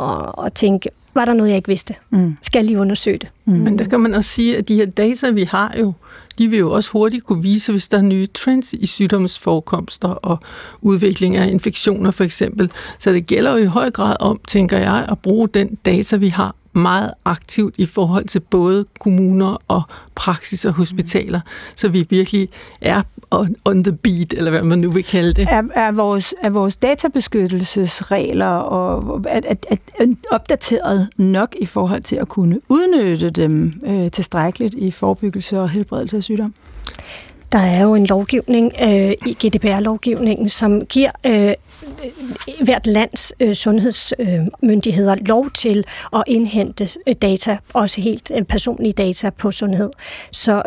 at, 0.00 0.44
at 0.44 0.52
tænke, 0.52 0.90
var 1.14 1.24
der 1.24 1.32
noget, 1.32 1.50
jeg 1.50 1.56
ikke 1.56 1.68
vidste? 1.68 1.94
Mm. 2.10 2.36
Skal 2.42 2.58
jeg 2.58 2.66
lige 2.66 2.78
undersøge 2.78 3.18
det? 3.18 3.28
Mm. 3.44 3.52
Men 3.52 3.78
der 3.78 3.84
kan 3.84 4.00
man 4.00 4.14
også 4.14 4.30
sige, 4.30 4.56
at 4.56 4.68
de 4.68 4.74
her 4.74 4.86
data, 4.86 5.30
vi 5.30 5.44
har 5.44 5.74
jo, 5.80 5.92
de 6.38 6.48
vil 6.48 6.58
jo 6.58 6.72
også 6.72 6.90
hurtigt 6.92 7.24
kunne 7.24 7.42
vise, 7.42 7.72
hvis 7.72 7.88
der 7.88 7.98
er 7.98 8.02
nye 8.02 8.26
trends 8.26 8.72
i 8.72 8.86
sygdomsforekomster 8.86 10.08
og 10.08 10.38
udvikling 10.80 11.36
af 11.36 11.48
infektioner 11.50 12.10
for 12.10 12.24
eksempel. 12.24 12.70
Så 12.98 13.12
det 13.12 13.26
gælder 13.26 13.52
jo 13.52 13.56
i 13.56 13.66
høj 13.66 13.90
grad 13.90 14.16
om, 14.20 14.40
tænker 14.48 14.78
jeg, 14.78 15.06
at 15.08 15.18
bruge 15.18 15.48
den 15.48 15.74
data, 15.84 16.16
vi 16.16 16.28
har 16.28 16.54
meget 16.78 17.10
aktivt 17.24 17.74
i 17.78 17.86
forhold 17.86 18.24
til 18.24 18.40
både 18.40 18.84
kommuner 19.00 19.56
og 19.68 19.82
praksis 20.14 20.64
og 20.64 20.72
hospitaler, 20.72 21.40
så 21.76 21.88
vi 21.88 22.06
virkelig 22.10 22.48
er 22.80 23.02
on, 23.30 23.56
on 23.64 23.84
the 23.84 23.92
beat, 23.92 24.32
eller 24.32 24.50
hvad 24.50 24.62
man 24.62 24.78
nu 24.78 24.90
vil 24.90 25.04
kalde 25.04 25.32
det. 25.32 25.48
Er, 25.50 25.62
er, 25.74 25.92
vores, 25.92 26.34
er 26.44 26.50
vores 26.50 26.76
databeskyttelsesregler 26.76 28.46
og, 28.46 29.24
er, 29.28 29.40
er, 29.48 29.76
er 30.00 30.06
opdateret 30.30 31.08
nok 31.16 31.54
i 31.60 31.66
forhold 31.66 32.02
til 32.02 32.16
at 32.16 32.28
kunne 32.28 32.60
udnytte 32.68 33.30
dem 33.30 33.72
øh, 33.86 34.10
tilstrækkeligt 34.10 34.74
i 34.74 34.90
forebyggelse 34.90 35.60
og 35.60 35.70
helbredelse 35.70 36.16
af 36.16 36.22
sygdom? 36.22 36.54
Der 37.52 37.58
er 37.58 37.82
jo 37.82 37.94
en 37.94 38.06
lovgivning 38.06 38.72
øh, 38.82 39.12
i 39.26 39.36
GDPR-lovgivningen, 39.46 40.48
som 40.48 40.80
giver 40.80 41.10
øh, 41.26 41.54
Øh, 42.04 42.64
hvert 42.64 42.86
lands 42.86 43.32
øh, 43.40 43.54
sundhedsmyndigheder 43.54 45.14
lov 45.14 45.50
til 45.50 45.84
at 46.16 46.22
indhente 46.26 46.88
øh, 47.06 47.14
data, 47.22 47.58
også 47.74 48.00
helt 48.00 48.32
øh, 48.34 48.44
personlige 48.44 48.92
data 48.92 49.30
på 49.30 49.50
sundhed. 49.50 49.90
Så 50.32 50.62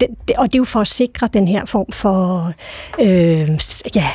det, 0.00 0.08
det, 0.28 0.36
og 0.36 0.46
det 0.46 0.54
er 0.54 0.60
jo 0.60 0.64
for 0.64 0.80
at 0.80 0.86
sikre 0.86 1.28
den 1.32 1.48
her 1.48 1.64
form 1.64 1.92
for 1.92 2.52
øh, 3.00 3.48
ja, 3.94 4.10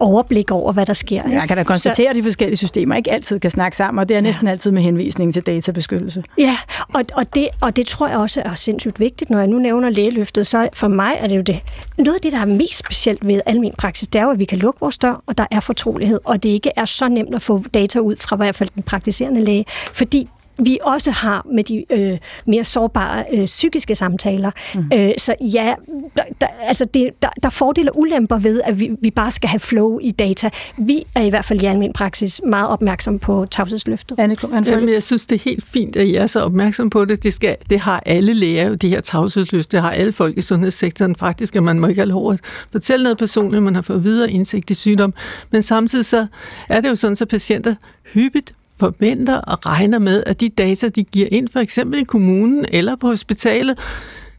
overblik 0.00 0.50
over, 0.50 0.72
hvad 0.72 0.86
der 0.86 0.92
sker. 0.92 1.28
Jeg 1.28 1.48
kan 1.48 1.56
da 1.56 1.62
konstatere, 1.62 2.06
så, 2.06 2.10
at 2.10 2.16
de 2.16 2.22
forskellige 2.22 2.56
systemer 2.56 2.96
ikke 2.96 3.12
altid 3.12 3.40
kan 3.40 3.50
snakke 3.50 3.76
sammen, 3.76 3.98
og 3.98 4.08
det 4.08 4.16
er 4.16 4.20
næsten 4.20 4.46
ja. 4.46 4.50
altid 4.50 4.70
med 4.70 4.82
henvisning 4.82 5.34
til 5.34 5.42
databeskyttelse. 5.42 6.22
Ja, 6.38 6.56
og, 6.94 7.04
og, 7.14 7.34
det, 7.34 7.48
og 7.60 7.76
det 7.76 7.86
tror 7.86 8.08
jeg 8.08 8.18
også 8.18 8.42
er 8.44 8.54
sindssygt 8.54 9.00
vigtigt, 9.00 9.30
når 9.30 9.38
jeg 9.38 9.46
nu 9.48 9.58
nævner 9.58 9.90
lægeløftet, 9.90 10.46
så 10.46 10.68
for 10.72 10.88
mig 10.88 11.16
er 11.20 11.26
det 11.26 11.36
jo 11.36 11.42
det. 11.42 11.60
Noget 11.98 12.14
af 12.14 12.20
det, 12.20 12.32
der 12.32 12.40
er 12.40 12.44
mest 12.44 12.78
specielt 12.78 13.26
ved 13.26 13.40
almen 13.46 13.72
praksis, 13.78 14.08
det 14.08 14.18
er 14.18 14.24
jo, 14.24 14.30
at 14.30 14.38
vi 14.38 14.44
kan 14.44 14.58
lukke 14.58 14.80
vores 14.80 14.98
dør, 14.98 15.22
og 15.26 15.38
der 15.38 15.46
er 15.50 15.60
fortrolighed, 15.60 16.20
og 16.24 16.42
det 16.42 16.48
ikke 16.48 16.70
er 16.76 16.84
så 16.84 17.08
nemt 17.08 17.34
at 17.34 17.42
få 17.42 17.62
data 17.74 17.98
ud 17.98 18.16
fra 18.16 18.36
i 18.36 18.38
hvert 18.38 18.54
fald 18.54 18.68
den 18.74 18.82
praktiserende 18.82 19.44
læge, 19.44 19.64
fordi 19.94 20.28
vi 20.64 20.78
også 20.82 21.10
har 21.10 21.46
med 21.52 21.64
de 21.64 21.84
øh, 21.90 22.18
mere 22.46 22.64
sårbare 22.64 23.24
øh, 23.32 23.46
psykiske 23.46 23.94
samtaler. 23.94 24.50
Mm. 24.74 24.90
Øh, 24.94 25.12
så 25.18 25.34
ja, 25.40 25.74
der, 26.16 26.22
der, 26.40 26.46
altså 26.60 26.84
det, 26.84 27.10
der, 27.22 27.28
der 27.42 27.46
er 27.46 27.50
fordele 27.50 27.92
og 27.92 27.98
ulemper 27.98 28.38
ved, 28.38 28.60
at 28.64 28.80
vi, 28.80 28.90
vi 29.02 29.10
bare 29.10 29.30
skal 29.30 29.48
have 29.48 29.60
flow 29.60 29.98
i 29.98 30.10
data. 30.10 30.50
Vi 30.78 31.04
er 31.14 31.22
i 31.22 31.28
hvert 31.28 31.44
fald 31.44 31.62
i 31.62 31.66
almindelig 31.66 31.94
praksis 31.94 32.40
meget 32.46 32.68
opmærksom 32.68 33.18
på 33.18 33.46
tavshedsløftet. 33.50 34.18
Anne, 34.18 34.36
Jamen, 34.66 34.88
jeg 34.88 35.02
synes, 35.02 35.26
det 35.26 35.36
er 35.36 35.42
helt 35.44 35.64
fint, 35.64 35.96
at 35.96 36.06
I 36.06 36.14
er 36.14 36.26
så 36.26 36.40
opmærksom 36.40 36.90
på 36.90 37.04
det. 37.04 37.22
Det, 37.22 37.34
skal, 37.34 37.56
det 37.70 37.80
har 37.80 38.02
alle 38.06 38.34
læger 38.34 38.68
jo, 38.68 38.74
det 38.74 38.90
her 38.90 39.00
tavshedsløst. 39.00 39.72
Det 39.72 39.80
har 39.80 39.90
alle 39.90 40.12
folk 40.12 40.38
i 40.38 40.40
sundhedssektoren 40.40 41.16
faktisk, 41.16 41.56
at 41.56 41.62
man 41.62 41.80
må 41.80 41.86
ikke 41.86 42.00
have 42.00 42.08
lov 42.08 42.32
at 42.32 42.40
fortælle 42.72 43.02
noget 43.02 43.18
personligt, 43.18 43.62
man 43.62 43.74
har 43.74 43.82
fået 43.82 44.04
videre 44.04 44.30
indsigt 44.30 44.70
i 44.70 44.74
sygdom. 44.74 45.14
Men 45.50 45.62
samtidig 45.62 46.04
så 46.04 46.26
er 46.70 46.80
det 46.80 46.88
jo 46.88 46.96
sådan, 46.96 47.16
at 47.20 47.28
patienter 47.28 47.74
hyppigt 48.14 48.52
forventer 48.80 49.36
og 49.38 49.66
regner 49.66 49.98
med, 49.98 50.22
at 50.26 50.40
de 50.40 50.48
data, 50.48 50.88
de 50.88 51.04
giver 51.04 51.28
ind, 51.32 51.48
for 51.52 51.60
eksempel 51.60 52.00
i 52.00 52.04
kommunen 52.04 52.64
eller 52.72 52.96
på 52.96 53.06
hospitalet, 53.06 53.78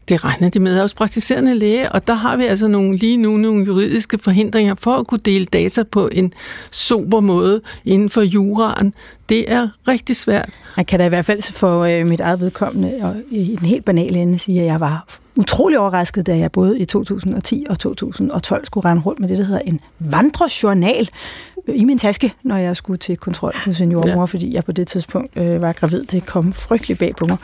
det 0.08 0.24
regner 0.24 0.50
de 0.50 0.60
med 0.60 0.80
hos 0.80 0.94
praktiserende 0.94 1.54
læge, 1.54 1.92
og 1.92 2.06
der 2.06 2.14
har 2.14 2.36
vi 2.36 2.44
altså 2.44 2.68
nogle, 2.68 2.96
lige 2.96 3.16
nu 3.16 3.36
nogle 3.36 3.64
juridiske 3.64 4.18
forhindringer 4.18 4.74
for 4.80 4.96
at 4.96 5.06
kunne 5.06 5.20
dele 5.24 5.44
data 5.44 5.82
på 5.82 6.08
en 6.12 6.32
sober 6.70 7.20
måde 7.20 7.60
inden 7.84 8.10
for 8.10 8.22
juraen. 8.22 8.94
Det 9.28 9.52
er 9.52 9.68
rigtig 9.88 10.16
svært. 10.16 10.50
Jeg 10.76 10.86
kan 10.86 10.98
da 10.98 11.06
i 11.06 11.08
hvert 11.08 11.24
fald 11.24 11.52
for 11.52 11.84
øh, 11.84 12.06
mit 12.06 12.20
eget 12.20 12.40
vedkommende, 12.40 12.92
og 13.02 13.16
i 13.30 13.56
den 13.60 13.66
helt 13.66 13.84
banale 13.84 14.18
ende, 14.18 14.38
sige, 14.38 14.60
at 14.60 14.66
jeg 14.66 14.80
var 14.80 15.06
utrolig 15.36 15.78
overrasket, 15.78 16.26
da 16.26 16.38
jeg 16.38 16.52
både 16.52 16.78
i 16.78 16.84
2010 16.84 17.66
og 17.68 17.78
2012 17.78 18.66
skulle 18.66 18.88
rende 18.88 19.02
rundt 19.02 19.20
med 19.20 19.28
det, 19.28 19.38
der 19.38 19.44
hedder 19.44 19.60
en 19.60 19.80
vandrejournal 19.98 21.08
i 21.68 21.84
min 21.84 21.98
taske, 21.98 22.32
når 22.42 22.56
jeg 22.56 22.76
skulle 22.76 22.98
til 22.98 23.16
kontrol 23.16 23.54
hos 23.64 23.80
en 23.80 23.92
jordmor, 23.92 24.20
ja. 24.20 24.24
fordi 24.24 24.54
jeg 24.54 24.64
på 24.64 24.72
det 24.72 24.86
tidspunkt 24.86 25.36
øh, 25.36 25.62
var 25.62 25.72
gravid. 25.72 26.04
Det 26.04 26.26
kom 26.26 26.52
frygtelig 26.52 26.98
bag 26.98 27.16
på 27.16 27.24
mig. 27.24 27.36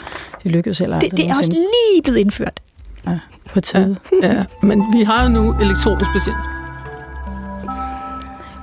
Det 0.43 0.51
lykkedes 0.51 0.79
heller 0.79 0.97
aldrig. 0.97 1.11
Det, 1.11 1.19
det 1.19 1.29
er 1.29 1.39
også 1.39 1.53
lige 1.53 2.03
blevet 2.03 2.19
indført. 2.19 2.61
Ja, 3.07 3.19
på 3.53 3.61
tide. 3.61 3.97
Ja, 4.23 4.33
ja, 4.33 4.45
men 4.63 4.85
vi 4.93 5.03
har 5.03 5.23
jo 5.23 5.29
nu 5.29 5.55
elektronisk 5.61 6.11
patient. 6.13 6.37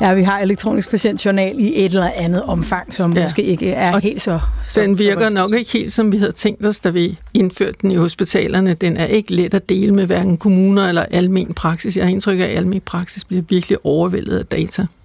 Ja, 0.01 0.13
vi 0.13 0.23
har 0.23 0.39
elektronisk 0.39 0.89
patientjournal 0.89 1.59
i 1.59 1.85
et 1.85 1.85
eller 1.85 2.11
andet 2.15 2.43
omfang, 2.43 2.93
som 2.93 3.13
ja. 3.13 3.23
måske 3.23 3.43
ikke 3.43 3.71
er 3.71 3.93
og 3.93 4.01
helt 4.01 4.21
så... 4.21 4.39
så 4.67 4.81
den 4.81 4.97
virker 4.97 5.27
så 5.27 5.33
nok 5.33 5.53
ikke 5.53 5.71
helt, 5.71 5.93
som 5.93 6.11
vi 6.11 6.17
havde 6.17 6.31
tænkt 6.31 6.65
os, 6.65 6.79
da 6.79 6.89
vi 6.89 7.19
indførte 7.33 7.77
den 7.81 7.91
i 7.91 7.95
hospitalerne. 7.95 8.73
Den 8.73 8.97
er 8.97 9.05
ikke 9.05 9.33
let 9.33 9.53
at 9.53 9.69
dele 9.69 9.93
med 9.93 10.05
hverken 10.05 10.37
kommuner 10.37 10.89
eller 10.89 11.05
almen 11.11 11.53
praksis. 11.53 11.97
Jeg 11.97 12.05
har 12.05 12.11
indtryk 12.11 12.39
af, 12.39 12.43
at 12.43 12.57
almen 12.57 12.81
praksis 12.81 13.23
bliver 13.23 13.43
virkelig 13.49 13.77
overvældet 13.83 14.37
af 14.37 14.45
data. 14.45 14.85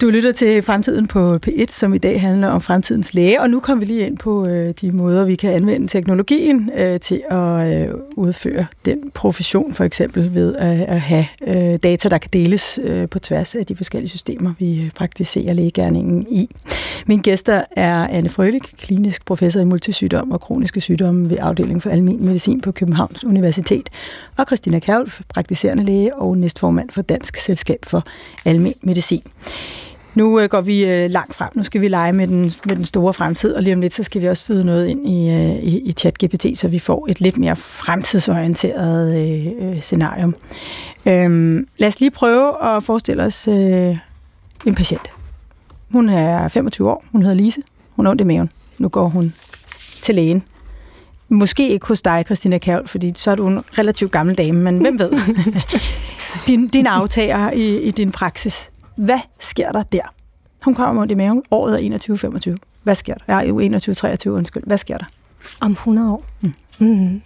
Du 0.00 0.06
lytter 0.10 0.32
til 0.32 0.62
Fremtiden 0.62 1.06
på 1.06 1.38
P1, 1.46 1.66
som 1.68 1.94
i 1.94 1.98
dag 1.98 2.20
handler 2.20 2.48
om 2.48 2.60
fremtidens 2.60 3.14
læge, 3.14 3.40
og 3.40 3.50
nu 3.50 3.60
kommer 3.60 3.80
vi 3.80 3.86
lige 3.86 4.06
ind 4.06 4.18
på 4.18 4.46
øh, 4.48 4.74
de 4.80 4.92
måder, 4.92 5.24
vi 5.24 5.34
kan 5.34 5.52
anvende 5.52 5.88
teknologien 5.88 6.70
øh, 6.74 7.00
til 7.00 7.22
at 7.30 7.72
øh, 7.72 7.94
udføre 8.16 8.66
den 8.84 9.10
profession, 9.14 9.74
for 9.74 9.84
eksempel 9.84 10.34
ved 10.34 10.56
at, 10.56 10.80
at 10.80 11.00
have 11.00 11.26
øh, 11.46 11.78
data, 11.78 12.08
der 12.08 12.18
kan 12.18 12.30
deles 12.32 12.80
øh, 12.82 13.08
på 13.08 13.18
tværs 13.18 13.54
af 13.54 13.66
de 13.66 13.76
forskellige 13.76 14.10
systemer, 14.10 14.52
vi 14.58 14.82
øh, 14.82 14.90
praktiserer 14.90 15.52
lægegærningen 15.52 16.26
i. 16.30 16.50
Mine 17.06 17.22
gæster 17.22 17.62
er 17.76 18.06
Anne 18.06 18.28
Frølik, 18.28 18.74
klinisk 18.78 19.26
professor 19.26 19.60
i 19.60 19.64
multisygdom 19.64 20.30
og 20.32 20.40
kroniske 20.40 20.80
sygdomme 20.80 21.30
ved 21.30 21.36
afdelingen 21.40 21.80
for 21.80 21.90
almen 21.90 22.26
medicin 22.26 22.60
på 22.60 22.72
Københavns 22.72 23.24
Universitet, 23.24 23.90
og 24.36 24.46
Christina 24.46 24.78
Kærulf, 24.78 25.20
praktiserende 25.28 25.84
læge 25.84 26.14
og 26.16 26.38
næstformand 26.38 26.90
for 26.90 27.02
Dansk 27.02 27.36
Selskab 27.36 27.78
for 27.86 28.02
Almen 28.44 28.74
Medicin. 28.82 29.22
Nu 30.18 30.40
øh, 30.40 30.48
går 30.48 30.60
vi 30.60 30.84
øh, 30.84 31.10
langt 31.10 31.34
frem. 31.34 31.48
Nu 31.56 31.64
skal 31.64 31.80
vi 31.80 31.88
lege 31.88 32.12
med 32.12 32.26
den, 32.26 32.40
med 32.40 32.76
den 32.76 32.84
store 32.84 33.14
fremtid, 33.14 33.54
og 33.54 33.62
lige 33.62 33.74
om 33.74 33.80
lidt, 33.80 33.94
så 33.94 34.02
skal 34.02 34.22
vi 34.22 34.28
også 34.28 34.46
føde 34.46 34.64
noget 34.64 34.88
ind 34.88 35.08
i, 35.08 35.30
øh, 35.30 35.56
i, 35.56 35.78
i 35.78 35.92
ChatGPT, 35.92 36.46
så 36.58 36.68
vi 36.68 36.78
får 36.78 37.06
et 37.10 37.20
lidt 37.20 37.38
mere 37.38 37.56
fremtidsorienteret 37.56 39.16
øh, 39.16 39.46
øh, 39.60 39.80
scenarium. 39.80 40.34
Øhm, 41.06 41.68
lad 41.78 41.88
os 41.88 42.00
lige 42.00 42.10
prøve 42.10 42.64
at 42.64 42.82
forestille 42.82 43.22
os 43.22 43.48
øh, 43.48 43.98
en 44.66 44.74
patient. 44.74 45.10
Hun 45.92 46.08
er 46.08 46.48
25 46.48 46.90
år, 46.90 47.04
hun 47.12 47.22
hedder 47.22 47.36
Lise, 47.36 47.62
hun 47.90 48.06
har 48.06 48.10
ondt 48.10 48.20
i 48.20 48.24
maven. 48.24 48.50
Nu 48.78 48.88
går 48.88 49.08
hun 49.08 49.34
til 50.02 50.14
lægen. 50.14 50.42
Måske 51.28 51.68
ikke 51.68 51.86
hos 51.86 52.02
dig, 52.02 52.22
Christina 52.26 52.58
Kjærl, 52.58 52.88
fordi 52.88 53.12
så 53.16 53.30
er 53.30 53.34
du 53.34 53.46
en 53.46 53.58
relativt 53.78 54.12
gammel 54.12 54.38
dame, 54.38 54.60
men 54.60 54.78
hvem 54.78 54.98
ved? 54.98 55.12
din, 56.46 56.68
din 56.68 56.86
aftager 56.86 57.50
i, 57.50 57.78
i 57.82 57.90
din 57.90 58.12
praksis 58.12 58.72
hvad 58.98 59.18
sker 59.38 59.72
der 59.72 59.82
der? 59.82 60.14
Hun 60.64 60.74
kommer 60.74 61.02
ondt 61.02 61.12
i 61.12 61.14
maven. 61.14 61.42
Året 61.50 61.72
er 61.72 61.76
2125. 61.76 62.56
Hvad 62.82 62.94
sker 62.94 63.14
der? 63.14 63.22
Er 63.26 63.40
jo 63.40 63.54
2123, 63.54 64.34
undskyld. 64.34 64.62
Hvad 64.66 64.78
sker 64.78 64.98
der? 64.98 65.04
Om 65.60 65.72
100 65.72 66.12
år. 66.12 66.24
Mm. 66.40 66.52
Mm. 66.78 67.22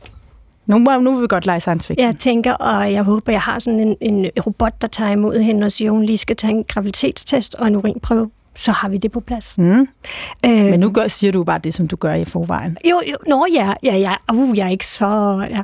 Nu, 0.66 0.78
nu 0.78 1.14
vil 1.14 1.22
vi 1.22 1.26
godt 1.28 1.46
lege 1.46 1.60
science 1.60 1.86
fiction. 1.86 2.06
Jeg 2.06 2.18
tænker, 2.18 2.52
og 2.52 2.92
jeg 2.92 3.02
håber, 3.02 3.32
jeg 3.32 3.40
har 3.40 3.58
sådan 3.58 3.80
en, 3.80 3.96
en 4.00 4.30
robot, 4.46 4.82
der 4.82 4.88
tager 4.88 5.10
imod 5.10 5.38
hende 5.38 5.64
og 5.64 5.72
siger, 5.72 5.90
at 5.90 5.94
hun 5.96 6.04
lige 6.04 6.18
skal 6.18 6.36
tage 6.36 6.50
en 6.50 6.64
graviditetstest 6.64 7.54
og 7.54 7.66
en 7.66 7.76
urinprøve 7.76 8.30
så 8.54 8.72
har 8.72 8.88
vi 8.88 8.96
det 8.96 9.12
på 9.12 9.20
plads. 9.20 9.58
Mm. 9.58 9.88
Øh, 10.44 10.50
Men 10.50 10.80
nu 10.80 10.90
gør, 10.90 11.08
siger 11.08 11.32
du 11.32 11.44
bare 11.44 11.58
det, 11.58 11.74
som 11.74 11.88
du 11.88 11.96
gør 11.96 12.14
i 12.14 12.24
forvejen. 12.24 12.78
Jo, 12.90 13.00
jo 13.10 13.16
nå 13.26 13.46
ja, 13.52 13.72
ja, 13.82 13.96
ja. 13.96 14.14
Uh, 14.32 14.58
jeg 14.58 14.66
er 14.66 14.70
ikke 14.70 14.86
så... 14.86 15.06
Ja. 15.50 15.60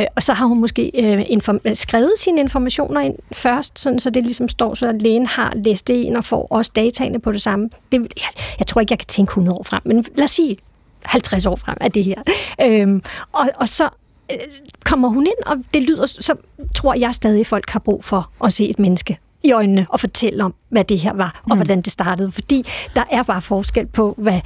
Øh, 0.00 0.06
og 0.16 0.22
så 0.22 0.32
har 0.32 0.46
hun 0.46 0.60
måske 0.60 0.90
øh, 0.94 1.20
inform- 1.20 1.74
skrevet 1.74 2.12
sine 2.18 2.40
informationer 2.40 3.00
ind 3.00 3.14
først, 3.32 3.78
sådan, 3.78 3.98
så 3.98 4.10
det 4.10 4.22
ligesom 4.22 4.48
står, 4.48 4.74
så 4.74 4.88
at 4.88 5.02
lægen 5.02 5.26
har 5.26 5.52
læst 5.56 5.88
det 5.88 5.94
ind 5.94 6.16
og 6.16 6.24
får 6.24 6.46
også 6.50 6.70
dataene 6.76 7.18
på 7.20 7.32
det 7.32 7.42
samme. 7.42 7.70
Det, 7.92 8.00
jeg, 8.00 8.28
jeg 8.58 8.66
tror 8.66 8.80
ikke, 8.80 8.92
jeg 8.92 8.98
kan 8.98 9.06
tænke 9.06 9.30
100 9.30 9.58
år 9.58 9.62
frem, 9.62 9.82
men 9.84 10.04
lad 10.16 10.24
os 10.24 10.30
sige 10.30 10.56
50 11.04 11.46
år 11.46 11.56
frem 11.56 11.76
af 11.80 11.92
det 11.92 12.04
her. 12.04 12.22
Øhm, 12.62 13.02
og, 13.32 13.48
og 13.56 13.68
så 13.68 13.88
øh, 14.32 14.38
kommer 14.84 15.08
hun 15.08 15.26
ind, 15.26 15.46
og 15.46 15.56
det 15.74 15.82
lyder, 15.82 16.06
så 16.06 16.34
tror 16.74 16.94
jeg 16.94 17.14
stadig, 17.14 17.46
folk 17.46 17.70
har 17.70 17.78
brug 17.78 18.04
for 18.04 18.30
at 18.44 18.52
se 18.52 18.70
et 18.70 18.78
menneske 18.78 19.18
i 19.44 19.52
øjnene 19.52 19.86
og 19.88 20.00
fortælle 20.00 20.44
om, 20.44 20.54
hvad 20.68 20.84
det 20.84 20.98
her 20.98 21.12
var, 21.12 21.40
og 21.42 21.50
mm. 21.50 21.56
hvordan 21.56 21.80
det 21.80 21.92
startede. 21.92 22.30
Fordi 22.30 22.66
der 22.96 23.04
er 23.10 23.22
bare 23.22 23.40
forskel 23.40 23.86
på, 23.86 24.14
hvad 24.18 24.40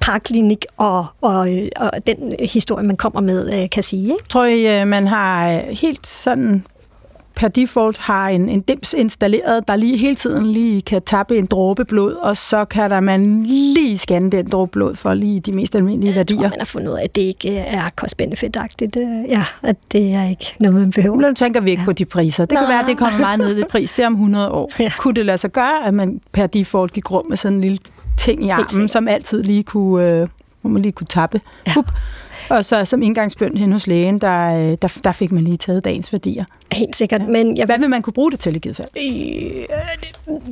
parklinik 0.00 0.66
og, 0.76 1.06
og, 1.20 1.48
og 1.76 2.06
den 2.06 2.34
historie, 2.40 2.86
man 2.86 2.96
kommer 2.96 3.20
med, 3.20 3.62
øh, 3.62 3.70
kan 3.70 3.82
sige. 3.82 4.12
Ikke? 4.12 4.24
Tror 4.28 4.44
I, 4.44 4.80
øh, 4.80 4.86
man 4.88 5.06
har 5.06 5.62
helt 5.70 6.06
sådan 6.06 6.66
per 7.34 7.48
default 7.48 7.98
har 7.98 8.28
en, 8.28 8.48
en 8.48 8.60
dims 8.60 8.92
installeret, 8.92 9.68
der 9.68 9.76
lige 9.76 9.96
hele 9.96 10.14
tiden 10.14 10.46
lige 10.46 10.82
kan 10.82 11.02
tappe 11.02 11.38
en 11.38 11.46
dråbe 11.46 11.84
blod, 11.84 12.12
og 12.12 12.36
så 12.36 12.64
kan 12.64 12.90
der 12.90 13.00
man 13.00 13.42
lige 13.42 13.98
scanne 13.98 14.30
den 14.30 14.46
dråbe 14.48 14.70
blod 14.70 14.94
for 14.94 15.14
lige 15.14 15.40
de 15.40 15.52
mest 15.52 15.74
almindelige 15.74 16.10
jeg 16.10 16.16
værdier. 16.16 16.36
Jeg 16.36 16.42
tror, 16.42 16.50
man 16.50 16.60
har 16.60 16.64
fundet 16.64 16.88
ud 16.92 16.96
af, 16.96 17.04
at 17.04 17.14
det 17.14 17.22
ikke 17.22 17.58
er 17.58 17.90
cost-benefit-agtigt. 18.00 18.96
Ja, 19.28 19.44
at 19.62 19.76
det 19.92 20.14
er 20.14 20.28
ikke 20.28 20.54
noget, 20.60 20.78
man 20.80 20.90
behøver. 20.90 21.16
Nu 21.16 21.34
tænker 21.34 21.60
vi 21.60 21.70
ikke 21.70 21.80
ja. 21.80 21.84
på 21.84 21.92
de 21.92 22.04
priser. 22.04 22.44
Det 22.44 22.54
Nå. 22.54 22.60
kan 22.60 22.68
være, 22.68 22.80
at 22.80 22.86
det 22.86 22.98
kommer 22.98 23.18
meget 23.18 23.38
ned 23.38 23.58
i 23.58 23.64
pris. 23.70 23.92
Det 23.92 24.02
er 24.02 24.06
om 24.06 24.12
100 24.12 24.50
år. 24.50 24.70
Ja. 24.78 24.92
Kunne 24.98 25.14
det 25.14 25.26
lade 25.26 25.38
sig 25.38 25.52
gøre, 25.52 25.86
at 25.86 25.94
man 25.94 26.20
per 26.32 26.46
default 26.46 26.92
gik 26.92 27.10
rum 27.10 27.24
med 27.28 27.36
sådan 27.36 27.56
en 27.56 27.60
lille 27.60 27.78
ting 28.18 28.44
i 28.44 28.48
armen, 28.48 28.88
som 28.88 29.08
altid 29.08 29.42
lige 29.42 29.62
kunne, 29.62 30.06
øh, 30.06 30.26
hvor 30.60 30.70
man 30.70 30.82
lige 30.82 30.92
kunne 30.92 31.06
tappe? 31.06 31.40
Ja. 31.66 31.74
Og 32.48 32.64
så 32.64 32.84
som 32.84 33.02
indgangsbønd 33.02 33.58
hen 33.58 33.72
hos 33.72 33.86
lægen, 33.86 34.18
der, 34.18 34.54
øh, 34.54 34.76
der, 34.82 34.98
der 35.04 35.12
fik 35.12 35.32
man 35.32 35.44
lige 35.44 35.56
taget 35.56 35.84
dagens 35.84 36.12
værdier. 36.12 36.44
Helt 36.72 36.96
sikkert. 36.96 37.28
Men 37.28 37.56
jeg, 37.56 37.66
Hvad 37.66 37.78
vil 37.78 37.90
man 37.90 38.02
kunne 38.02 38.12
bruge 38.12 38.30
det 38.30 38.40
til 38.40 38.56
i 38.56 38.58
givet 38.58 38.76
fald? 38.76 38.88
Øh, 38.96 39.04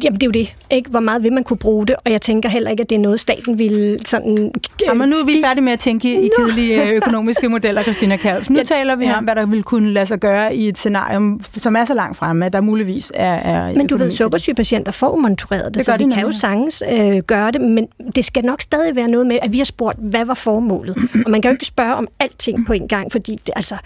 jamen, 0.05 0.20
det 0.20 0.22
er 0.22 0.26
jo 0.26 0.30
det. 0.30 0.55
Ikke? 0.70 0.91
Hvor 0.91 1.01
meget 1.01 1.22
vil 1.22 1.32
man 1.32 1.45
kunne 1.45 1.57
bruge 1.57 1.86
det? 1.86 1.97
Og 2.05 2.12
jeg 2.12 2.20
tænker 2.20 2.49
heller 2.49 2.70
ikke, 2.70 2.80
at 2.80 2.91
det 2.91 2.97
er 2.97 3.01
noget, 3.01 3.20
staten 3.20 3.59
vil 3.59 3.99
sådan... 4.05 4.53
Jamen, 4.86 5.09
nu 5.09 5.16
er 5.16 5.24
vi 5.24 5.32
færdige 5.45 5.64
med 5.64 5.72
at 5.72 5.78
tænke 5.78 6.22
i 6.22 6.28
kedelige 6.38 6.82
øh, 6.82 6.88
økonomiske 6.88 7.49
modeller, 7.49 7.82
Christina 7.82 8.16
Kalf. 8.16 8.51
Nu 8.51 8.57
ja, 8.57 8.64
taler 8.64 8.97
vi 8.97 9.05
ja. 9.05 9.16
om, 9.16 9.24
hvad 9.24 9.34
der 9.34 9.47
vil 9.47 9.62
kunne 9.62 9.93
lade 9.93 10.07
sig 10.07 10.18
gøre 10.18 10.55
i 10.55 10.68
et 10.68 10.78
scenarie, 10.78 11.38
som 11.57 11.76
er 11.76 11.84
så 11.84 11.95
langt 11.95 12.16
fremme, 12.16 12.47
at 12.47 12.53
der 12.53 12.61
muligvis 12.61 13.12
er... 13.14 13.34
er 13.34 13.74
men 13.74 13.86
du 13.86 13.97
ved, 13.97 14.11
sukkersygepatienter 14.11 14.93
får 14.93 15.16
monitoreret 15.16 15.64
det, 15.64 15.74
det 15.74 15.84
så 15.84 15.97
vi 15.97 16.05
de 16.05 16.12
kan 16.12 16.22
jo 16.22 16.32
sagtens 16.32 16.82
øh, 16.93 17.18
gøre 17.18 17.51
det, 17.51 17.61
men 17.61 17.86
det 18.16 18.24
skal 18.24 18.45
nok 18.45 18.61
stadig 18.61 18.97
være 18.97 19.09
noget 19.09 19.26
med, 19.26 19.38
at 19.43 19.53
vi 19.53 19.59
har 19.59 19.64
spurgt, 19.64 19.99
hvad 19.99 20.24
var 20.24 20.34
formålet? 20.34 20.97
Og 21.24 21.30
man 21.30 21.43
kan 21.43 21.51
jo 21.51 21.53
ikke 21.53 21.66
spørge 21.66 21.80
om 21.85 22.09
alting 22.18 22.66
på 22.66 22.72
en 22.72 22.89
gang, 22.89 23.12
fordi 23.12 23.41
det, 23.47 23.51
altså, 23.57 23.76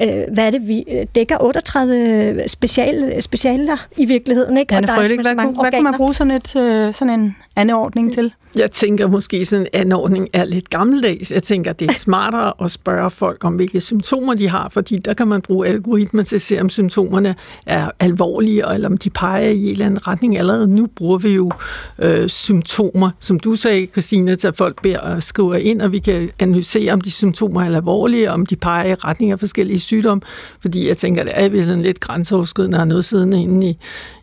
øh, 0.00 0.24
hvad 0.34 0.46
er 0.46 0.50
det, 0.50 0.68
vi 0.68 0.84
øh, 0.88 1.06
dækker 1.14 1.36
38 1.40 2.48
special, 2.48 3.22
specialer 3.22 3.86
i 3.96 4.04
virkeligheden, 4.04 4.56
ikke? 4.56 4.74
Anne 4.74 4.88
Frølik, 4.88 5.20
hvad, 5.20 5.34
hvad, 5.34 5.60
hvad 5.60 5.70
kan 5.70 5.82
man 5.82 5.94
bruge 5.96 6.14
sådan, 6.14 6.30
et, 6.30 6.56
øh, 6.56 6.92
sådan 6.92 7.20
en 7.20 7.36
anordning 7.56 8.14
til? 8.14 8.32
Jeg 8.56 8.70
tænker 8.70 9.06
måske 9.06 9.44
sådan 9.44 9.66
en 9.72 9.80
anordning 9.80 10.28
er 10.32 10.44
lidt 10.44 10.70
gammeldags. 10.70 11.32
Jeg 11.32 11.42
tænker, 11.42 11.72
det 11.72 11.90
er 11.90 11.92
smartere 11.92 12.52
at 12.62 12.70
spørge 12.70 13.10
folk 13.10 13.44
om, 13.44 13.54
hvilke 13.54 13.80
symptomer 13.80 14.34
de 14.34 14.48
har, 14.48 14.68
fordi 14.68 14.98
der 14.98 15.14
kan 15.14 15.28
man 15.28 15.40
bruge 15.40 15.66
algoritmer 15.66 16.22
til 16.22 16.36
at 16.36 16.42
se, 16.42 16.60
om 16.60 16.68
symptomerne 16.68 17.34
er 17.66 17.90
alvorlige, 17.98 18.74
eller 18.74 18.88
om 18.88 18.96
de 18.96 19.10
peger 19.10 19.48
i 19.48 19.64
en 19.64 19.70
eller 19.70 19.86
anden 19.86 20.06
retning. 20.06 20.38
Allerede 20.38 20.68
nu 20.68 20.86
bruger 20.86 21.18
vi 21.18 21.34
jo 21.34 21.50
øh, 21.98 22.28
symptomer, 22.28 23.10
som 23.20 23.40
du 23.40 23.56
sagde, 23.56 23.86
Christina, 23.86 24.34
til 24.34 24.48
at 24.48 24.56
folk 24.56 24.82
beder 24.82 24.98
og 24.98 25.22
skriver 25.22 25.54
ind, 25.54 25.82
og 25.82 25.92
vi 25.92 25.98
kan 25.98 26.30
analysere, 26.38 26.92
om 26.92 27.00
de 27.00 27.10
symptomer 27.10 27.60
er 27.60 27.76
alvorlige, 27.76 28.30
om 28.30 28.46
de 28.46 28.56
peger 28.56 28.84
i 28.84 28.94
retning 28.94 29.32
af 29.32 29.38
forskellige 29.38 29.80
sygdomme, 29.80 30.22
fordi 30.60 30.88
jeg 30.88 30.96
tænker, 30.96 31.22
det 31.22 31.32
er 31.34 31.48
virkelig 31.48 31.78
lidt 31.78 32.00
grænseoverskridende 32.00 32.76
at 32.76 32.80
have 32.80 32.88
noget 32.88 33.04
siddende 33.04 33.42
inde 33.42 33.68
i, 33.68 33.78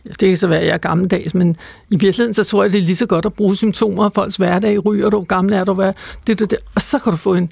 det 0.06 0.18
kan 0.30 0.38
så 0.38 0.48
være, 0.48 0.60
at 0.60 0.68
jeg 0.68 0.74
er 0.74 0.78
gammeldags, 0.78 1.34
men 1.34 1.58
i 1.90 1.96
virkeligheden, 1.96 2.34
så 2.34 2.44
tror 2.44 2.64
jeg, 2.64 2.72
det 2.72 2.78
er 2.78 2.82
lige 2.82 2.96
så 2.96 3.06
godt 3.06 3.19
at 3.26 3.34
bruge 3.34 3.56
symptomer 3.56 4.06
af 4.06 4.14
folks 4.14 4.36
hverdag. 4.36 4.86
Ryger 4.86 5.10
du, 5.10 5.22
gammel 5.22 5.54
er 5.54 5.64
du, 5.64 5.74
hvad? 5.74 5.94
Det, 6.28 6.40
det, 6.40 6.52
det. 6.52 6.60
Og 6.76 6.82
så 6.82 7.00
kan 7.00 7.12
du 7.12 7.18
få 7.18 7.34
en, 7.34 7.52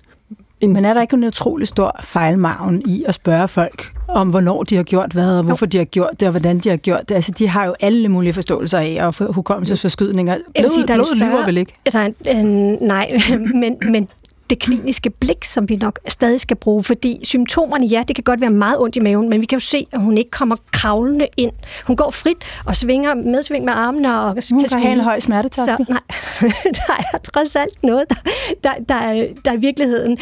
en... 0.62 0.74
Men 0.74 0.86
er 0.86 0.94
der 0.94 1.02
ikke 1.02 1.16
en 1.16 1.24
utrolig 1.24 1.68
stor 1.68 2.00
fejlmagen 2.04 2.82
i 2.86 3.04
at 3.08 3.14
spørge 3.14 3.48
folk 3.48 3.94
om, 4.08 4.30
hvornår 4.30 4.64
de 4.64 4.76
har 4.76 4.84
gjort 4.84 5.14
hvad, 5.14 5.38
og 5.38 5.44
hvorfor 5.44 5.66
jo. 5.66 5.70
de 5.70 5.78
har 5.78 5.86
gjort 5.86 6.12
det, 6.20 6.28
og 6.28 6.32
hvordan 6.32 6.60
de 6.60 6.70
har 6.70 6.78
gjort 6.78 7.10
det? 7.10 7.16
Altså, 7.16 7.32
de 7.32 7.48
har 7.48 7.66
jo 7.66 7.76
alle 7.80 8.10
mulige 8.10 8.34
forståelser 8.34 8.80
af, 8.80 8.98
og 9.02 9.34
hukommelsesforskydninger. 9.34 10.38
Blod, 10.56 10.86
blod 10.88 11.16
lyver 11.16 11.46
vel 11.46 11.58
ikke? 11.58 11.74
Altså, 11.86 12.14
øh, 12.28 12.44
nej, 12.88 13.12
men, 13.62 13.78
men 13.92 14.08
det 14.50 14.60
kliniske 14.60 15.10
blik, 15.10 15.46
som 15.46 15.70
vi 15.70 15.76
nok 15.76 16.00
stadig 16.08 16.42
skal 16.42 16.58
bruge, 16.58 16.84
fordi 16.84 17.20
symptomerne, 17.24 17.86
ja, 17.86 18.04
det 18.08 18.16
kan 18.16 18.24
godt 18.24 18.42
være 18.42 18.50
meget 18.50 18.80
ondt 18.80 18.96
i 18.96 19.00
maven, 19.00 19.30
men 19.30 19.42
vi 19.42 19.46
kan 19.46 19.56
jo 19.56 19.60
se, 19.60 19.88
at 19.92 20.02
hun 20.02 20.18
ikke 20.18 20.32
kommer 20.32 20.56
kravlende 20.72 21.28
ind. 21.38 21.52
Hun 21.88 21.96
går 21.96 22.12
frit 22.12 22.38
og 22.66 22.76
svinger 22.76 23.14
medsving 23.14 23.66
med 23.66 23.74
armene. 23.74 24.20
Og 24.20 24.30
hun 24.52 24.60
kan, 24.60 24.70
kan 24.70 24.82
have 24.82 24.94
en 24.94 25.00
høj 25.00 25.20
smertetærskel. 25.20 25.86
Så, 25.86 25.92
nej, 25.92 26.02
der 26.88 27.04
er 27.14 27.18
trods 27.18 27.56
alt 27.56 27.84
noget, 27.84 28.06
der, 28.10 28.16
der, 28.64 28.74
der, 28.90 29.28
der 29.46 29.54
i 29.54 29.58
virkeligheden 29.58 30.18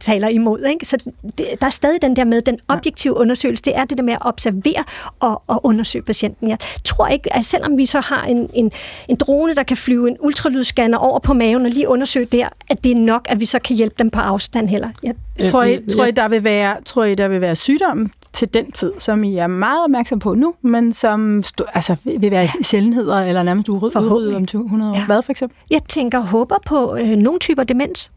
taler 0.00 0.28
imod. 0.28 0.64
Ikke? 0.64 0.86
Så 0.86 0.96
det, 1.38 1.46
der 1.60 1.66
er 1.66 1.70
stadig 1.70 2.02
den 2.02 2.16
der 2.16 2.24
med, 2.24 2.42
den 2.42 2.58
objektive 2.68 3.16
undersøgelse, 3.16 3.62
det 3.62 3.76
er 3.76 3.84
det 3.84 3.98
der 3.98 4.04
med 4.04 4.12
at 4.12 4.18
observere 4.20 4.84
og, 5.20 5.42
og 5.46 5.66
undersøge 5.66 6.02
patienten. 6.02 6.48
Jeg 6.48 6.58
tror 6.84 7.06
ikke, 7.06 7.36
at 7.36 7.44
selvom 7.44 7.78
vi 7.78 7.86
så 7.86 8.00
har 8.00 8.24
en, 8.24 8.50
en, 8.54 8.72
en 9.08 9.16
drone, 9.16 9.54
der 9.54 9.62
kan 9.62 9.76
flyve 9.76 10.08
en 10.08 10.16
ultralydsscanner 10.20 10.98
over 10.98 11.18
på 11.18 11.32
maven 11.32 11.66
og 11.66 11.72
lige 11.72 11.88
undersøge 11.88 12.26
der, 12.26 12.48
at 12.70 12.84
det 12.84 12.92
er 12.92 12.96
nok 12.96 13.23
nok, 13.24 13.34
at 13.34 13.40
vi 13.40 13.44
så 13.44 13.58
kan 13.58 13.76
hjælpe 13.76 13.94
dem 13.98 14.10
på 14.10 14.20
afstand 14.20 14.68
heller. 14.68 14.88
Jeg, 15.02 15.14
tror, 15.50 15.64
I, 15.64 15.78
tror, 15.96 16.04
I, 16.04 16.10
der 16.10 16.28
vil 16.28 16.44
være, 16.44 16.76
tror 16.84 17.04
I, 17.04 17.14
der 17.14 17.28
vil 17.28 17.40
være 17.40 17.56
sygdom 17.56 18.10
til 18.32 18.54
den 18.54 18.72
tid, 18.72 18.92
som 18.98 19.24
I 19.24 19.36
er 19.36 19.46
meget 19.46 19.84
opmærksom 19.84 20.18
på 20.18 20.34
nu, 20.34 20.54
men 20.62 20.92
som 20.92 21.42
stå, 21.42 21.64
altså, 21.74 21.96
vil 22.04 22.30
være 22.30 22.40
ja. 22.40 22.62
sjældenheder 22.62 23.20
eller 23.20 23.42
nærmest 23.42 23.68
udryddet 23.68 24.36
om 24.36 24.46
200 24.46 24.90
år? 24.92 24.96
Ja. 24.96 25.06
Hvad 25.06 25.22
for 25.22 25.30
eksempel? 25.30 25.56
Jeg 25.70 25.80
tænker 25.88 26.20
håber 26.20 26.56
på 26.66 26.96
øh, 26.96 27.08
nogle 27.08 27.38
typer 27.38 27.64
demens, 27.64 28.12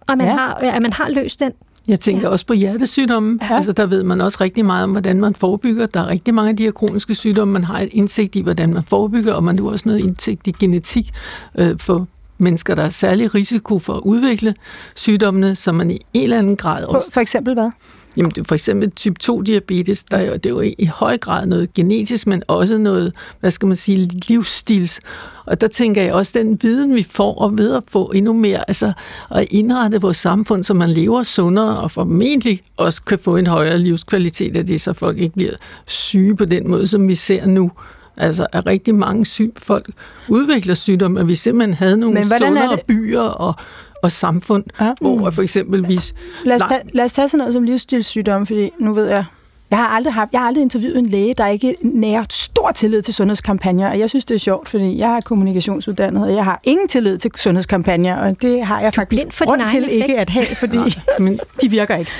og 0.00 0.18
man 0.18 0.26
ja. 0.26 0.32
har, 0.32 0.60
øh, 0.62 0.76
at 0.76 0.82
man 0.82 0.92
har 0.92 1.08
løst 1.08 1.40
den. 1.40 1.52
Jeg 1.88 2.00
tænker 2.00 2.22
ja. 2.22 2.28
også 2.28 2.46
på 2.46 2.52
hjertesygdomme. 2.52 3.38
Ja. 3.42 3.56
Altså, 3.56 3.72
der 3.72 3.86
ved 3.86 4.04
man 4.04 4.20
også 4.20 4.38
rigtig 4.40 4.64
meget 4.64 4.84
om, 4.84 4.90
hvordan 4.90 5.20
man 5.20 5.34
forebygger. 5.34 5.86
Der 5.86 6.00
er 6.00 6.06
rigtig 6.06 6.34
mange 6.34 6.50
af 6.50 6.56
de 6.56 6.62
her 6.62 6.70
kroniske 6.70 7.14
sygdomme, 7.14 7.52
man 7.52 7.64
har 7.64 7.80
et 7.80 7.88
indsigt 7.92 8.36
i, 8.36 8.40
hvordan 8.40 8.72
man 8.72 8.82
forebygger, 8.82 9.34
og 9.34 9.44
man 9.44 9.58
har 9.58 9.64
også 9.64 9.88
noget 9.88 10.00
indsigt 10.00 10.46
i 10.46 10.52
genetik 10.60 11.10
øh, 11.58 11.78
for 11.78 12.06
mennesker, 12.38 12.74
der 12.74 12.82
er 12.82 12.90
særlig 12.90 13.34
risiko 13.34 13.78
for 13.78 13.94
at 13.94 14.00
udvikle 14.04 14.54
sygdommene, 14.94 15.56
som 15.56 15.74
man 15.74 15.90
i 15.90 15.98
en 16.14 16.22
eller 16.22 16.38
anden 16.38 16.56
grad 16.56 16.84
også... 16.84 17.06
For, 17.06 17.12
for 17.12 17.20
eksempel 17.20 17.54
hvad? 17.54 17.70
Jamen, 18.16 18.30
det 18.30 18.38
er 18.38 18.44
for 18.48 18.54
eksempel 18.54 18.90
type 18.90 19.16
2-diabetes, 19.22 20.04
der 20.10 20.16
er 20.16 20.22
jo, 20.22 20.32
det 20.32 20.46
er 20.46 20.50
jo 20.50 20.60
i 20.60 20.90
høj 20.94 21.18
grad 21.18 21.46
noget 21.46 21.74
genetisk, 21.74 22.26
men 22.26 22.42
også 22.48 22.78
noget, 22.78 23.12
hvad 23.40 23.50
skal 23.50 23.68
man 23.68 23.76
sige, 23.76 24.10
livsstils. 24.28 25.00
Og 25.46 25.60
der 25.60 25.66
tænker 25.66 26.02
jeg 26.02 26.12
også, 26.12 26.32
den 26.38 26.58
viden, 26.62 26.94
vi 26.94 27.02
får, 27.02 27.34
og 27.34 27.58
ved 27.58 27.76
at 27.76 27.82
få 27.88 28.06
endnu 28.14 28.32
mere, 28.32 28.64
altså 28.68 28.92
at 29.30 29.46
indrette 29.50 30.00
vores 30.00 30.16
samfund, 30.16 30.64
så 30.64 30.74
man 30.74 30.90
lever 30.90 31.22
sundere, 31.22 31.78
og 31.78 31.90
formentlig 31.90 32.62
også 32.76 33.02
kan 33.02 33.18
få 33.18 33.36
en 33.36 33.46
højere 33.46 33.78
livskvalitet 33.78 34.56
af 34.56 34.66
det, 34.66 34.80
så 34.80 34.92
folk 34.92 35.18
ikke 35.18 35.34
bliver 35.34 35.54
syge 35.86 36.36
på 36.36 36.44
den 36.44 36.70
måde, 36.70 36.86
som 36.86 37.08
vi 37.08 37.14
ser 37.14 37.46
nu. 37.46 37.70
Altså, 38.18 38.46
at 38.52 38.66
rigtig 38.66 38.94
mange 38.94 39.26
syg 39.26 39.52
folk 39.56 39.90
udvikler 40.28 40.74
sygdom, 40.74 41.16
at 41.16 41.28
vi 41.28 41.34
simpelthen 41.34 41.74
havde 41.74 41.96
nogle 41.96 42.24
sundere 42.38 42.78
byer 42.88 43.20
og, 43.20 43.54
og 44.02 44.12
samfund, 44.12 44.64
ja. 44.80 44.94
hvor 45.00 45.30
for 45.30 45.42
eksempelvis... 45.42 46.14
Lad 46.44 46.56
os, 46.56 46.62
tage, 46.68 46.80
lad 46.92 47.04
os 47.04 47.12
tage 47.12 47.28
sådan 47.28 47.38
noget 47.38 47.52
som 47.52 47.62
livsstilssygdom, 47.62 48.46
fordi 48.46 48.70
nu 48.78 48.92
ved 48.92 49.06
jeg, 49.06 49.24
jeg 49.70 49.78
har 49.78 49.86
aldrig 49.86 50.14
haft, 50.14 50.32
jeg 50.32 50.40
har 50.40 50.46
aldrig 50.48 50.62
interviewet 50.62 50.98
en 50.98 51.06
læge, 51.06 51.34
der 51.34 51.46
ikke 51.46 51.74
nærer 51.82 52.24
stor 52.58 52.72
tillid 52.72 53.02
til 53.02 53.14
sundhedskampagner, 53.14 53.90
og 53.90 53.98
jeg 53.98 54.08
synes, 54.10 54.24
det 54.24 54.34
er 54.34 54.38
sjovt, 54.38 54.68
fordi 54.68 54.98
jeg 54.98 55.16
er 55.16 55.20
kommunikationsuddannet, 55.20 56.22
og 56.22 56.34
jeg 56.34 56.44
har 56.44 56.60
ingen 56.64 56.88
tillid 56.88 57.18
til 57.18 57.30
sundhedskampagner, 57.36 58.16
og 58.16 58.42
det 58.42 58.64
har 58.64 58.80
jeg 58.80 58.94
faktisk 58.94 59.24
for 59.30 59.44
grund 59.44 59.62
til 59.70 59.84
effekt. 59.84 59.92
ikke 59.92 60.20
at 60.20 60.30
have, 60.30 60.46
fordi 60.46 60.78
men 61.24 61.40
de 61.62 61.70
virker 61.70 61.96
ikke. 61.96 62.10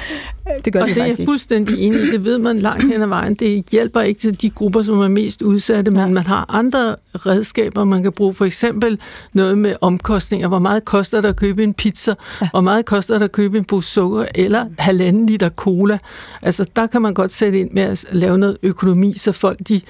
Det 0.64 0.72
gør 0.72 0.82
og 0.82 0.89
de 0.89 0.95
det 0.95 1.03
er 1.03 1.07
jeg 1.07 1.16
fuldstændig 1.24 1.78
enig 1.78 2.01
i. 2.01 2.11
Det 2.11 2.24
ved 2.24 2.39
man 2.39 2.59
langt 2.59 2.84
hen 2.84 3.03
ad 3.03 3.07
vejen. 3.07 3.34
Det 3.34 3.64
hjælper 3.70 4.01
ikke 4.01 4.20
til 4.20 4.41
de 4.41 4.51
grupper, 4.51 4.82
som 4.82 5.01
er 5.01 5.09
mest 5.09 5.43
udsatte, 5.43 5.91
men 5.91 6.01
ja. 6.01 6.07
man 6.07 6.26
har 6.26 6.47
andre 6.49 6.97
redskaber, 7.14 7.84
man 7.84 8.03
kan 8.03 8.12
bruge. 8.12 8.34
For 8.34 8.45
eksempel 8.45 9.01
noget 9.32 9.59
med 9.59 9.74
omkostninger. 9.80 10.49
Hvor 10.49 10.59
meget 10.59 10.84
koster 10.84 11.20
det 11.20 11.28
at 11.28 11.36
købe 11.36 11.62
en 11.62 11.74
pizza? 11.74 12.14
Ja. 12.41 12.49
Hvor 12.51 12.61
meget 12.61 12.84
koster 12.84 13.14
det 13.14 13.24
at 13.24 13.32
købe 13.32 13.59
en 13.59 13.64
pose 13.64 13.91
sukker? 13.91 14.24
Eller 14.34 14.66
halvanden 14.78 15.26
liter 15.26 15.49
cola? 15.49 15.99
Altså, 16.43 16.64
der 16.76 16.86
kan 16.86 17.03
man 17.03 17.14
godt 17.14 17.30
sætte 17.30 17.61
ind 17.61 17.70
med 17.70 17.82
at 17.82 18.05
lave 18.12 18.39
noget 18.39 18.59
økonomi, 18.62 19.14
så 19.18 19.32
folk 19.32 19.59
de 19.68 19.80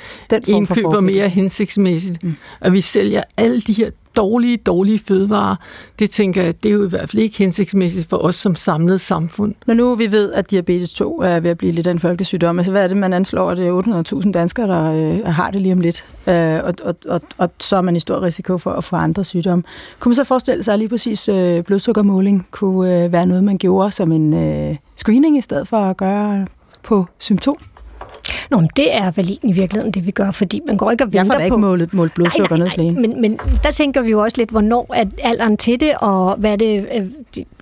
indkøber 0.46 1.00
mere 1.00 1.28
hensigtsmæssigt. 1.28 2.24
Mm. 2.24 2.34
At 2.60 2.72
vi 2.72 2.80
sælger 2.80 3.22
alle 3.36 3.60
de 3.60 3.72
her 3.72 3.90
dårlige, 4.16 4.56
dårlige 4.56 4.98
fødevarer, 4.98 5.56
det 5.98 6.10
tænker 6.10 6.42
jeg, 6.42 6.62
det 6.62 6.68
er 6.68 6.72
jo 6.72 6.84
i 6.84 6.88
hvert 6.88 7.10
fald 7.10 7.22
ikke 7.22 7.38
hensigtsmæssigt 7.38 8.08
for 8.08 8.16
os 8.16 8.36
som 8.36 8.54
samlet 8.54 9.00
samfund. 9.00 9.54
Når 9.66 9.74
nu 9.74 9.94
vi 9.94 10.12
ved, 10.12 10.32
at 10.32 10.50
diabetes 10.50 10.92
2 10.92 11.20
er 11.22 11.40
ved 11.40 11.50
at 11.50 11.58
blive 11.58 11.72
lidt 11.72 11.86
af 11.86 11.90
en 11.90 11.98
folkesygdom, 11.98 12.58
altså 12.58 12.72
hvad 12.72 12.84
er 12.84 12.88
det, 12.88 12.96
man 12.96 13.12
anslår, 13.12 13.50
at 13.50 13.56
det 13.56 13.66
er 13.66 14.22
800.000 14.22 14.32
danskere, 14.32 14.68
der 14.68 14.92
øh, 14.92 15.26
har 15.26 15.50
det 15.50 15.60
lige 15.60 15.72
om 15.72 15.80
lidt, 15.80 16.04
øh, 16.28 16.64
og, 16.64 16.74
og, 16.84 16.96
og, 17.08 17.20
og 17.38 17.50
så 17.60 17.76
er 17.76 17.82
man 17.82 17.96
i 17.96 18.00
stor 18.00 18.22
risiko 18.22 18.58
for 18.58 18.70
at 18.70 18.84
få 18.84 18.96
andre 18.96 19.24
sygdomme. 19.24 19.64
Kunne 19.98 20.10
man 20.10 20.14
så 20.14 20.24
forestille 20.24 20.62
sig, 20.62 20.72
at 20.72 20.78
lige 20.78 20.88
præcis 20.88 21.28
øh, 21.28 21.64
blodsukkermåling 21.64 22.46
kunne 22.50 23.04
øh, 23.04 23.12
være 23.12 23.26
noget, 23.26 23.44
man 23.44 23.58
gjorde 23.58 23.92
som 23.92 24.12
en 24.12 24.34
øh, 24.34 24.76
screening, 24.96 25.38
i 25.38 25.40
stedet 25.40 25.68
for 25.68 25.76
at 25.76 25.96
gøre 25.96 26.46
på 26.82 27.06
symptom? 27.18 27.56
Nå, 28.50 28.60
men 28.60 28.70
det 28.76 28.94
er 28.94 29.10
vel 29.10 29.38
i 29.42 29.52
virkeligheden 29.52 29.92
det, 29.92 30.06
vi 30.06 30.10
gør, 30.10 30.30
fordi 30.30 30.60
man 30.66 30.76
går 30.76 30.90
ikke 30.90 31.04
og 31.04 31.12
venter 31.12 31.34
på... 31.34 31.40
Jeg 31.40 31.40
får 31.40 31.44
ikke 31.44 31.56
målt, 31.56 31.94
målt 31.94 32.14
blodsukker 32.14 32.56
nej, 32.56 32.68
nej, 32.76 32.86
nej, 32.86 33.00
men, 33.00 33.20
men 33.20 33.38
der 33.62 33.70
tænker 33.70 34.02
vi 34.02 34.10
jo 34.10 34.22
også 34.22 34.40
lidt, 34.40 34.50
hvornår 34.50 34.94
er 34.94 35.04
alderen 35.22 35.56
til 35.56 35.80
det, 35.80 35.92
og 36.00 36.36
hvad 36.36 36.52
er, 36.52 36.56
det, 36.56 36.86
øh, 36.94 37.06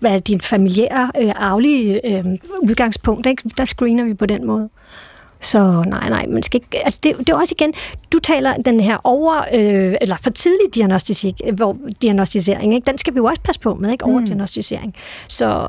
hvad 0.01 0.11
er 0.11 0.18
din 0.18 0.41
familiære, 0.41 1.11
øh, 1.22 1.32
arvelige 1.37 2.16
øh, 2.16 2.24
udgangspunkt. 2.62 3.26
Ikke? 3.26 3.51
Der 3.57 3.64
screener 3.64 4.05
vi 4.05 4.14
på 4.14 4.26
den 4.26 4.47
måde. 4.47 4.68
Så 5.41 5.84
nej, 5.87 6.09
nej, 6.09 6.26
man 6.28 6.43
skal 6.43 6.61
ikke... 6.61 6.84
Altså 6.84 7.01
det, 7.03 7.18
det 7.18 7.28
er 7.28 7.37
også 7.37 7.55
igen, 7.59 7.74
du 8.12 8.18
taler 8.18 8.57
den 8.57 8.80
her 8.80 8.97
over... 9.05 9.45
Øh, 9.55 9.95
eller 10.01 10.16
for 10.22 10.30
tidlig 10.30 10.74
diagnostik, 10.74 11.34
hvor, 11.53 11.76
diagnostisering, 12.03 12.74
ikke? 12.74 12.87
den 12.87 12.99
skal 12.99 13.14
vi 13.14 13.16
jo 13.16 13.24
også 13.24 13.41
passe 13.41 13.61
på 13.61 13.74
med, 13.74 13.91
ikke? 13.93 14.05
Overdiagnostisering. 14.05 14.87
Mm. 14.87 15.28
Så 15.28 15.68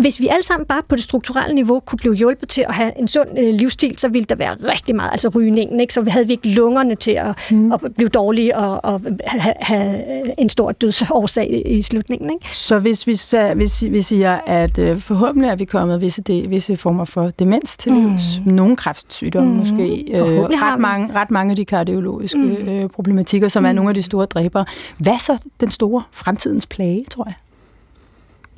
hvis 0.00 0.20
vi 0.20 0.28
alle 0.28 0.42
sammen 0.42 0.66
bare 0.66 0.82
på 0.88 0.96
det 0.96 1.04
strukturelle 1.04 1.54
niveau 1.54 1.80
kunne 1.80 1.96
blive 1.96 2.14
hjulpet 2.14 2.48
til 2.48 2.64
at 2.68 2.74
have 2.74 2.98
en 2.98 3.08
sund 3.08 3.28
øh, 3.38 3.54
livsstil, 3.54 3.98
så 3.98 4.08
ville 4.08 4.24
der 4.24 4.34
være 4.34 4.56
rigtig 4.72 4.96
meget, 4.96 5.10
altså 5.10 5.28
rygningen, 5.28 5.80
ikke? 5.80 5.94
Så 5.94 6.00
vi 6.00 6.10
havde 6.10 6.26
vi 6.26 6.32
ikke 6.32 6.48
lungerne 6.48 6.94
til 6.94 7.10
at, 7.10 7.36
mm. 7.50 7.72
at 7.72 7.80
blive 7.96 8.08
dårlige 8.08 8.56
og, 8.56 8.84
og 8.84 9.00
have, 9.26 9.54
have 9.60 10.40
en 10.40 10.48
stor 10.48 10.72
dødsårsag 10.72 11.50
i, 11.50 11.76
i 11.78 11.82
slutningen, 11.82 12.30
ikke? 12.30 12.56
Så 12.56 12.78
hvis 12.78 13.06
vi, 13.06 13.18
hvis, 13.54 13.84
vi 13.90 14.02
siger, 14.02 14.38
at 14.46 14.78
øh, 14.78 15.00
forhåbentlig 15.00 15.50
er 15.50 15.56
vi 15.56 15.64
kommet 15.64 16.00
visse, 16.00 16.22
de, 16.22 16.48
visse 16.48 16.76
former 16.76 17.04
for 17.04 17.30
demens 17.38 17.76
til 17.76 17.92
livs, 17.92 18.40
mm. 18.46 18.52
nogle 18.54 18.76
kræft 18.76 19.07
kræftsygdomme 19.08 19.50
mm. 19.50 19.56
måske. 19.56 20.04
Øh, 20.10 20.22
ret, 20.22 20.80
mange, 20.80 21.14
ret 21.14 21.30
mange 21.30 21.50
af 21.50 21.56
de 21.56 21.64
kardiologiske 21.64 22.38
mm. 22.38 22.68
øh, 22.68 22.88
problematikker, 22.88 23.48
som 23.48 23.62
mm. 23.62 23.66
er 23.66 23.72
nogle 23.72 23.90
af 23.90 23.94
de 23.94 24.02
store 24.02 24.26
dræbere. 24.26 24.64
Hvad 24.98 25.18
så 25.18 25.44
den 25.60 25.70
store 25.70 26.02
fremtidens 26.12 26.66
plage, 26.66 27.04
tror 27.10 27.24
jeg? 27.24 27.34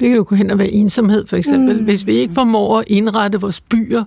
Det 0.01 0.09
kan 0.09 0.17
jo 0.17 0.25
gå 0.29 0.35
hen 0.35 0.51
og 0.51 0.59
være 0.59 0.71
ensomhed, 0.71 1.27
for 1.27 1.37
eksempel. 1.37 1.79
Mm. 1.79 1.85
Hvis 1.85 2.07
vi 2.07 2.13
ikke 2.13 2.35
formår 2.35 2.79
at 2.79 2.85
indrette 2.87 3.41
vores 3.41 3.61
byer 3.61 4.05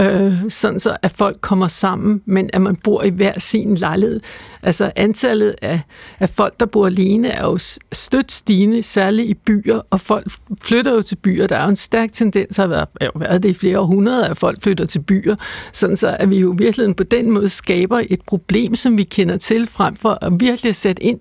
øh, 0.00 0.34
sådan 0.48 0.78
så 0.78 0.96
at 1.02 1.10
folk 1.10 1.40
kommer 1.40 1.68
sammen, 1.68 2.22
men 2.26 2.50
at 2.52 2.62
man 2.62 2.76
bor 2.76 3.02
i 3.02 3.10
hver 3.10 3.38
sin 3.38 3.74
lejlighed. 3.74 4.20
Altså 4.62 4.92
antallet 4.96 5.54
af, 5.62 5.80
af 6.20 6.30
folk, 6.30 6.60
der 6.60 6.66
bor 6.66 6.86
alene, 6.86 7.28
er 7.28 7.44
jo 7.44 7.58
stødt 7.92 8.32
stigende, 8.32 8.82
særligt 8.82 9.28
i 9.28 9.34
byer, 9.34 9.80
og 9.90 10.00
folk 10.00 10.26
flytter 10.62 10.94
jo 10.94 11.02
til 11.02 11.16
byer. 11.16 11.46
Der 11.46 11.56
er 11.56 11.62
jo 11.62 11.68
en 11.68 11.76
stærk 11.76 12.12
tendens, 12.12 12.56
har 12.56 12.66
været, 12.66 12.88
har 13.00 13.18
været 13.18 13.42
det 13.42 13.48
i 13.48 13.54
flere 13.54 13.78
århundreder, 13.78 14.28
at 14.28 14.36
folk 14.36 14.62
flytter 14.62 14.86
til 14.86 15.02
byer, 15.02 15.36
sådan 15.72 15.96
så 15.96 16.16
at 16.20 16.30
vi 16.30 16.38
jo 16.38 16.54
virkelig 16.58 16.96
på 16.96 17.02
den 17.02 17.30
måde 17.30 17.48
skaber 17.48 18.02
et 18.10 18.20
problem, 18.28 18.74
som 18.74 18.98
vi 18.98 19.02
kender 19.02 19.36
til, 19.36 19.66
frem 19.66 19.96
for 19.96 20.18
at 20.20 20.32
virkelig 20.40 20.76
sætte 20.76 21.02
ind 21.02 21.20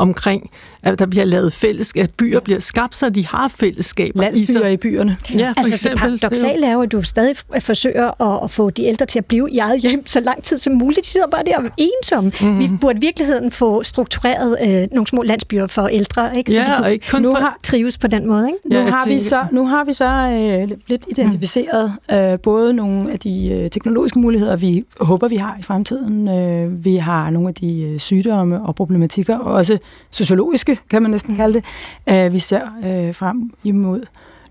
omkring, 0.00 0.50
at 0.82 0.98
der 0.98 1.06
bliver 1.06 1.24
lavet 1.24 1.52
fællesskab, 1.52 2.04
at 2.04 2.10
byer 2.10 2.40
bliver 2.40 2.60
skabt, 2.60 2.94
så 2.94 3.10
de 3.10 3.26
har 3.26 3.48
fællesskaber. 3.48 4.20
Landsbyer 4.20 4.66
i, 4.66 4.72
i 4.72 4.76
byerne. 4.76 5.16
Ja, 5.30 5.48
for 5.48 5.54
altså, 5.56 5.72
eksempel. 5.72 6.12
Det 6.12 6.20
paradoxale 6.20 6.66
er 6.66 6.72
jo, 6.72 6.82
at 6.82 6.92
du 6.92 7.02
stadig 7.02 7.36
forsøger 7.60 8.22
at, 8.22 8.44
at 8.44 8.50
få 8.50 8.70
de 8.70 8.84
ældre 8.84 9.06
til 9.06 9.18
at 9.18 9.24
blive 9.24 9.50
i 9.50 9.58
eget 9.58 9.80
hjem 9.80 10.06
så 10.06 10.20
lang 10.20 10.42
tid 10.42 10.58
som 10.58 10.72
muligt. 10.72 11.06
De 11.06 11.10
sidder 11.10 11.26
bare 11.26 11.42
der 11.46 11.58
og 11.58 11.64
er 11.64 11.70
ensomme. 11.76 12.32
Mm. 12.40 12.58
Vi 12.58 12.70
burde 12.80 12.98
i 12.98 13.00
virkeligheden 13.00 13.50
få 13.50 13.82
struktureret 13.82 14.56
øh, 14.62 14.88
nogle 14.92 15.06
små 15.06 15.22
landsbyer 15.22 15.66
for 15.66 15.88
ældre, 15.88 16.38
ikke? 16.38 16.52
så 16.52 16.58
ja, 16.58 16.64
de 16.64 16.70
kunne, 16.76 16.84
og 16.84 16.92
ikke 16.92 17.06
kun 17.10 17.22
nu 17.22 17.34
har, 17.34 17.58
trives 17.62 17.98
på 17.98 18.06
den 18.06 18.26
måde. 18.26 18.46
Ikke? 18.46 18.58
Nu, 18.68 18.76
ja, 18.76 18.90
har 18.90 19.08
vi 19.08 19.18
så, 19.18 19.46
nu 19.52 19.66
har 19.66 19.84
vi 19.84 19.92
så 19.92 20.10
øh, 20.10 20.78
lidt 20.86 21.04
identificeret 21.08 21.92
øh, 22.12 22.38
både 22.38 22.72
nogle 22.72 23.12
af 23.12 23.18
de 23.18 23.48
øh, 23.48 23.70
teknologiske 23.70 24.18
muligheder, 24.18 24.56
vi 24.56 24.84
håber, 25.00 25.28
vi 25.28 25.36
har 25.36 25.56
i 25.60 25.62
fremtiden. 25.62 26.28
Øh, 26.28 26.84
vi 26.84 26.96
har 26.96 27.30
nogle 27.30 27.48
af 27.48 27.54
de 27.54 27.82
øh, 27.82 27.98
sygdomme 27.98 28.62
og 28.62 28.74
problematikker, 28.74 29.38
og 29.38 29.52
også 29.52 29.78
sociologiske, 30.10 30.78
kan 30.90 31.02
man 31.02 31.10
næsten 31.10 31.36
kalde 31.36 31.52
det, 31.52 31.64
øh, 32.08 32.32
vi 32.32 32.38
ser 32.38 32.62
øh, 32.84 33.14
frem 33.14 33.50
imod. 33.64 34.00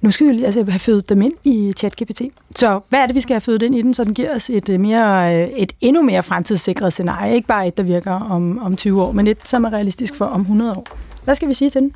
Nu 0.01 0.11
skal 0.11 0.27
vi 0.27 0.33
lige 0.33 0.45
altså, 0.45 0.65
have 0.69 0.79
født 0.79 1.09
dem 1.09 1.21
ind 1.21 1.33
i 1.43 1.73
ChatGPT. 1.77 2.21
Så 2.55 2.79
hvad 2.89 2.99
er 2.99 3.05
det, 3.05 3.15
vi 3.15 3.21
skal 3.21 3.33
have 3.33 3.41
født 3.41 3.61
ind 3.61 3.75
i 3.75 3.81
den, 3.81 3.93
så 3.93 4.03
den 4.03 4.13
giver 4.13 4.35
os 4.35 4.49
et, 4.49 4.69
øh, 4.69 4.79
mere, 4.79 5.35
øh, 5.35 5.49
et 5.57 5.73
endnu 5.81 6.01
mere 6.01 6.23
fremtidssikret 6.23 6.93
scenarie? 6.93 7.35
Ikke 7.35 7.47
bare 7.47 7.67
et, 7.67 7.77
der 7.77 7.83
virker 7.83 8.11
om, 8.11 8.59
om 8.59 8.75
20 8.75 9.03
år, 9.03 9.11
men 9.11 9.27
et, 9.27 9.37
som 9.43 9.63
er 9.63 9.73
realistisk 9.73 10.15
for 10.15 10.25
om 10.25 10.41
100 10.41 10.73
år. 10.73 10.87
Hvad 11.23 11.35
skal 11.35 11.47
vi 11.47 11.53
sige 11.53 11.69
til 11.69 11.81
den? 11.81 11.95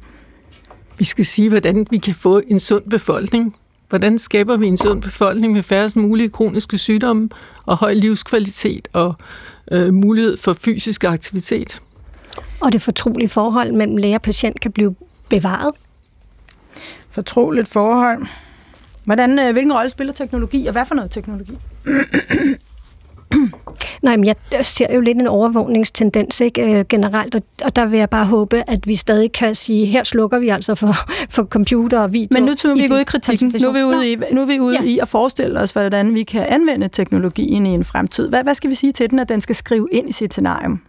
Vi 0.98 1.06
skal 1.06 1.26
sige, 1.26 1.50
hvordan 1.50 1.88
vi 1.90 1.98
kan 1.98 2.16
få 2.16 2.42
en 2.48 2.60
sund 2.60 2.84
befolkning. 2.90 3.56
Hvordan 3.90 4.20
skaber 4.20 4.58
vi 4.58 4.68
en 4.68 4.78
sund 4.78 5.02
befolkning 5.02 5.54
med 5.54 5.64
færrest 5.64 5.96
mulige 5.96 6.30
kroniske 6.30 6.78
sygdomme 6.78 7.30
og 7.66 7.78
høj 7.78 7.94
livskvalitet 7.94 8.88
og 8.94 9.14
øh, 9.72 9.94
mulighed 9.94 10.38
for 10.38 10.54
fysisk 10.54 11.04
aktivitet? 11.04 11.80
Og 12.64 12.74
det 12.74 12.82
fortrolige 12.82 13.30
forhold 13.30 13.72
mellem 13.72 13.98
læge 13.98 14.16
og 14.16 14.22
patient 14.22 14.60
kan 14.60 14.72
blive 14.72 14.96
bevaret. 15.30 15.76
Fortroligt 17.10 17.68
forhold. 17.68 18.28
Hvordan, 19.04 19.40
øh, 19.40 19.52
hvilken 19.52 19.74
rolle 19.74 19.90
spiller 19.90 20.14
teknologi, 20.14 20.66
og 20.68 20.72
hvad 20.72 20.86
for 20.86 20.96
noget 20.96 21.12
teknologi? 21.12 21.58
Nej, 24.02 24.18
men 24.18 24.26
jeg 24.26 24.66
ser 24.66 24.94
jo 24.94 25.02
lidt 25.02 25.18
en 25.18 25.28
overvågningstendens 25.28 26.42
ikke, 26.42 26.80
øh, 26.80 26.86
generelt, 26.90 27.36
og, 27.36 27.42
og 27.64 27.76
der 27.76 27.86
vil 27.86 28.00
jeg 28.00 28.10
bare 28.10 28.26
håbe, 28.26 28.64
at 28.68 28.88
vi 28.88 28.96
stadig 28.96 29.32
kan 29.32 29.56
sige, 29.56 29.86
her 29.86 30.04
slukker 30.04 30.40
vi 30.40 30.50
altså 30.50 30.76
for, 30.76 30.96
for 31.36 31.44
computer 31.44 32.00
og 32.00 32.14
video. 32.14 32.28
Men 32.32 32.44
nu 32.44 32.54
tror 32.56 32.76
vi 32.76 32.82
ikke 32.82 32.96
ud 32.96 33.00
i 33.00 33.04
kritikken. 33.04 33.54
Nu 33.62 33.68
er 33.68 33.74
vi 33.74 33.84
ude, 33.84 34.12
i, 34.12 34.16
nu 34.32 34.42
er 34.42 34.46
vi 34.46 34.60
ude 34.60 34.78
ja. 34.82 34.84
i 34.84 35.00
at 35.00 35.08
forestille 35.08 35.60
os, 35.60 35.72
hvordan 35.72 36.16
vi 36.16 36.24
kan 36.24 36.46
anvende 36.50 36.88
teknologien 36.88 37.66
i 37.66 37.70
en 37.70 37.84
fremtid. 37.84 38.30
Hvad, 38.30 38.44
hvad 38.44 38.56
skal 38.56 38.70
vi 38.70 38.76
sige 38.76 38.94
til 38.94 39.10
den, 39.10 39.20
at 39.20 39.30
den 39.30 39.42
skal 39.42 39.56
skrive 39.56 39.88
ind 39.92 40.10
i 40.10 40.12
sit 40.12 40.34
scenarium? 40.34 40.82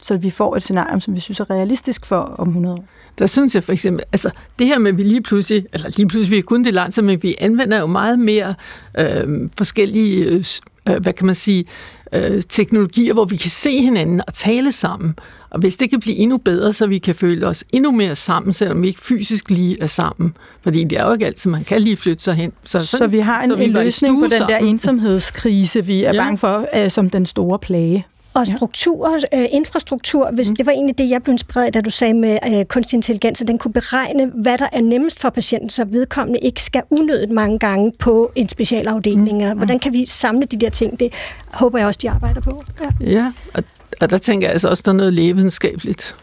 Så 0.00 0.16
vi 0.16 0.30
får 0.30 0.56
et 0.56 0.62
scenarie, 0.62 1.00
som 1.00 1.14
vi 1.14 1.20
synes 1.20 1.40
er 1.40 1.50
realistisk 1.50 2.06
for 2.06 2.20
om 2.38 2.48
100 2.48 2.74
år. 2.74 2.84
Der 3.18 3.26
synes 3.26 3.54
jeg 3.54 3.64
for 3.64 3.72
eksempel, 3.72 4.04
altså 4.12 4.30
det 4.58 4.66
her 4.66 4.78
med, 4.78 4.90
at 4.90 4.96
vi 4.96 5.02
lige 5.02 5.22
pludselig, 5.22 5.66
eller 5.72 5.90
lige 5.96 6.08
pludselig, 6.08 6.30
vi 6.30 6.38
er 6.38 6.42
kun 6.42 6.64
det 6.64 6.74
langt, 6.74 7.04
men 7.04 7.22
vi 7.22 7.34
anvender 7.40 7.78
jo 7.78 7.86
meget 7.86 8.18
mere 8.18 8.54
øh, 8.98 9.48
forskellige, 9.58 10.44
øh, 10.88 10.96
hvad 11.02 11.12
kan 11.12 11.26
man 11.26 11.34
sige, 11.34 11.64
øh, 12.12 12.42
teknologier, 12.48 13.12
hvor 13.12 13.24
vi 13.24 13.36
kan 13.36 13.50
se 13.50 13.80
hinanden 13.80 14.20
og 14.26 14.34
tale 14.34 14.72
sammen. 14.72 15.14
Og 15.50 15.60
hvis 15.60 15.76
det 15.76 15.90
kan 15.90 16.00
blive 16.00 16.16
endnu 16.16 16.36
bedre, 16.36 16.72
så 16.72 16.86
vi 16.86 16.98
kan 16.98 17.14
føle 17.14 17.46
os 17.46 17.64
endnu 17.72 17.90
mere 17.90 18.16
sammen, 18.16 18.52
selvom 18.52 18.82
vi 18.82 18.88
ikke 18.88 19.00
fysisk 19.00 19.50
lige 19.50 19.82
er 19.82 19.86
sammen. 19.86 20.36
Fordi 20.62 20.84
det 20.84 20.98
er 20.98 21.06
jo 21.06 21.12
ikke 21.12 21.26
altid, 21.26 21.50
man 21.50 21.64
kan 21.64 21.82
lige 21.82 21.96
flytte 21.96 22.22
sig 22.22 22.34
hen. 22.34 22.52
Så, 22.64 22.86
så 22.86 23.06
vi 23.06 23.18
har 23.18 23.42
en, 23.42 23.62
en 23.62 23.70
løsning 23.70 24.18
på 24.20 24.26
den 24.26 24.48
der 24.48 24.58
ensomhedskrise, 24.58 25.84
vi 25.84 26.04
er 26.04 26.14
ja. 26.14 26.22
bange 26.22 26.38
for, 26.38 26.66
øh, 26.76 26.90
som 26.90 27.10
den 27.10 27.26
store 27.26 27.58
plage. 27.58 28.06
Og 28.40 28.46
struktur, 28.46 29.18
øh, 29.34 29.46
infrastruktur, 29.50 30.30
hvis 30.30 30.50
mm. 30.50 30.56
det 30.56 30.66
var 30.66 30.72
egentlig 30.72 30.98
det, 30.98 31.10
jeg 31.10 31.22
blev 31.22 31.32
inspireret 31.32 31.66
af, 31.66 31.72
da 31.72 31.80
du 31.80 31.90
sagde 31.90 32.14
med 32.14 32.38
øh, 32.46 32.64
kunstig 32.64 32.96
intelligens, 32.96 33.40
at 33.40 33.48
den 33.48 33.58
kunne 33.58 33.72
beregne, 33.72 34.26
hvad 34.34 34.58
der 34.58 34.68
er 34.72 34.80
nemmest 34.80 35.20
for 35.20 35.30
patienten, 35.30 35.70
så 35.70 35.84
vedkommende 35.84 36.40
ikke 36.40 36.62
skal 36.62 36.82
unødigt 36.90 37.30
mange 37.30 37.58
gange 37.58 37.92
på 37.98 38.32
en 38.34 38.48
specialafdeling. 38.48 39.52
Mm. 39.52 39.56
Hvordan 39.56 39.78
kan 39.78 39.92
vi 39.92 40.06
samle 40.06 40.46
de 40.46 40.56
der 40.56 40.70
ting? 40.70 41.00
Det 41.00 41.12
håber 41.52 41.78
jeg 41.78 41.86
også, 41.86 41.98
de 42.02 42.10
arbejder 42.10 42.40
på. 42.40 42.64
Ja, 42.80 43.10
ja 43.10 43.32
og, 43.54 43.64
og 44.00 44.10
der 44.10 44.18
tænker 44.18 44.46
jeg 44.46 44.52
altså 44.52 44.68
også, 44.68 44.82
der 44.86 44.92
er 44.92 44.96
noget 44.96 45.12
lægevidenskabeligt. 45.12 46.14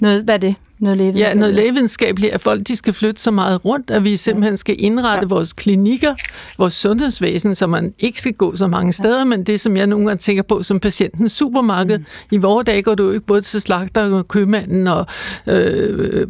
Noget, 0.00 0.24
hvad 0.24 0.34
er 0.34 0.38
det? 0.38 0.54
Noget 0.80 0.98
lægevidenskabeligt? 0.98 1.34
Ja, 1.34 1.40
noget 1.40 1.54
lægevidenskabeligt, 1.54 2.32
at 2.32 2.40
folk 2.40 2.68
de 2.68 2.76
skal 2.76 2.92
flytte 2.92 3.22
så 3.22 3.30
meget 3.30 3.64
rundt, 3.64 3.90
at 3.90 4.04
vi 4.04 4.16
simpelthen 4.16 4.56
skal 4.56 4.76
indrette 4.78 5.26
ja. 5.30 5.34
vores 5.34 5.52
klinikker, 5.52 6.14
vores 6.58 6.74
sundhedsvæsen, 6.74 7.54
så 7.54 7.66
man 7.66 7.94
ikke 7.98 8.20
skal 8.20 8.32
gå 8.32 8.56
så 8.56 8.66
mange 8.66 8.92
steder, 8.92 9.18
ja. 9.18 9.24
men 9.24 9.44
det, 9.44 9.60
som 9.60 9.76
jeg 9.76 9.86
nogle 9.86 10.06
gange 10.06 10.18
tænker 10.18 10.42
på 10.42 10.62
som 10.62 10.80
patientens 10.80 11.32
supermarked. 11.32 11.98
Mm. 11.98 12.04
I 12.30 12.36
vores 12.36 12.64
dage 12.66 12.82
går 12.82 12.94
du 12.94 13.04
jo 13.04 13.10
ikke 13.10 13.26
både 13.26 13.40
til 13.40 13.60
slagter 13.60 14.02
og 14.02 14.28
købmanden, 14.28 14.86
og 14.86 15.06
øh, 15.46 16.26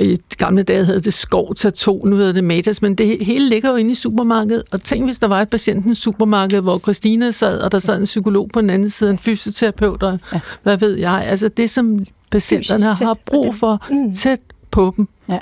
i 0.00 0.16
gamle 0.38 0.62
dage 0.62 0.84
havde 0.84 1.00
det 1.00 1.14
skov, 1.14 1.54
to, 1.54 2.04
nu 2.04 2.16
hedder 2.16 2.32
det 2.32 2.44
Matas, 2.44 2.82
men 2.82 2.94
det 2.94 3.26
hele 3.26 3.48
ligger 3.48 3.70
jo 3.70 3.76
inde 3.76 3.90
i 3.90 3.94
supermarkedet. 3.94 4.62
Og 4.70 4.82
tænk, 4.82 5.04
hvis 5.04 5.18
der 5.18 5.26
var 5.26 5.42
et 5.42 5.50
patientens 5.50 5.98
supermarked, 5.98 6.60
hvor 6.60 6.78
Christina 6.78 7.30
sad, 7.30 7.60
og 7.60 7.72
der 7.72 7.78
sad 7.78 7.98
en 7.98 8.04
psykolog 8.04 8.50
på 8.52 8.60
den 8.60 8.70
anden 8.70 8.90
side, 8.90 9.10
en 9.10 9.18
fysioterapeut, 9.18 10.02
og 10.02 10.20
ja. 10.32 10.40
hvad 10.62 10.76
ved 10.76 10.96
jeg. 10.96 11.24
Altså 11.26 11.48
det, 11.48 11.70
som 11.70 12.04
patienterne 12.32 13.06
har 13.06 13.16
brug 13.26 13.54
for 13.54 13.86
mm. 13.90 14.14
tæt 14.14 14.40
på 14.70 14.94
dem. 14.96 15.08
Ja, 15.28 15.38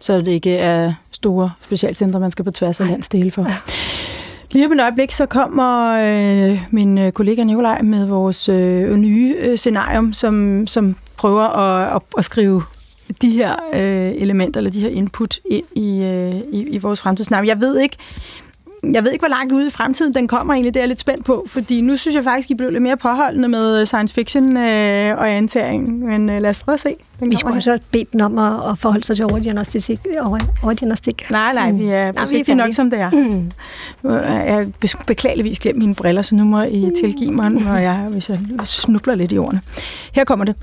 så 0.00 0.20
det 0.20 0.28
ikke 0.28 0.56
er 0.56 0.94
store 1.10 1.50
specialcentre, 1.64 2.20
man 2.20 2.30
skal 2.30 2.44
på 2.44 2.50
tværs 2.50 2.80
af 2.80 2.86
landsdele 2.86 3.30
for. 3.30 3.42
Ja. 3.42 3.56
Lige 4.50 4.66
om 4.66 4.72
et 4.72 4.80
øjeblik, 4.80 5.10
så 5.10 5.26
kommer 5.26 5.90
øh, 5.90 6.62
min 6.70 6.98
øh, 6.98 7.10
kollega 7.10 7.44
Nikolaj 7.44 7.82
med 7.82 8.06
vores 8.06 8.48
øh, 8.48 8.96
nye 8.96 9.34
øh, 9.38 9.58
scenarium, 9.58 10.12
som, 10.12 10.66
som 10.66 10.96
prøver 11.16 11.42
at, 11.42 11.96
at, 11.96 12.02
at 12.18 12.24
skrive 12.24 12.62
de 13.22 13.30
her 13.30 13.54
øh, 13.74 14.12
elementer, 14.22 14.60
eller 14.60 14.70
de 14.70 14.80
her 14.80 14.88
input 14.88 15.38
ind 15.50 15.64
i, 15.76 16.02
øh, 16.02 16.34
i, 16.52 16.62
i 16.62 16.78
vores 16.78 17.00
fremtidsscenario. 17.00 17.48
Jeg 17.48 17.60
ved 17.60 17.80
ikke, 17.80 17.96
jeg 18.92 19.04
ved 19.04 19.12
ikke, 19.12 19.22
hvor 19.22 19.28
langt 19.28 19.52
ude 19.52 19.66
i 19.66 19.70
fremtiden 19.70 20.14
den 20.14 20.28
kommer 20.28 20.54
egentlig. 20.54 20.74
Det 20.74 20.80
er 20.80 20.84
jeg 20.84 20.88
lidt 20.88 21.00
spændt 21.00 21.24
på, 21.24 21.46
fordi 21.48 21.80
nu 21.80 21.96
synes 21.96 22.14
jeg 22.14 22.24
faktisk, 22.24 22.50
I 22.50 22.54
blev 22.54 22.70
lidt 22.70 22.82
mere 22.82 22.96
påholdende 22.96 23.48
med 23.48 23.86
science 23.86 24.14
fiction 24.14 24.56
øh. 24.56 25.18
Men 25.84 26.30
øh, 26.30 26.40
lad 26.40 26.50
os 26.50 26.62
prøve 26.62 26.74
at 26.74 26.80
se. 26.80 26.94
Den 27.20 27.30
vi 27.30 27.36
skulle 27.36 27.56
også 27.56 27.78
bede 27.90 28.06
dem 28.12 28.20
om 28.20 28.38
at, 28.38 28.70
at 28.70 28.78
forholde 28.78 29.04
sig 29.04 29.16
til 29.16 29.24
overdiagnostik. 29.24 30.00
Over, 30.20 30.38
overdiagnostik. 30.62 31.30
Nej, 31.30 31.54
nej, 31.54 31.72
vi 31.72 31.88
er 31.88 32.12
mm. 32.12 32.18
forsigtige 32.18 32.54
nok, 32.54 32.72
som 32.72 32.90
det 32.90 33.00
er. 33.00 33.10
Mm. 33.24 33.50
Jeg 34.02 34.72
beklageligvis 35.06 35.58
glemt 35.58 35.78
mine 35.78 35.94
briller, 35.94 36.22
så 36.22 36.34
nu 36.34 36.44
må 36.44 36.62
I 36.62 36.90
tilgive 37.00 37.32
mig, 37.32 37.50
når 37.50 37.76
jeg, 37.76 38.06
hvis 38.10 38.28
jeg 38.28 38.38
snubler 38.64 39.14
lidt 39.14 39.32
i 39.32 39.38
ordene. 39.38 39.60
Her 40.12 40.24
kommer 40.24 40.44
det. 40.44 40.54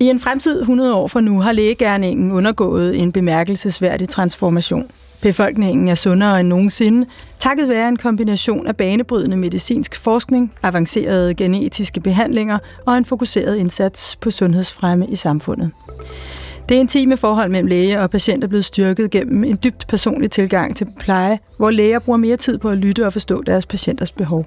I 0.00 0.04
en 0.04 0.20
fremtid 0.20 0.60
100 0.60 0.94
år 0.94 1.06
fra 1.08 1.20
nu 1.20 1.40
har 1.40 1.52
lægegærningen 1.52 2.32
undergået 2.32 2.98
en 2.98 3.12
bemærkelsesværdig 3.12 4.08
transformation. 4.08 4.86
Befolkningen 5.22 5.88
er 5.88 5.94
sundere 5.94 6.40
end 6.40 6.48
nogensinde, 6.48 7.06
takket 7.38 7.68
være 7.68 7.88
en 7.88 7.96
kombination 7.96 8.66
af 8.66 8.76
banebrydende 8.76 9.36
medicinsk 9.36 9.96
forskning, 10.00 10.52
avancerede 10.62 11.34
genetiske 11.34 12.00
behandlinger 12.00 12.58
og 12.86 12.96
en 12.96 13.04
fokuseret 13.04 13.56
indsats 13.56 14.16
på 14.16 14.30
sundhedsfremme 14.30 15.06
i 15.06 15.16
samfundet. 15.16 15.70
Det 16.68 16.74
intime 16.74 17.16
forhold 17.16 17.50
mellem 17.50 17.66
læge 17.66 18.00
og 18.00 18.10
patient 18.10 18.44
er 18.44 18.48
blevet 18.48 18.64
styrket 18.64 19.10
gennem 19.10 19.44
en 19.44 19.58
dybt 19.64 19.86
personlig 19.88 20.30
tilgang 20.30 20.76
til 20.76 20.86
pleje, 20.98 21.38
hvor 21.56 21.70
læger 21.70 21.98
bruger 21.98 22.16
mere 22.16 22.36
tid 22.36 22.58
på 22.58 22.68
at 22.68 22.78
lytte 22.78 23.06
og 23.06 23.12
forstå 23.12 23.42
deres 23.42 23.66
patienters 23.66 24.12
behov. 24.12 24.46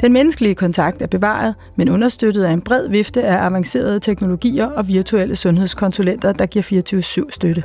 Den 0.00 0.12
menneskelige 0.12 0.54
kontakt 0.54 1.02
er 1.02 1.06
bevaret, 1.06 1.54
men 1.76 1.88
understøttet 1.88 2.44
af 2.44 2.52
en 2.52 2.60
bred 2.60 2.88
vifte 2.88 3.22
af 3.22 3.44
avancerede 3.44 4.00
teknologier 4.00 4.66
og 4.66 4.88
virtuelle 4.88 5.36
sundhedskonsulenter, 5.36 6.32
der 6.32 6.46
giver 6.46 7.22
24-7 7.26 7.30
støtte. 7.30 7.62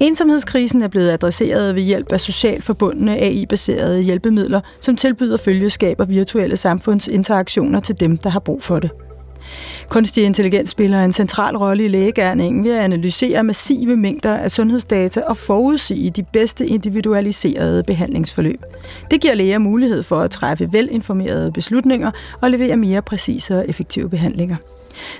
Ensomhedskrisen 0.00 0.82
er 0.82 0.88
blevet 0.88 1.10
adresseret 1.10 1.74
ved 1.74 1.82
hjælp 1.82 2.12
af 2.12 2.20
socialt 2.20 2.64
forbundne 2.64 3.16
AI-baserede 3.16 4.02
hjælpemidler, 4.02 4.60
som 4.80 4.96
tilbyder 4.96 5.36
følgeskab 5.36 6.00
og 6.00 6.08
virtuelle 6.08 6.56
samfundsinteraktioner 6.56 7.80
til 7.80 8.00
dem, 8.00 8.16
der 8.16 8.30
har 8.30 8.40
brug 8.40 8.62
for 8.62 8.78
det. 8.78 8.90
Kunstig 9.88 10.24
intelligens 10.24 10.70
spiller 10.70 11.04
en 11.04 11.12
central 11.12 11.56
rolle 11.56 11.84
i 11.84 11.88
lægegærningen 11.88 12.64
ved 12.64 12.72
at 12.72 12.80
analysere 12.80 13.44
massive 13.44 13.96
mængder 13.96 14.34
af 14.34 14.50
sundhedsdata 14.50 15.20
og 15.20 15.36
forudsige 15.36 16.10
de 16.10 16.24
bedste 16.32 16.66
individualiserede 16.66 17.82
behandlingsforløb. 17.82 18.62
Det 19.10 19.20
giver 19.20 19.34
læger 19.34 19.58
mulighed 19.58 20.02
for 20.02 20.20
at 20.20 20.30
træffe 20.30 20.68
velinformerede 20.72 21.52
beslutninger 21.52 22.10
og 22.40 22.50
levere 22.50 22.76
mere 22.76 23.02
præcise 23.02 23.58
og 23.58 23.68
effektive 23.68 24.10
behandlinger. 24.10 24.56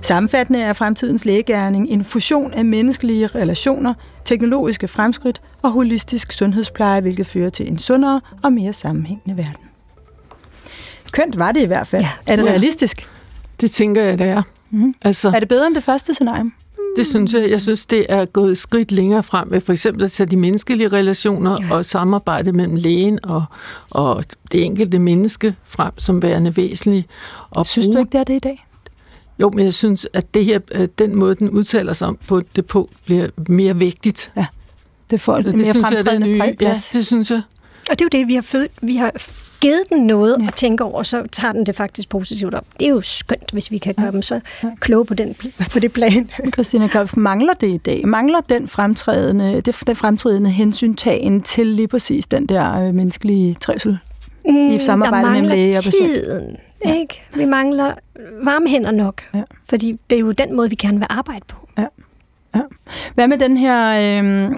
Sammenfattende 0.02 0.60
er 0.60 0.72
fremtidens 0.72 1.24
lægegærning 1.24 1.88
en 1.88 2.04
fusion 2.04 2.52
af 2.52 2.64
menneskelige 2.64 3.26
relationer, 3.26 3.94
teknologiske 4.24 4.88
fremskridt 4.88 5.40
og 5.62 5.70
holistisk 5.70 6.32
sundhedspleje, 6.32 7.00
hvilket 7.00 7.26
fører 7.26 7.50
til 7.50 7.68
en 7.68 7.78
sundere 7.78 8.20
og 8.42 8.52
mere 8.52 8.72
sammenhængende 8.72 9.36
verden. 9.36 9.64
Kønt 11.12 11.38
var 11.38 11.52
det 11.52 11.62
i 11.62 11.66
hvert 11.66 11.86
fald. 11.86 12.02
Ja. 12.02 12.10
Er 12.26 12.36
det 12.36 12.44
realistisk? 12.44 13.08
Det 13.60 13.70
tænker 13.70 14.02
jeg, 14.02 14.18
det 14.18 14.26
er. 14.26 14.42
Mm. 14.70 14.94
Altså, 15.02 15.28
er 15.28 15.40
det 15.40 15.48
bedre 15.48 15.66
end 15.66 15.74
det 15.74 15.82
første 15.82 16.14
scenarie? 16.14 16.44
Det 16.96 17.06
synes 17.06 17.34
jeg. 17.34 17.50
Jeg 17.50 17.60
synes, 17.60 17.86
det 17.86 18.06
er 18.08 18.24
gået 18.24 18.58
skridt 18.58 18.92
længere 18.92 19.22
frem 19.22 19.48
med 19.48 19.60
for 19.60 19.72
eksempel 19.72 20.04
at 20.04 20.10
tage 20.10 20.26
de 20.26 20.36
menneskelige 20.36 20.88
relationer 20.88 21.58
ja. 21.60 21.74
og 21.74 21.84
samarbejde 21.84 22.52
mellem 22.52 22.76
lægen 22.76 23.18
og, 23.22 23.44
og 23.90 24.24
det 24.52 24.64
enkelte 24.64 24.98
menneske 24.98 25.54
frem 25.66 25.92
som 25.98 26.22
værende 26.22 26.56
væsentligt. 26.56 27.06
Og 27.50 27.66
synes 27.66 27.86
bruge... 27.86 27.94
du 27.94 27.98
ikke, 27.98 28.12
det 28.12 28.20
er 28.20 28.24
det 28.24 28.34
i 28.34 28.38
dag? 28.38 28.66
Jo, 29.40 29.50
men 29.54 29.64
jeg 29.64 29.74
synes, 29.74 30.06
at 30.12 30.34
det 30.34 30.44
her, 30.44 30.58
den 30.98 31.16
måde, 31.16 31.34
den 31.34 31.50
udtaler 31.50 31.92
sig 31.92 32.08
om 32.08 32.18
på 32.28 32.42
det 32.56 32.66
på, 32.66 32.88
bliver 33.04 33.28
mere 33.48 33.76
vigtigt. 33.76 34.32
Ja, 34.36 34.46
det 35.10 35.20
får 35.20 35.36
det, 35.36 35.44
det 35.44 35.54
mere 35.54 35.74
fremtrædende 35.74 36.44
jeg, 36.44 36.54
det 36.60 36.66
Ja, 36.66 36.74
det 36.92 37.06
synes 37.06 37.30
jeg. 37.30 37.42
Og 37.90 37.98
det 37.98 38.00
er 38.00 38.04
jo 38.12 38.20
det, 38.20 38.28
vi 38.28 38.34
har, 38.34 38.42
født, 38.42 38.72
vi 38.82 38.96
har 38.96 39.12
givet 39.60 39.82
den 39.88 40.06
noget 40.06 40.36
ja. 40.40 40.46
at 40.46 40.54
tænke 40.54 40.84
over, 40.84 41.02
så 41.02 41.22
tager 41.32 41.52
den 41.52 41.66
det 41.66 41.76
faktisk 41.76 42.08
positivt 42.08 42.54
op. 42.54 42.64
Det 42.80 42.86
er 42.86 42.90
jo 42.90 43.02
skønt, 43.02 43.50
hvis 43.52 43.70
vi 43.70 43.78
kan 43.78 43.94
gøre 43.94 44.06
ja. 44.06 44.12
dem 44.12 44.22
så 44.22 44.40
kloge 44.80 45.04
på, 45.04 45.14
den, 45.14 45.34
på 45.72 45.78
det 45.80 45.92
plan. 45.92 46.30
Christina 46.54 46.88
Kolf, 46.88 47.16
mangler 47.16 47.54
det 47.54 47.68
i 47.68 47.76
dag? 47.76 48.08
Mangler 48.08 48.40
den 48.40 48.68
fremtrædende, 48.68 49.60
det, 49.60 49.76
den 49.86 49.96
fremtrædende 49.96 50.50
hensyntagen 50.50 51.40
til 51.40 51.66
lige 51.66 51.88
præcis 51.88 52.26
den 52.26 52.46
der 52.46 52.80
øh, 52.80 52.94
menneskelige 52.94 53.56
trivsel 53.60 53.98
mm, 54.44 54.70
i 54.70 54.78
samarbejde 54.78 55.30
mellem 55.30 55.48
læge 55.48 55.78
og 55.78 55.84
patient? 55.84 56.60
Ja. 56.84 56.94
ikke? 57.00 57.22
Vi 57.34 57.44
mangler 57.44 57.94
varme 58.44 58.68
hænder 58.68 58.90
nok, 58.90 59.22
ja. 59.34 59.42
fordi 59.68 59.98
det 60.10 60.16
er 60.16 60.20
jo 60.20 60.32
den 60.32 60.56
måde, 60.56 60.70
vi 60.70 60.74
gerne 60.74 60.98
vil 60.98 61.06
arbejde 61.10 61.44
på. 61.48 61.68
Ja. 61.78 61.86
Ja. 62.54 62.60
Hvad 63.14 63.28
med 63.28 63.38
den 63.38 63.56
her... 63.56 63.90
Øh, 64.22 64.50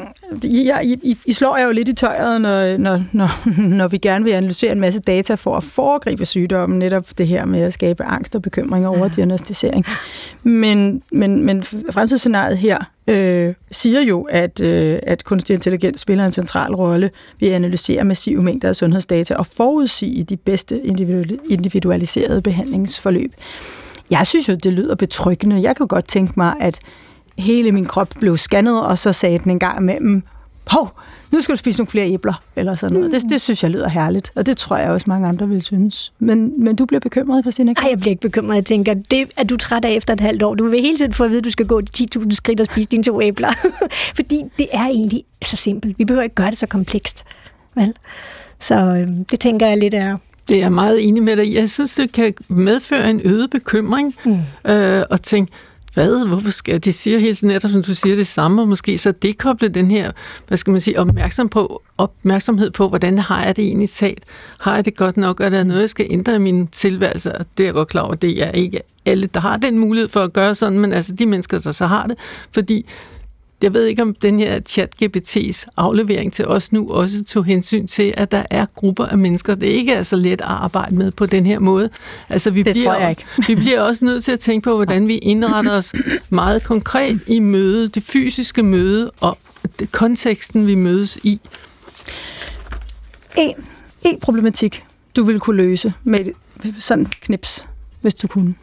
I, 0.43 0.73
I, 0.83 1.19
I 1.27 1.33
slår 1.33 1.59
jo 1.59 1.71
lidt 1.71 1.89
i 1.89 1.93
tøjet, 1.93 2.41
når, 2.41 2.79
når, 2.79 3.03
når, 3.13 3.29
når 3.77 3.89
vi 3.89 3.99
gerne 3.99 4.25
vil 4.25 4.33
analysere 4.33 4.73
en 4.73 4.81
masse 4.81 5.01
data 5.01 5.35
for 5.35 5.57
at 5.57 5.65
foregribe 5.65 6.25
sygdommen. 6.25 6.79
Netop 6.79 7.19
det 7.19 7.29
her 7.29 7.45
med 7.45 7.61
at 7.61 7.73
skabe 7.73 8.05
angst 8.05 8.35
og 8.35 8.43
bekymring 8.43 8.87
over 8.87 8.99
ja. 8.99 9.09
diagnostisering. 9.09 9.85
Men, 10.43 11.03
men, 11.13 11.47
men 11.47 11.63
fremtidsscenariet 11.63 12.59
her 12.59 12.79
øh, 13.07 13.55
siger 13.71 14.01
jo, 14.01 14.23
at, 14.23 14.61
øh, 14.61 14.99
at 15.03 15.25
kunstig 15.25 15.55
intelligens 15.55 16.01
spiller 16.01 16.27
en 16.27 16.33
central 16.33 16.75
rolle 16.75 17.11
ved 17.41 17.49
at 17.49 17.55
analysere 17.55 18.05
massive 18.05 18.43
mængder 18.43 18.69
af 18.69 18.77
sundhedsdata 18.77 19.35
og 19.35 19.47
forudsige 19.47 20.23
de 20.23 20.37
bedste 20.37 20.81
individualiserede 21.51 22.43
behandlingsforløb. 22.43 23.33
Jeg 24.11 24.27
synes 24.27 24.49
jo, 24.49 24.55
det 24.55 24.73
lyder 24.73 24.95
betryggende. 24.95 25.63
Jeg 25.63 25.77
kan 25.77 25.87
godt 25.87 26.09
tænke 26.09 26.33
mig, 26.37 26.55
at 26.61 26.81
hele 27.39 27.73
min 27.73 27.85
krop 27.85 28.09
blev 28.21 28.37
scannet, 28.37 28.83
og 28.83 28.99
så 28.99 29.13
sagde 29.13 29.39
den 29.39 29.51
en 29.51 29.59
gang 29.59 29.81
imellem, 29.81 30.23
hov, 30.67 31.01
nu 31.33 31.41
skal 31.41 31.53
du 31.53 31.59
spise 31.59 31.79
nogle 31.79 31.91
flere 31.91 32.11
æbler, 32.11 32.43
eller 32.57 32.75
sådan 32.75 32.95
noget. 32.95 33.11
Mm. 33.11 33.21
Det, 33.21 33.31
det 33.31 33.41
synes 33.41 33.63
jeg 33.63 33.71
lyder 33.71 33.89
herligt, 33.89 34.33
og 34.35 34.47
det 34.47 34.57
tror 34.57 34.77
jeg 34.77 34.91
også 34.91 35.05
mange 35.09 35.29
andre 35.29 35.49
vil 35.49 35.63
synes. 35.63 36.13
Men, 36.19 36.65
men 36.65 36.77
du 36.77 36.87
bliver 36.87 37.01
bekymret, 37.01 37.45
Christina? 37.45 37.73
Nej, 37.73 37.91
jeg 37.91 37.99
bliver 37.99 38.11
ikke 38.11 38.21
bekymret. 38.21 38.57
Jeg 38.57 38.65
tænker, 38.65 38.95
det 38.95 39.31
er 39.37 39.45
du 39.45 39.57
træt 39.57 39.85
af 39.85 39.91
efter 39.91 40.15
et 40.15 40.21
halvt 40.21 40.43
år. 40.43 40.55
Du 40.55 40.69
vil 40.69 40.81
hele 40.81 40.97
tiden 40.97 41.13
få 41.13 41.25
at 41.25 41.31
vide, 41.31 41.39
at 41.39 41.45
du 41.45 41.51
skal 41.51 41.67
gå 41.67 41.81
de 41.81 42.07
10.000 42.17 42.31
skridt 42.31 42.61
og 42.61 42.67
spise 42.67 42.89
dine 42.89 43.03
to 43.03 43.23
æbler. 43.23 43.53
Fordi 44.17 44.43
det 44.59 44.67
er 44.73 44.87
egentlig 44.87 45.25
så 45.45 45.57
simpelt. 45.57 45.99
Vi 45.99 46.05
behøver 46.05 46.23
ikke 46.23 46.35
gøre 46.35 46.51
det 46.51 46.59
så 46.59 46.67
komplekst. 46.67 47.25
Vel? 47.75 47.95
Så 48.61 48.75
øh, 48.75 49.09
det 49.31 49.41
tænker 49.41 49.67
jeg 49.67 49.79
lidt 49.79 49.95
er 49.95 50.17
det 50.49 50.57
er 50.57 50.61
jeg 50.61 50.73
meget 50.73 51.09
enig 51.09 51.23
med 51.23 51.37
dig 51.37 51.55
Jeg 51.55 51.71
synes, 51.71 51.95
det 51.95 52.13
kan 52.13 52.35
medføre 52.49 53.11
en 53.11 53.21
øget 53.25 53.51
bekymring 53.51 54.15
mm. 54.25 54.71
øh, 54.71 55.05
og 55.11 55.23
tænke, 55.23 55.53
hvad, 55.95 56.29
hvorfor 56.29 56.51
skal 56.51 56.85
det 56.85 56.95
siger 56.95 57.19
helt 57.19 57.43
netop, 57.43 57.71
som 57.71 57.83
du 57.83 57.95
siger, 57.95 58.17
det 58.17 58.27
samme, 58.27 58.63
og 58.63 58.69
måske 58.69 58.99
så 58.99 59.13
dekoble 59.13 59.69
den 59.69 59.91
her, 59.91 60.13
hvad 60.49 60.59
skal 60.59 60.71
man 60.71 60.81
sige, 60.81 61.01
opmærksom 61.01 61.49
på, 61.49 61.83
opmærksomhed 61.99 62.71
på, 62.71 62.89
hvordan 62.89 63.19
har 63.19 63.45
jeg 63.45 63.57
det 63.57 63.65
egentlig 63.65 63.91
talt? 63.91 64.25
Har 64.61 64.75
jeg 64.75 64.85
det 64.85 64.97
godt 64.97 65.17
nok? 65.17 65.41
Er 65.41 65.49
der 65.49 65.65
noget, 65.65 65.81
jeg 65.81 65.91
skal 65.91 66.07
ændre 66.11 66.35
i 66.35 66.39
min 66.39 66.67
tilværelse? 66.67 67.39
Og 67.39 67.47
det 67.59 67.65
er 67.65 67.67
jeg 67.67 67.75
godt 67.75 67.89
klar 67.89 68.03
over, 68.03 68.15
det 68.15 68.43
er 68.43 68.51
ikke 68.51 68.81
alle, 69.07 69.27
der 69.27 69.41
har 69.41 69.57
den 69.57 69.79
mulighed 69.79 70.09
for 70.09 70.21
at 70.21 70.33
gøre 70.33 70.55
sådan, 70.55 70.79
men 70.79 70.93
altså 70.93 71.13
de 71.13 71.27
mennesker, 71.27 71.59
der 71.59 71.73
så 71.73 71.87
har 71.87 72.07
det, 72.07 72.17
fordi 72.53 72.87
jeg 73.63 73.75
ved 73.75 73.85
ikke, 73.85 74.03
om 74.03 74.15
den 74.15 74.39
her 74.39 74.61
chat-GPT's 74.69 75.65
aflevering 75.77 76.33
til 76.33 76.47
os 76.47 76.73
nu 76.73 76.93
også 76.93 77.25
tog 77.25 77.45
hensyn 77.45 77.87
til, 77.87 78.15
at 78.17 78.33
der 78.33 78.43
er 78.51 78.67
grupper 78.75 79.07
af 79.07 79.19
mennesker, 79.19 79.55
det 79.55 79.67
ikke 79.67 79.93
er 79.93 80.03
så 80.03 80.17
let 80.17 80.33
at 80.33 80.41
arbejde 80.41 80.95
med 80.95 81.11
på 81.11 81.27
den 81.27 81.47
her 81.47 81.59
måde. 81.59 81.91
Altså, 82.29 82.51
vi 82.51 82.63
det 82.63 82.75
bliver, 82.75 82.93
tror 82.93 83.01
jeg 83.01 83.11
ikke. 83.11 83.25
vi 83.49 83.55
bliver 83.55 83.81
også 83.81 84.05
nødt 84.05 84.25
til 84.25 84.33
at 84.33 84.41
tænke 84.41 84.65
på, 84.65 84.75
hvordan 84.75 85.09
vi 85.09 85.19
indretter 85.19 85.73
os 85.73 85.95
meget 86.31 86.65
konkret 86.65 87.21
i 87.27 87.39
mødet, 87.39 87.95
det 87.95 88.03
fysiske 88.03 88.63
møde 88.63 89.11
og 89.21 89.39
konteksten, 89.91 90.67
vi 90.67 90.75
mødes 90.75 91.19
i. 91.23 91.41
En, 93.39 93.55
en 94.03 94.21
problematik, 94.21 94.85
du 95.17 95.25
vil 95.25 95.41
kunne 95.41 95.57
løse 95.57 95.93
med 96.05 96.19
sådan 96.79 97.07
knips, 97.07 97.67
hvis 98.01 98.15
du 98.15 98.29
kunne. 98.29 98.55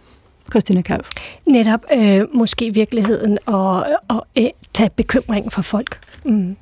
Christina 0.50 0.82
Kalf? 0.82 1.10
Netop 1.46 1.86
øh, 1.94 2.22
måske 2.34 2.74
virkeligheden 2.74 3.38
og, 3.46 3.86
og 4.08 4.28
øh, 4.38 4.46
tage 4.74 4.90
bekymring 4.90 5.52
for 5.52 5.62
folk. 5.62 6.00
Mm. 6.26 6.56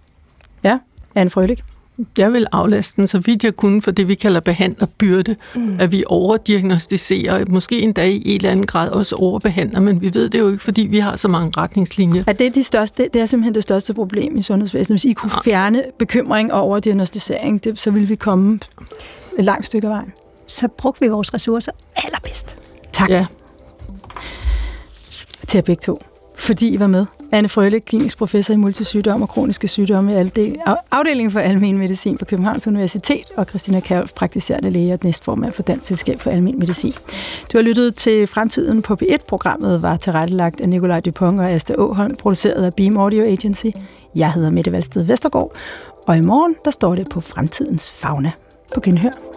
Ja, 0.64 0.78
Anne 1.16 1.30
Frølik? 1.30 1.64
Jeg 2.18 2.34
vil 2.34 2.48
aflaste 2.52 2.98
den 2.98 3.08
så 3.08 3.20
vidt 3.20 3.44
jeg 3.44 3.56
kunne 3.56 3.82
for 3.82 3.92
det, 3.92 4.08
vi 4.08 4.16
kalder 4.16 4.40
behandlerbyrde. 4.40 5.36
Mm. 5.56 5.78
At 5.80 5.92
vi 5.92 6.04
overdiagnostiserer, 6.08 7.46
måske 7.50 7.82
endda 7.82 8.04
i 8.04 8.22
en 8.26 8.36
eller 8.36 8.52
anden 8.52 8.66
grad 8.66 8.90
også 8.90 9.16
overbehandler, 9.16 9.80
men 9.80 10.02
vi 10.02 10.12
ved 10.14 10.30
det 10.30 10.40
jo 10.40 10.50
ikke, 10.50 10.64
fordi 10.64 10.82
vi 10.82 11.00
har 11.00 11.16
så 11.16 11.28
mange 11.28 11.52
retningslinjer. 11.58 12.24
Er 12.28 12.34
det, 12.34 12.56
de 12.56 12.64
største, 12.64 13.10
det 13.14 13.22
er 13.22 13.26
simpelthen 13.26 13.56
det 13.56 13.64
største 13.64 13.94
problem 13.94 14.38
i 14.38 14.42
sundhedsvæsenet. 14.42 14.94
Hvis 14.94 15.12
I 15.12 15.14
kunne 15.14 15.32
fjerne 15.44 15.84
bekymring 16.00 16.54
og 16.54 16.62
overdiagnostisering, 16.62 17.64
det, 17.64 17.78
så 17.78 17.92
ville 17.92 18.08
vi 18.08 18.16
komme 18.16 18.60
et 19.40 19.46
langt 19.46 19.66
stykke 19.66 19.88
af 19.88 19.92
vejen. 19.92 20.14
Så 20.48 20.68
brugte 20.68 21.02
vi 21.02 21.08
vores 21.08 21.34
ressourcer 21.34 21.72
allerbedst. 21.96 22.56
Tak. 22.94 23.10
Ja 23.10 23.26
til 25.48 25.58
jer 25.58 25.62
begge 25.62 25.82
to, 25.82 25.98
fordi 26.36 26.68
I 26.68 26.80
var 26.80 26.88
med. 26.88 27.06
Anne 27.32 27.50
Frøle, 27.50 27.80
klinisk 27.80 28.18
professor 28.18 28.54
i 28.54 28.58
multisygdom 28.58 29.22
og 29.22 29.30
kroniske 29.30 29.68
sygdomme 29.68 30.30
i 30.36 30.54
afdelingen 30.92 31.32
for 31.32 31.40
almen 31.40 31.78
medicin 31.78 32.18
på 32.18 32.26
Københavns 32.26 32.68
Universitet, 32.68 33.32
og 33.38 33.46
Christina 33.46 33.80
Kærlf, 33.80 34.14
praktiserende 34.14 34.70
læge 34.70 34.94
og 34.94 35.00
næstformand 35.04 35.54
for 35.54 35.64
Dansk 35.64 35.88
Selskab 35.88 36.22
for 36.22 36.30
Almen 36.30 36.60
Medicin. 36.60 36.94
Du 37.54 37.58
har 37.58 37.62
lyttet 37.62 37.96
til 37.96 38.28
Fremtiden 38.28 38.82
på 38.82 38.98
P1. 39.04 39.18
Programmet 39.28 39.82
var 39.82 39.98
tilrettelagt 39.98 40.62
af 40.62 40.70
Nikolaj 40.70 41.00
Dupont 41.00 41.40
og 41.40 41.50
Asta 41.50 41.74
Åholm, 41.78 42.16
produceret 42.16 42.66
af 42.66 42.74
Beam 42.74 42.98
Audio 42.98 43.24
Agency. 43.24 43.68
Jeg 44.16 44.34
hedder 44.34 44.50
Mette 44.50 44.72
Valsted 44.72 45.04
Vestergaard, 45.04 45.52
og 46.08 46.18
i 46.18 46.22
morgen 46.22 46.56
der 46.66 46.72
står 46.72 46.96
det 46.96 47.10
på 47.10 47.22
Fremtidens 47.22 47.90
Fauna. 47.90 48.32
På 48.74 48.80
genhør. 48.80 49.37